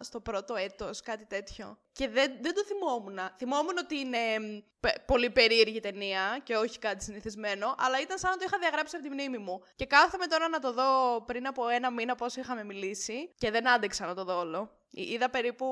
στο 0.00 0.20
πρώτο 0.20 0.54
έτος, 0.54 1.00
κάτι 1.00 1.26
τέτοιο. 1.26 1.78
Και 1.92 2.08
δεν, 2.08 2.32
δεν 2.40 2.54
το 2.54 2.64
θυμόμουν. 2.64 3.18
Θυμόμουν 3.36 3.78
ότι 3.78 3.98
είναι 3.98 4.18
πολύ 5.06 5.30
περίεργη 5.30 5.80
ταινία 5.80 6.40
και 6.42 6.56
όχι 6.56 6.78
κάτι 6.78 7.04
συνηθισμένο, 7.04 7.74
αλλά 7.78 8.00
ήταν 8.02 8.18
σαν 8.18 8.30
να 8.30 8.36
το 8.36 8.44
είχα 8.46 8.58
διαγράψει 8.58 8.96
από 8.96 9.04
τη 9.04 9.10
μνήμη 9.10 9.38
μου. 9.38 9.60
Και 9.76 9.86
κάθομαι 9.86 10.26
τώρα 10.26 10.48
να 10.48 10.58
το 10.58 10.72
δω 10.72 11.22
πριν 11.26 11.46
από 11.46 11.68
ένα 11.68 11.90
μήνα 11.90 12.14
πώς 12.14 12.36
είχαμε 12.36 12.64
μιλήσει 12.64 13.30
και 13.38 13.50
δεν 13.50 13.68
άντεξα 13.68 14.06
να 14.06 14.14
το 14.14 14.24
δω 14.24 14.38
όλο. 14.38 14.70
Είδα 14.90 15.30
περίπου, 15.30 15.66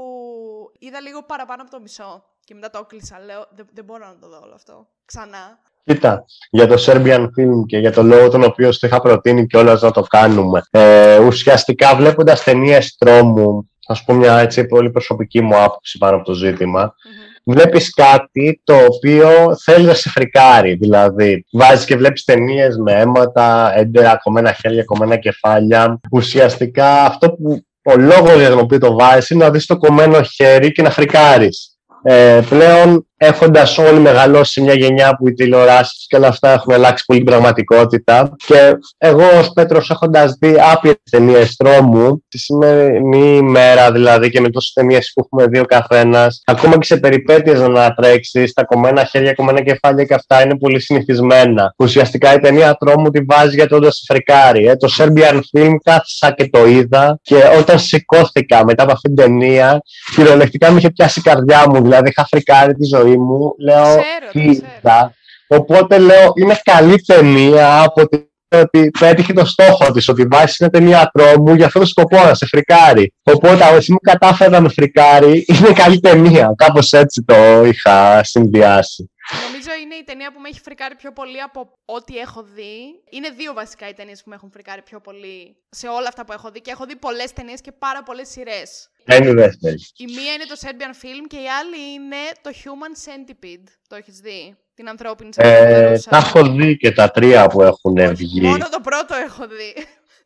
είδα 0.78 1.00
λίγο 1.00 1.22
παραπάνω 1.22 1.62
από 1.62 1.70
το 1.70 1.80
μισό. 1.80 2.24
Και 2.44 2.54
μετά 2.54 2.70
το 2.70 2.78
έκλεισα. 2.82 3.20
Λέω, 3.24 3.46
δεν, 3.50 3.66
δεν 3.72 3.84
μπορώ 3.84 4.06
να 4.06 4.18
το 4.20 4.28
δω 4.28 4.40
όλο 4.44 4.54
αυτό. 4.54 4.86
Ξανά. 5.04 5.58
Κοίτα, 5.84 6.24
για 6.50 6.66
το 6.66 6.74
Serbian 6.86 7.22
Film 7.22 7.66
και 7.66 7.78
για 7.78 7.92
το 7.92 8.02
λόγο 8.02 8.28
τον 8.28 8.44
οποίο 8.44 8.70
το 8.70 8.86
είχα 8.86 9.00
προτείνει 9.00 9.46
κιόλας 9.46 9.82
να 9.82 9.90
το 9.90 10.02
κάνουμε. 10.02 10.62
Ε, 10.70 11.18
ουσιαστικά 11.18 11.96
βλέποντας 11.96 12.42
ταινίες 12.42 12.96
τρόμου, 12.96 13.70
θα 13.86 13.94
σου 13.94 14.04
πω 14.04 14.14
μια 14.14 14.38
έτσι 14.38 14.66
πολύ 14.66 14.90
προσωπική 14.90 15.40
μου 15.40 15.62
άποψη 15.62 15.98
πάνω 15.98 16.16
από 16.16 16.24
το 16.24 16.32
ζήτημα, 16.32 16.94
mm-hmm. 16.94 17.31
Βλέπεις 17.44 17.90
κάτι 17.94 18.60
το 18.64 18.74
οποίο 18.74 19.56
θέλει 19.64 19.84
να 19.84 19.94
σε 19.94 20.08
φρικάρει. 20.08 20.74
Δηλαδή, 20.74 21.46
βάζεις 21.52 21.84
και 21.84 21.96
βλέπεις 21.96 22.24
ταινίες 22.24 22.76
με 22.76 22.92
αίματα, 22.92 23.72
έντερα, 23.76 24.16
κομμένα 24.22 24.52
χέρια, 24.52 24.84
κομμένα 24.84 25.16
κεφάλια. 25.16 26.00
Ουσιαστικά 26.10 27.04
αυτό 27.04 27.32
που 27.32 27.64
ο 27.84 27.96
λόγος 27.96 28.38
για 28.38 28.48
τον 28.48 28.58
οποίο 28.58 28.78
το 28.78 28.94
βάζεις 28.94 29.30
είναι 29.30 29.44
να 29.44 29.50
δεις 29.50 29.66
το 29.66 29.76
κομμένο 29.76 30.22
χέρι 30.22 30.72
και 30.72 30.82
να 30.82 30.90
φρικάρεις. 30.90 31.76
Ε, 32.02 32.40
πλέον 32.48 33.06
έχοντας 33.24 33.78
όλοι 33.78 33.98
μεγαλώσει 33.98 34.52
σε 34.52 34.60
μια 34.60 34.74
γενιά 34.74 35.16
που 35.16 35.28
οι 35.28 35.32
τηλεοράσεις 35.32 36.06
και 36.08 36.16
όλα 36.16 36.28
αυτά 36.28 36.52
έχουν 36.52 36.72
αλλάξει 36.72 37.04
πολύ 37.06 37.22
πραγματικότητα. 37.22 38.36
Και 38.46 38.76
εγώ 38.98 39.24
ως 39.38 39.50
Πέτρος, 39.54 39.90
έχοντας 39.90 40.36
δει 40.40 40.56
άπειρες 40.72 40.96
ταινίες 41.10 41.56
τρόμου, 41.56 42.24
τη 42.28 42.38
σημερινή 42.38 43.36
ημέρα 43.36 43.92
δηλαδή 43.92 44.30
και 44.30 44.40
με 44.40 44.50
τόσες 44.50 44.72
ταινίες 44.72 45.12
που 45.14 45.20
έχουμε 45.24 45.46
δει 45.46 45.58
ο 45.58 45.64
καθένας, 45.64 46.42
ακόμα 46.44 46.78
και 46.78 46.84
σε 46.84 46.96
περιπέτειες 46.96 47.58
να 47.58 47.66
ανατρέξεις, 47.66 48.52
τα 48.52 48.64
κομμένα 48.64 49.04
χέρια, 49.04 49.32
κομμένα 49.32 49.62
κεφάλια 49.62 50.04
και 50.04 50.14
αυτά 50.14 50.42
είναι 50.42 50.58
πολύ 50.58 50.80
συνηθισμένα. 50.80 51.74
Ουσιαστικά 51.76 52.34
η 52.34 52.38
ταινία 52.38 52.74
τρόμου 52.74 53.10
τη 53.10 53.20
βάζει 53.20 53.54
για 53.54 53.68
το 53.68 53.76
όντως 53.76 54.04
φρικάρει. 54.06 54.66
Ε. 54.66 54.76
Το 54.76 54.88
Serbian 54.98 55.34
Film 55.34 55.74
κάθισα 55.84 56.30
και 56.30 56.48
το 56.52 56.66
είδα 56.66 57.18
και 57.22 57.36
όταν 57.58 57.78
σηκώθηκα 57.78 58.64
μετά 58.64 58.82
από 58.82 58.92
αυτήν 58.92 59.14
την 59.14 59.24
ταινία, 59.24 59.82
κυριολεκτικά 60.14 60.70
με 60.70 60.78
είχε 60.78 60.90
πιάσει 60.90 61.18
η 61.18 61.22
καρδιά 61.22 61.64
μου. 61.68 61.82
Δηλαδή 61.82 62.08
είχα 62.08 62.26
φρικάρει 62.30 62.74
τη 62.74 62.84
ζωή 62.84 63.11
μου, 63.18 63.54
λέω 63.58 63.82
ξέρω, 63.82 65.12
Οπότε 65.46 65.98
λέω 65.98 66.32
είναι 66.34 66.60
καλή 66.62 67.00
ταινία 67.00 67.82
από 67.82 68.02
ότι 68.02 68.90
πέτυχε 68.98 69.32
το 69.32 69.44
στόχο 69.44 69.92
της, 69.92 70.08
ότι 70.08 70.26
βάσει 70.30 70.56
είναι 70.60 70.70
ταινία 70.70 71.10
τρόμου 71.12 71.54
για 71.54 71.66
αυτό 71.66 71.78
το 71.78 71.86
σκοπό 71.86 72.16
να 72.16 72.34
σε 72.34 72.46
φρικάρει. 72.46 73.14
Οπότε, 73.22 73.64
αν 73.64 73.76
εσύ 73.76 73.92
μου 73.92 73.98
κατάφερε 74.02 74.50
να 74.50 74.60
με 74.60 74.68
φρικάρει, 74.68 75.44
είναι 75.46 75.72
καλή 75.72 76.00
ταινία. 76.00 76.54
Κάπως 76.56 76.92
έτσι 76.92 77.24
το 77.26 77.64
είχα 77.64 78.24
συνδυάσει. 78.24 79.11
Νομίζω 79.46 79.70
είναι 79.82 79.94
η 79.94 80.04
ταινία 80.04 80.32
που 80.32 80.40
με 80.40 80.48
έχει 80.48 80.60
φρικάρει 80.60 80.94
πιο 80.94 81.12
πολύ 81.12 81.40
από 81.40 81.78
ό,τι 81.84 82.18
έχω 82.18 82.42
δει. 82.42 82.76
Είναι 83.10 83.28
δύο 83.28 83.52
βασικά 83.52 83.88
οι 83.88 83.92
ταινίες 83.92 84.22
που 84.22 84.28
με 84.28 84.34
έχουν 84.34 84.50
φρικάρει 84.50 84.82
πιο 84.82 85.00
πολύ 85.00 85.56
σε 85.70 85.88
όλα 85.88 86.08
αυτά 86.08 86.24
που 86.24 86.32
έχω 86.32 86.50
δει. 86.50 86.60
Και 86.60 86.70
έχω 86.70 86.84
δει 86.86 86.96
πολλές 86.96 87.32
ταινίες 87.32 87.60
και 87.60 87.72
πάρα 87.72 88.02
πολλές 88.02 88.28
σειρές. 88.28 88.90
Είναι 89.18 89.28
η 89.28 89.32
δεύτερη. 89.32 89.76
Η 89.96 90.04
μία 90.04 90.32
είναι 90.32 90.44
το 90.44 90.56
Serbian 90.60 91.04
Film 91.04 91.24
και 91.26 91.36
η 91.36 91.48
άλλη 91.60 91.92
είναι 91.94 92.22
το 92.42 92.50
Human 92.54 92.92
Centipede. 93.04 93.68
Το 93.88 93.96
έχεις 93.96 94.18
δει; 94.18 94.56
Την 94.74 94.88
ανθρώπινη 94.88 95.30
ε, 95.36 95.98
Τα 95.98 96.16
έχω 96.16 96.42
δει 96.42 96.76
και 96.76 96.92
τα 96.92 97.10
τρία 97.10 97.46
που 97.46 97.62
έχουν 97.62 98.14
βγει. 98.14 98.40
Μόνο 98.40 98.68
το 98.68 98.80
πρώτο 98.80 99.14
έχω 99.14 99.46
δει. 99.46 99.74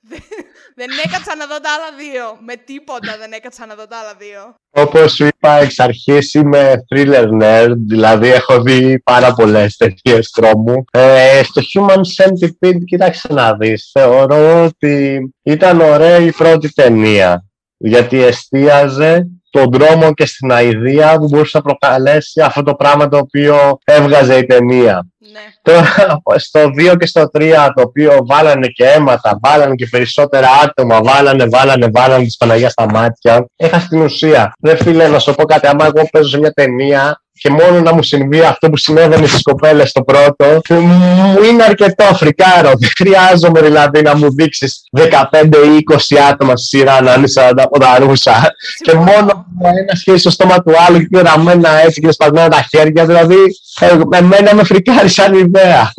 δεν 0.78 0.90
έκατσα 1.04 1.36
να 1.36 1.46
δω 1.46 1.60
τα 1.60 1.70
άλλα 1.74 1.90
δύο. 1.98 2.38
Με 2.40 2.54
τίποτα 2.56 3.16
δεν 3.18 3.32
έκατσα 3.32 3.66
να 3.66 3.74
δω 3.74 3.86
τα 3.86 3.96
άλλα 3.98 4.14
δύο. 4.18 4.54
Όπως 4.70 5.12
σου 5.12 5.26
είπα 5.26 5.52
εξ 5.52 5.78
αρχής 5.78 6.34
είμαι 6.34 6.84
thriller 6.88 7.28
nerd, 7.40 7.74
δηλαδή 7.88 8.28
έχω 8.28 8.62
δει 8.62 8.98
πάρα 8.98 9.32
πολλές 9.34 9.76
ταινίε 9.76 10.20
τρόμου. 10.32 10.84
Ε, 10.90 11.42
στο 11.42 11.62
Human 11.72 12.00
Centipede, 12.16 12.84
κοίταξε 12.84 13.32
να 13.32 13.54
δεις. 13.54 13.90
θεωρώ 13.92 14.64
ότι 14.64 15.20
ήταν 15.42 15.80
ωραία 15.80 16.16
η 16.16 16.32
πρώτη 16.32 16.72
ταινία, 16.72 17.44
γιατί 17.76 18.22
εστίαζε 18.22 19.26
στον 19.56 19.70
δρόμο 19.72 20.12
και 20.14 20.26
στην 20.26 20.52
αηδία 20.52 21.16
που 21.18 21.26
μπορούσε 21.28 21.56
να 21.56 21.62
προκαλέσει 21.62 22.40
αυτό 22.40 22.62
το 22.62 22.74
πράγμα 22.74 23.08
το 23.08 23.16
οποίο 23.16 23.78
έβγαζε 23.84 24.36
η 24.36 24.46
ταινία. 24.46 25.06
Ναι. 25.18 25.40
Τώρα 25.62 26.22
στο 26.36 26.60
2 26.92 26.96
και 26.98 27.06
στο 27.06 27.30
3 27.38 27.68
το 27.74 27.82
οποίο 27.82 28.18
βάλανε 28.26 28.66
και 28.66 28.84
αίματα, 28.84 29.38
βάλανε 29.42 29.74
και 29.74 29.86
περισσότερα 29.90 30.48
άτομα, 30.64 31.02
βάλανε, 31.02 31.46
βάλανε, 31.46 31.88
βάλανε 31.92 32.24
τη 32.24 32.34
Παναγίας 32.38 32.72
στα 32.72 32.86
μάτια. 32.90 33.46
Έχα 33.56 33.80
στην 33.80 34.00
ουσία. 34.00 34.52
Δεν 34.58 34.76
φίλε, 34.76 35.08
να 35.08 35.18
σου 35.18 35.34
πω 35.34 35.44
κάτι, 35.44 35.66
άμα 35.66 35.84
εγώ 35.86 36.08
παίζω 36.10 36.28
σε 36.28 36.38
μια 36.38 36.50
ταινία 36.50 37.20
και 37.38 37.50
μόνο 37.50 37.80
να 37.80 37.94
μου 37.94 38.02
συμβεί 38.02 38.40
αυτό 38.40 38.70
που 38.70 38.76
συνέβαινε 38.76 39.26
στις 39.26 39.42
κοπέλες 39.42 39.88
στο 39.88 40.02
πρώτο, 40.02 40.44
μου 40.68 41.42
είναι 41.50 41.62
αρκετό 41.62 42.04
φρικάρο. 42.04 42.72
Δεν 42.78 42.90
χρειάζομαι 42.96 43.60
δηλαδή 43.60 44.02
να 44.02 44.16
μου 44.16 44.34
δείξεις 44.34 44.82
15 44.96 45.02
ή 45.42 45.84
20 46.14 46.16
άτομα 46.30 46.56
στη 46.56 46.66
σειρά 46.66 47.02
να 47.02 47.14
είναι 47.14 47.26
σαν 47.26 47.56
τα 47.56 47.68
ποδαρούσα. 47.68 48.54
Και 48.82 48.94
μόνο 48.94 49.46
ένα 49.60 49.94
σχέση 49.94 50.18
στο 50.18 50.30
στόμα 50.30 50.62
του 50.62 50.72
άλλου 50.88 50.98
και 50.98 51.18
γραμμένα 51.18 51.82
έτσι 51.84 52.00
και 52.00 52.12
σπασμένα 52.12 52.48
τα 52.48 52.66
χέρια. 52.70 53.06
Δηλαδή, 53.06 53.36
ε, 53.80 54.16
εμένα 54.18 54.54
με 54.54 54.64
φρικάρει 54.64 55.08
σαν 55.08 55.34
ιδέα. 55.34 55.92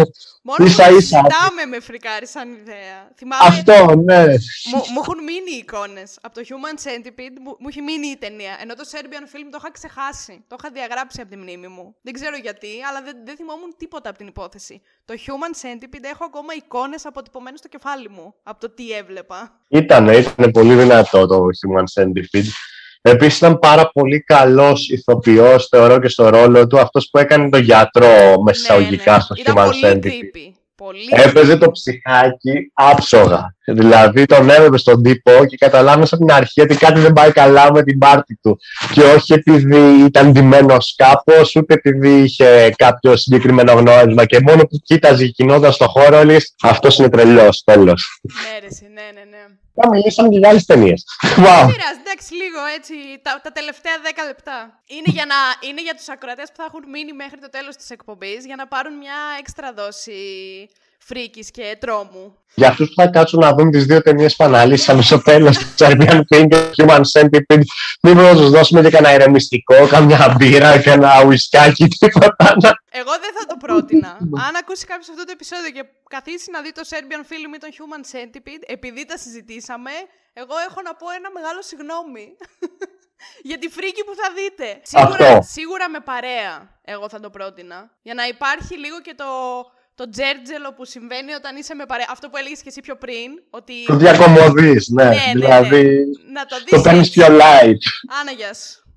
Μόνος 0.49 0.71
ίσα, 0.71 0.87
που 0.87 0.95
ίσα. 0.95 0.99
συζητάμε 1.01 1.63
με 1.71 1.79
φρικάρει 1.79 2.27
σαν 2.27 2.47
ιδέα. 2.53 2.97
Θυμάμαι, 3.17 3.43
Αυτό, 3.47 3.95
ναι. 3.95 4.23
Μου, 4.71 4.79
μου 4.93 4.99
έχουν 5.03 5.19
μείνει 5.23 5.51
οι 5.55 5.57
εικόνες. 5.63 6.17
Από 6.21 6.33
το 6.35 6.41
Human 6.49 6.75
Centipede 6.85 7.37
μου, 7.43 7.51
μου 7.59 7.67
έχει 7.71 7.81
μείνει 7.81 8.07
η 8.07 8.17
ταινία. 8.17 8.53
Ενώ 8.61 8.73
το 8.79 8.83
Serbian 8.91 9.25
Film 9.33 9.47
το 9.51 9.57
είχα 9.61 9.71
ξεχάσει. 9.71 10.43
Το 10.47 10.55
είχα 10.59 10.69
διαγράψει 10.73 11.21
από 11.21 11.29
τη 11.29 11.37
μνήμη 11.37 11.67
μου. 11.67 11.95
Δεν 12.01 12.13
ξέρω 12.13 12.35
γιατί, 12.37 12.71
αλλά 12.89 13.01
δεν, 13.01 13.15
δεν 13.25 13.35
θυμόμουν 13.35 13.71
τίποτα 13.77 14.09
από 14.09 14.17
την 14.17 14.27
υπόθεση. 14.27 14.81
Το 15.05 15.13
Human 15.25 15.53
Centipede 15.63 16.07
έχω 16.13 16.23
ακόμα 16.25 16.51
εικόνες 16.53 17.05
αποτυπωμένες 17.05 17.59
στο 17.59 17.67
κεφάλι 17.67 18.09
μου. 18.09 18.33
Από 18.43 18.59
το 18.59 18.69
τι 18.69 18.91
έβλεπα. 18.91 19.39
Ήτανε, 19.67 20.15
ήταν 20.15 20.51
πολύ 20.51 20.75
δυνατό 20.75 21.27
το 21.27 21.37
Human 21.59 21.85
Centipede. 21.95 22.51
Επίσης 23.09 23.37
ήταν 23.37 23.59
πάρα 23.59 23.89
πολύ 23.93 24.23
καλός 24.23 24.89
ηθοποιός, 24.89 25.67
θεωρώ 25.67 25.99
και 25.99 26.07
στο 26.07 26.29
ρόλο 26.29 26.67
του, 26.67 26.79
αυτός 26.79 27.09
που 27.11 27.17
έκανε 27.17 27.49
τον 27.49 27.61
γιατρό 27.61 28.41
με 28.45 28.51
εισαγωγικά 28.51 29.11
ναι, 29.11 29.17
ναι. 29.17 29.21
στο 29.21 29.53
Human 29.53 29.85
Centipede. 29.85 30.51
Πολύ 30.77 31.07
Έπαιζε 31.09 31.57
το 31.57 31.71
ψυχάκι 31.71 32.71
άψογα. 32.73 33.55
Δηλαδή 33.65 34.25
τον 34.25 34.49
έβλεπε 34.49 34.77
στον 34.77 35.03
τύπο 35.03 35.31
και 35.45 35.57
καταλάβαινε 35.57 36.07
από 36.11 36.25
την 36.25 36.35
αρχή 36.35 36.61
ότι 36.61 36.75
κάτι 36.75 36.99
δεν 36.99 37.13
πάει 37.13 37.31
καλά 37.31 37.73
με 37.73 37.83
την 37.83 37.97
πάρτη 37.97 38.39
του. 38.41 38.59
Και 38.93 39.01
όχι 39.01 39.33
επειδή 39.33 39.77
ήταν 40.05 40.31
ντυμένος 40.31 40.95
κάπως, 40.97 41.55
ούτε 41.55 41.73
επειδή 41.73 42.21
είχε 42.21 42.73
κάποιο 42.75 43.15
συγκεκριμένο 43.15 43.71
γνώρισμα. 43.71 44.25
Και 44.25 44.39
μόνο 44.41 44.63
που 44.63 44.79
κοίταζε 44.83 45.25
και 45.25 45.31
κινόταν 45.31 45.71
στο 45.71 45.87
χώρο, 45.87 46.23
λε 46.23 46.35
αυτός 46.61 46.97
είναι 46.97 47.09
τρελός. 47.09 47.61
Τέλος. 47.65 48.19
Ναι, 48.21 48.59
ρε, 48.59 48.67
ναι, 48.93 49.01
ναι, 49.13 49.25
ναι. 49.29 49.45
Θα 49.81 49.89
μιλήσουμε 49.89 50.27
για 50.31 50.49
άλλες 50.49 50.65
ταινίες. 50.65 51.03
Wow. 51.21 51.27
Δεν 51.35 51.65
πειράζει, 51.73 51.99
εντάξει, 52.05 52.33
λίγο 52.33 52.61
έτσι, 52.77 52.93
τα, 53.21 53.41
τα 53.43 53.51
τελευταία 53.51 53.93
10 54.03 54.23
λεπτά. 54.25 54.57
Είναι 54.85 55.09
για, 55.17 55.25
να, 55.25 55.35
είναι 55.69 55.81
για 55.81 55.95
τους 55.95 56.09
ακροατές 56.09 56.47
που 56.49 56.57
θα 56.57 56.63
έχουν 56.69 56.83
μείνει 56.89 57.13
μέχρι 57.13 57.39
το 57.39 57.49
τέλος 57.49 57.75
της 57.75 57.89
εκπομπής 57.89 58.45
για 58.45 58.55
να 58.55 58.67
πάρουν 58.67 58.93
μια 58.97 59.19
έξτρα 59.39 59.73
δόση 59.73 60.21
φρίκης 60.97 61.51
και 61.51 61.77
τρόμου. 61.79 62.37
Για 62.53 62.67
αυτούς 62.67 62.87
που 62.87 62.93
θα 63.01 63.07
κάτσουν 63.07 63.39
να 63.39 63.53
δουν 63.53 63.71
τις 63.71 63.85
δύο 63.85 64.01
ταινίες 64.01 64.35
που 64.35 64.43
αναλύσαμε 64.43 65.01
στο 65.01 65.21
τέλος 65.21 65.57
του 65.57 65.65
Serbian 65.77 66.21
King 66.29 66.47
και 66.49 66.57
Human 66.77 67.01
Centipede, 67.13 67.63
μήπως 68.01 68.23
να 68.23 68.35
τους 68.35 68.49
δώσουμε 68.49 68.81
και 68.81 68.89
κανένα 68.89 69.13
ηρεμιστικό, 69.13 69.87
καμιά 69.87 70.35
μπύρα, 70.37 70.81
κανένα 70.81 71.23
ουισκάκι, 71.25 71.87
τίποτα. 71.87 72.35
Εγώ 72.89 73.11
δεν 73.23 73.31
θα 73.37 73.45
το 73.47 73.55
πρότεινα. 73.59 74.17
Αν 74.47 74.55
ακούσει 74.61 74.85
κάποιος 74.85 75.09
αυτό 75.09 75.23
το 75.25 75.31
επεισόδιο 75.33 75.71
και 75.71 75.83
καθίσει 76.09 76.51
να 76.51 76.61
δει 76.61 76.71
το 76.71 76.81
Serbian 76.91 77.23
Film 77.29 77.51
ή 77.55 77.59
τον 77.63 77.71
Human 77.77 78.03
Centipede, 78.13 78.63
επειδή 78.67 79.05
τα 79.05 79.17
συζητήσαμε, 79.17 79.91
εγώ 80.33 80.55
έχω 80.67 80.79
να 80.87 80.93
πω 80.99 81.07
ένα 81.19 81.29
μεγάλο 81.37 81.61
συγγνώμη. 81.69 82.25
Για 83.49 83.57
τη 83.57 83.67
φρίκη 83.69 84.03
που 84.03 84.15
θα 84.21 84.27
δείτε. 84.37 84.67
Σίγουρα, 84.83 85.41
σίγουρα 85.41 85.89
με 85.89 85.99
παρέα, 85.99 86.79
εγώ 86.81 87.09
θα 87.09 87.19
το 87.19 87.29
πρότεινα. 87.29 87.91
Για 88.01 88.13
να 88.13 88.27
υπάρχει 88.27 88.77
λίγο 88.77 89.01
και 89.01 89.13
το 89.17 89.25
το 89.99 90.09
τζέρτζελο 90.09 90.69
που 90.75 90.85
συμβαίνει 90.85 91.31
όταν 91.39 91.55
είσαι 91.59 91.73
με 91.75 91.85
παρέα. 91.85 92.09
Αυτό 92.15 92.25
που 92.29 92.37
έλεγες 92.37 92.59
και 92.63 92.69
εσύ 92.73 92.81
πιο 92.87 92.95
πριν. 93.03 93.29
Ότι... 93.49 93.73
Το 93.85 93.95
διακομωδείς, 93.95 94.87
ναι. 94.87 95.03
ναι. 95.03 95.09
ναι. 95.09 95.31
δηλαδή. 95.33 95.83
Ναι. 95.83 96.31
Να 96.35 96.45
το, 96.45 96.55
το 96.69 96.81
παίρνεις 96.81 97.09
πιο 97.09 97.25
light. 97.41 97.83
Άναγια. 98.19 98.51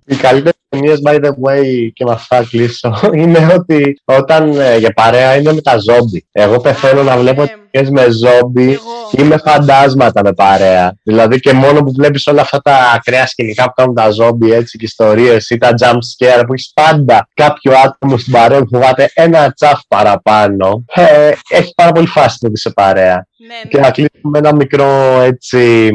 Οι 0.05 0.17
καλύτερες 0.17 0.61
ταινίες, 0.69 1.01
by 1.05 1.15
the 1.25 1.33
way, 1.45 1.89
και 1.93 2.05
με 2.05 2.13
αυτά 2.13 2.47
κλείσω, 2.51 3.01
είναι 3.21 3.53
ότι 3.59 4.01
όταν 4.05 4.59
ε, 4.59 4.77
για 4.77 4.93
παρέα 4.93 5.37
είναι 5.37 5.53
με 5.53 5.61
τα 5.61 5.77
ζόμπι. 5.79 6.27
Εγώ 6.33 6.61
πεθαίνω 6.61 7.03
να 7.03 7.17
βλέπω 7.17 7.43
ναι. 7.43 7.49
ταινίες 7.71 7.91
με 7.91 8.07
ζόμπι 8.11 8.71
ή 8.71 8.79
με 9.19 9.37
φαντάσματα 9.45 10.21
με 10.25 10.33
παρέα. 10.33 10.95
Δηλαδή 11.03 11.41
και 11.41 11.53
μόνο 11.53 11.83
που 11.83 11.93
βλέπεις 11.93 12.27
όλα 12.27 12.41
αυτά 12.41 12.59
τα 12.61 12.77
ακραία 12.95 13.27
σκηνικά 13.27 13.65
που 13.65 13.73
κάνουν 13.73 13.95
τα 13.95 14.11
ζόμπι 14.11 14.53
έτσι 14.53 14.79
και 14.79 14.85
ιστορίες 14.85 15.51
ή 15.51 15.59
τα 15.59 15.75
jump 15.81 15.95
scare 15.95 16.43
που 16.47 16.53
έχεις 16.53 16.71
πάντα 16.75 17.29
κάποιο 17.35 17.73
άτομο 17.85 18.19
στην 18.19 18.33
παρέα 18.33 18.61
που 18.61 18.69
φοβάται 18.73 19.11
ένα 19.15 19.53
τσαφ 19.53 19.81
παραπάνω. 19.89 20.85
Ε, 20.95 21.33
έχει 21.49 21.73
πάρα 21.75 21.93
πολύ 21.93 22.07
φάση 22.07 22.39
να 22.41 22.51
σε 22.53 22.71
παρέα. 22.71 23.29
Ναι, 23.47 23.47
ναι. 23.47 23.69
Και 23.69 23.79
να 23.79 23.91
κλείσουμε 23.91 24.39
ένα 24.39 24.55
μικρό 24.55 25.21
έτσι 25.21 25.91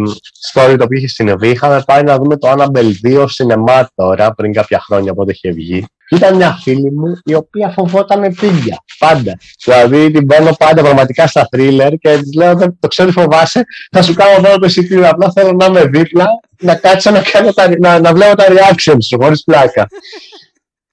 story 0.54 0.76
το 0.78 0.84
οποίο 0.84 0.98
είχε 0.98 1.08
συμβεί. 1.08 1.50
Είχαμε 1.50 1.84
πάει 1.86 2.04
να 2.04 2.18
δούμε 2.18 2.38
το 2.38 2.52
Annabelle 2.52 3.22
2 3.22 3.26
σινεμά 3.28 3.90
τώρα, 3.96 4.34
πριν 4.34 4.54
κάποια 4.54 4.80
χρόνια 4.80 5.14
πότε 5.14 5.32
είχε 5.32 5.52
βγει. 5.52 5.86
Ήταν 6.10 6.36
μια 6.36 6.60
φίλη 6.62 6.92
μου 6.92 7.20
η 7.24 7.34
οποία 7.34 7.70
φοβόταν 7.70 8.36
πίγια. 8.40 8.84
Πάντα. 9.00 9.38
Δηλαδή 9.64 10.12
την 10.12 10.26
παίρνω 10.28 10.52
πάντα 10.58 10.82
πραγματικά 10.82 11.28
στα 11.28 11.48
thriller 11.56 11.92
και 12.00 12.18
της 12.18 12.34
λέω: 12.34 12.56
Το 12.80 12.88
ξέρω 12.88 13.10
ότι 13.10 13.20
φοβάσαι, 13.20 13.64
θα 13.92 14.02
σου 14.02 14.14
κάνω 14.14 14.48
εδώ 14.48 14.58
το 14.58 14.66
εισιτήριο. 14.66 15.10
Απλά 15.10 15.32
θέλω 15.32 15.52
να 15.52 15.66
είμαι 15.66 15.86
δίπλα, 15.86 16.28
να 16.62 16.76
κάτσω 16.76 17.12
να, 17.12 17.22
κάνω 17.22 17.54
τα, 17.54 17.70
να, 17.80 18.00
να 18.00 18.14
βλέπω 18.14 18.36
τα 18.36 18.46
reactions 18.50 19.04
σου, 19.08 19.18
χωρίς 19.22 19.44
πλάκα. 19.44 19.88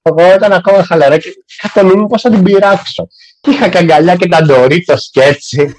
Εγώ 0.03 0.35
ήταν 0.35 0.53
ακόμα 0.53 0.85
χαλαρά 0.85 1.19
και 1.19 1.35
κατά 1.63 1.83
νου 1.83 2.07
πώς 2.07 2.23
θα 2.23 2.31
την 2.31 2.43
πειράξω. 2.43 3.09
είχα 3.49 3.69
και 3.69 3.79
αγκαλιά 3.79 4.17
και 4.17 4.29
τα 4.29 4.43
ντορίτο 4.43 4.95
και 5.11 5.23
έτσι. 5.23 5.75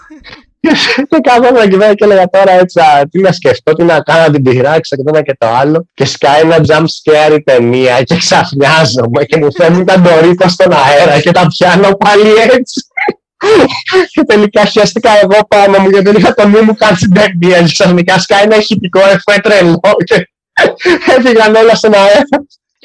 Και 1.10 1.20
καθόμουν 1.24 1.62
εκεί 1.62 1.78
πέρα 1.78 1.94
και 1.94 2.04
έλεγα 2.04 2.30
τώρα 2.30 2.52
έτσι, 2.52 2.80
τι 3.12 3.20
να 3.20 3.32
σκεφτώ, 3.32 3.74
τι 3.74 3.84
να 3.84 4.02
κάνω, 4.02 4.22
να 4.22 4.32
την 4.32 4.44
πειράξω 4.44 4.96
και 4.96 5.04
το 5.04 5.12
ένα 5.14 5.22
και 5.22 5.36
το 5.38 5.48
άλλο. 5.48 5.88
Και 5.94 6.06
σκάει 6.06 6.42
ένα 6.42 6.58
jump 6.68 6.86
scare 6.86 7.36
η 7.38 7.44
ταινία 7.44 8.04
και 8.04 8.16
ξαφνιάζομαι 8.18 9.24
και 9.24 9.38
μου 9.38 9.54
φέρνουν 9.54 9.86
τα 9.86 10.00
ντορίκο 10.00 10.48
στον 10.48 10.74
αέρα 10.74 11.20
και 11.20 11.32
τα 11.32 11.48
πιάνω 11.48 11.90
πάλι 11.96 12.30
έτσι. 12.52 12.86
και 14.14 14.24
τελικά 14.24 14.66
χαίστηκα 14.66 15.10
εγώ 15.22 15.40
πάνω 15.48 15.80
μου 15.80 15.90
γιατί 15.90 16.06
δεν 16.06 16.16
είχα 16.16 16.34
το 16.34 16.48
νου 16.48 16.64
μου 16.64 16.76
κάνει 16.76 16.98
την 16.98 17.14
ταινία. 17.14 17.62
Και 17.62 17.72
ξαφνικά 17.72 18.20
σκάει 18.20 18.44
ένα 18.44 18.56
ηχητικό 18.56 19.00
εφέ 19.00 19.40
τρελό 19.42 19.80
και 20.04 20.30
έφυγαν 21.18 21.56
όλα 21.56 21.76
στον 21.76 21.94
αέρα. 21.94 22.24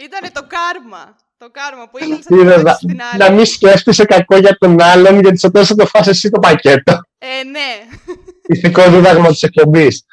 Ήτανε 0.04 0.30
το 0.32 0.40
κάρμα. 0.40 1.16
Το 1.38 1.50
κάρμα 1.50 1.88
που 1.88 1.98
ήθελε 1.98 2.56
να, 2.56 2.62
να, 2.62 2.72
στην 2.72 3.02
άλλη. 3.02 3.18
να 3.18 3.30
μην 3.30 3.46
σκέφτεσαι 3.46 4.04
κακό 4.04 4.36
για 4.36 4.56
τον 4.58 4.82
άλλον, 4.82 5.20
γιατί 5.20 5.38
στο 5.38 5.50
τέλος 5.50 5.68
θα 5.68 5.74
το 5.74 5.86
φας 5.86 6.06
εσύ 6.06 6.30
το 6.30 6.38
πακέτο. 6.38 7.00
Ε, 7.18 7.44
ναι. 7.44 7.86
Ηθικό 8.46 8.90
δίδαγμα 8.90 9.28
της 9.28 9.42
εκπομπής. 9.42 10.04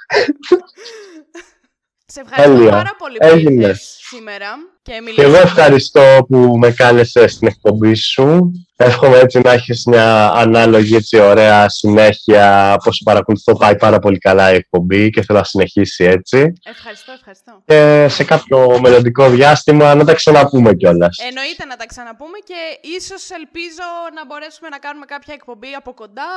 Σε 2.06 2.22
ευχαριστώ 2.22 2.70
πάρα 2.70 2.96
πολύ 2.98 3.18
που 3.18 3.50
ήρθες 3.50 3.98
σήμερα 4.00 4.75
και 4.86 5.12
Και 5.16 5.22
εγώ 5.22 5.36
ευχαριστώ 5.36 6.26
που 6.28 6.58
με 6.58 6.72
κάλεσες 6.72 7.32
στην 7.32 7.48
εκπομπή 7.48 7.94
σου. 7.96 8.52
Εύχομαι 8.76 9.18
έτσι 9.18 9.40
να 9.44 9.52
έχεις 9.52 9.86
μια 9.86 10.32
ανάλογη 10.32 10.96
έτσι 10.96 11.20
ωραία 11.20 11.70
συνέχεια. 11.70 12.74
Όπω 12.74 12.92
παρακολουθώ 13.04 13.58
πάει 13.58 13.76
πάρα 13.76 14.00
πολύ 14.00 14.18
καλά 14.18 14.52
η 14.52 14.56
εκπομπή 14.56 15.10
και 15.10 15.22
θέλω 15.22 15.40
να 15.40 15.46
συνεχίσει 15.46 16.04
έτσι. 16.04 16.54
Ευχαριστώ, 16.64 17.12
ευχαριστώ. 17.12 17.62
Και 17.66 18.08
σε 18.10 18.24
κάποιο 18.24 18.80
μελλοντικό 18.80 19.30
διάστημα 19.30 19.96
να 19.96 20.06
τα 20.06 20.14
ξαναπούμε 20.14 20.74
κιόλας. 20.74 21.18
Εννοείται 21.28 21.66
να 21.66 21.76
τα 21.76 21.86
ξαναπούμε 21.86 22.38
και 22.44 22.88
ίσως 22.98 23.30
ελπίζω 23.30 23.88
να 24.16 24.26
μπορέσουμε 24.26 24.70
να 24.70 24.78
κάνουμε 24.78 25.06
κάποια 25.06 25.34
εκπομπή 25.34 25.74
από 25.78 25.94
κοντά. 25.94 26.32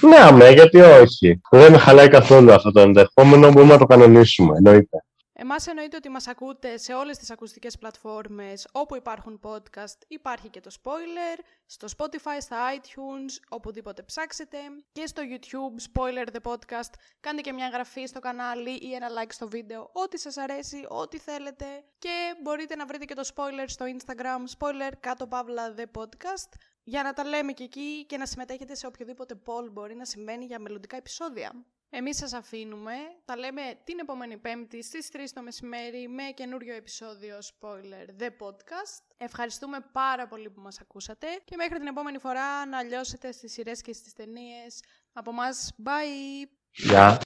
Ναι, 0.00 0.16
αμέ, 0.16 0.50
γιατί 0.50 0.80
όχι. 0.80 1.40
Δεν 1.50 1.72
με 1.72 1.78
χαλάει 1.78 2.08
καθόλου 2.08 2.52
αυτό 2.52 2.72
το 2.72 2.80
ενδεχόμενο, 2.80 3.52
μπορούμε 3.52 3.72
να 3.72 3.78
το 3.78 3.86
κανονίσουμε, 3.86 4.56
εννοείται. 4.56 5.04
Εμάς 5.36 5.66
εννοείται 5.66 5.96
ότι 5.96 6.08
μας 6.08 6.26
ακούτε 6.26 6.76
σε 6.76 6.94
όλες 6.94 7.18
τις 7.18 7.30
ακουστικές 7.30 7.78
πλατφόρμες 7.78 8.68
όπου 8.72 8.96
υπάρχουν 8.96 9.40
podcast. 9.42 9.98
Υπάρχει 10.08 10.48
και 10.48 10.60
το 10.60 10.70
spoiler, 10.82 11.38
στο 11.66 11.88
Spotify, 11.96 12.36
στα 12.38 12.56
iTunes, 12.74 13.44
οπουδήποτε 13.48 14.02
ψάξετε 14.02 14.58
και 14.92 15.06
στο 15.06 15.22
YouTube 15.26 15.92
Spoiler 15.92 16.26
The 16.26 16.52
Podcast. 16.52 16.90
Κάντε 17.20 17.40
και 17.40 17.52
μια 17.52 17.66
εγγραφή 17.66 18.06
στο 18.06 18.20
κανάλι 18.20 18.70
ή 18.70 18.94
ένα 18.94 19.08
like 19.08 19.32
στο 19.32 19.48
βίντεο, 19.48 19.90
ό,τι 19.92 20.18
σας 20.18 20.36
αρέσει, 20.36 20.86
ό,τι 20.88 21.18
θέλετε. 21.18 21.84
Και 21.98 22.34
μπορείτε 22.42 22.76
να 22.76 22.86
βρείτε 22.86 23.04
και 23.04 23.14
το 23.14 23.28
spoiler 23.34 23.64
στο 23.66 23.84
Instagram, 23.84 24.58
spoiler 24.58 24.92
κάτω 25.00 25.26
παύλα 25.26 25.74
The 25.76 26.00
Podcast, 26.00 26.48
για 26.84 27.02
να 27.02 27.12
τα 27.12 27.24
λέμε 27.24 27.52
και 27.52 27.64
εκεί 27.64 28.06
και 28.06 28.16
να 28.16 28.26
συμμετέχετε 28.26 28.74
σε 28.74 28.86
οποιοδήποτε 28.86 29.34
poll 29.46 29.70
μπορεί 29.72 29.94
να 29.94 30.04
συμβαίνει 30.04 30.44
για 30.44 30.58
μελλοντικά 30.58 30.96
επεισόδια. 30.96 31.64
Εμείς 31.96 32.16
σας 32.16 32.32
αφήνουμε, 32.32 32.92
τα 33.24 33.36
λέμε 33.36 33.62
την 33.84 33.98
επόμενη 33.98 34.36
πέμπτη 34.36 34.82
στις 34.82 35.08
3 35.12 35.16
το 35.34 35.42
μεσημέρι 35.42 36.08
με 36.08 36.22
καινούριο 36.34 36.74
επεισόδιο 36.74 37.38
spoiler 37.38 38.22
The 38.22 38.26
Podcast. 38.26 39.04
Ευχαριστούμε 39.16 39.78
πάρα 39.92 40.26
πολύ 40.26 40.50
που 40.50 40.60
μας 40.60 40.80
ακούσατε 40.80 41.26
και 41.44 41.56
μέχρι 41.56 41.78
την 41.78 41.86
επόμενη 41.86 42.18
φορά 42.18 42.66
να 42.66 42.82
λιώσετε 42.82 43.32
στις 43.32 43.52
σειρές 43.52 43.80
και 43.80 43.92
στις 43.92 44.12
ταινίες. 44.12 44.82
Από 45.12 45.32
μας, 45.32 45.72
bye! 45.84 46.48
Γεια! 46.70 47.18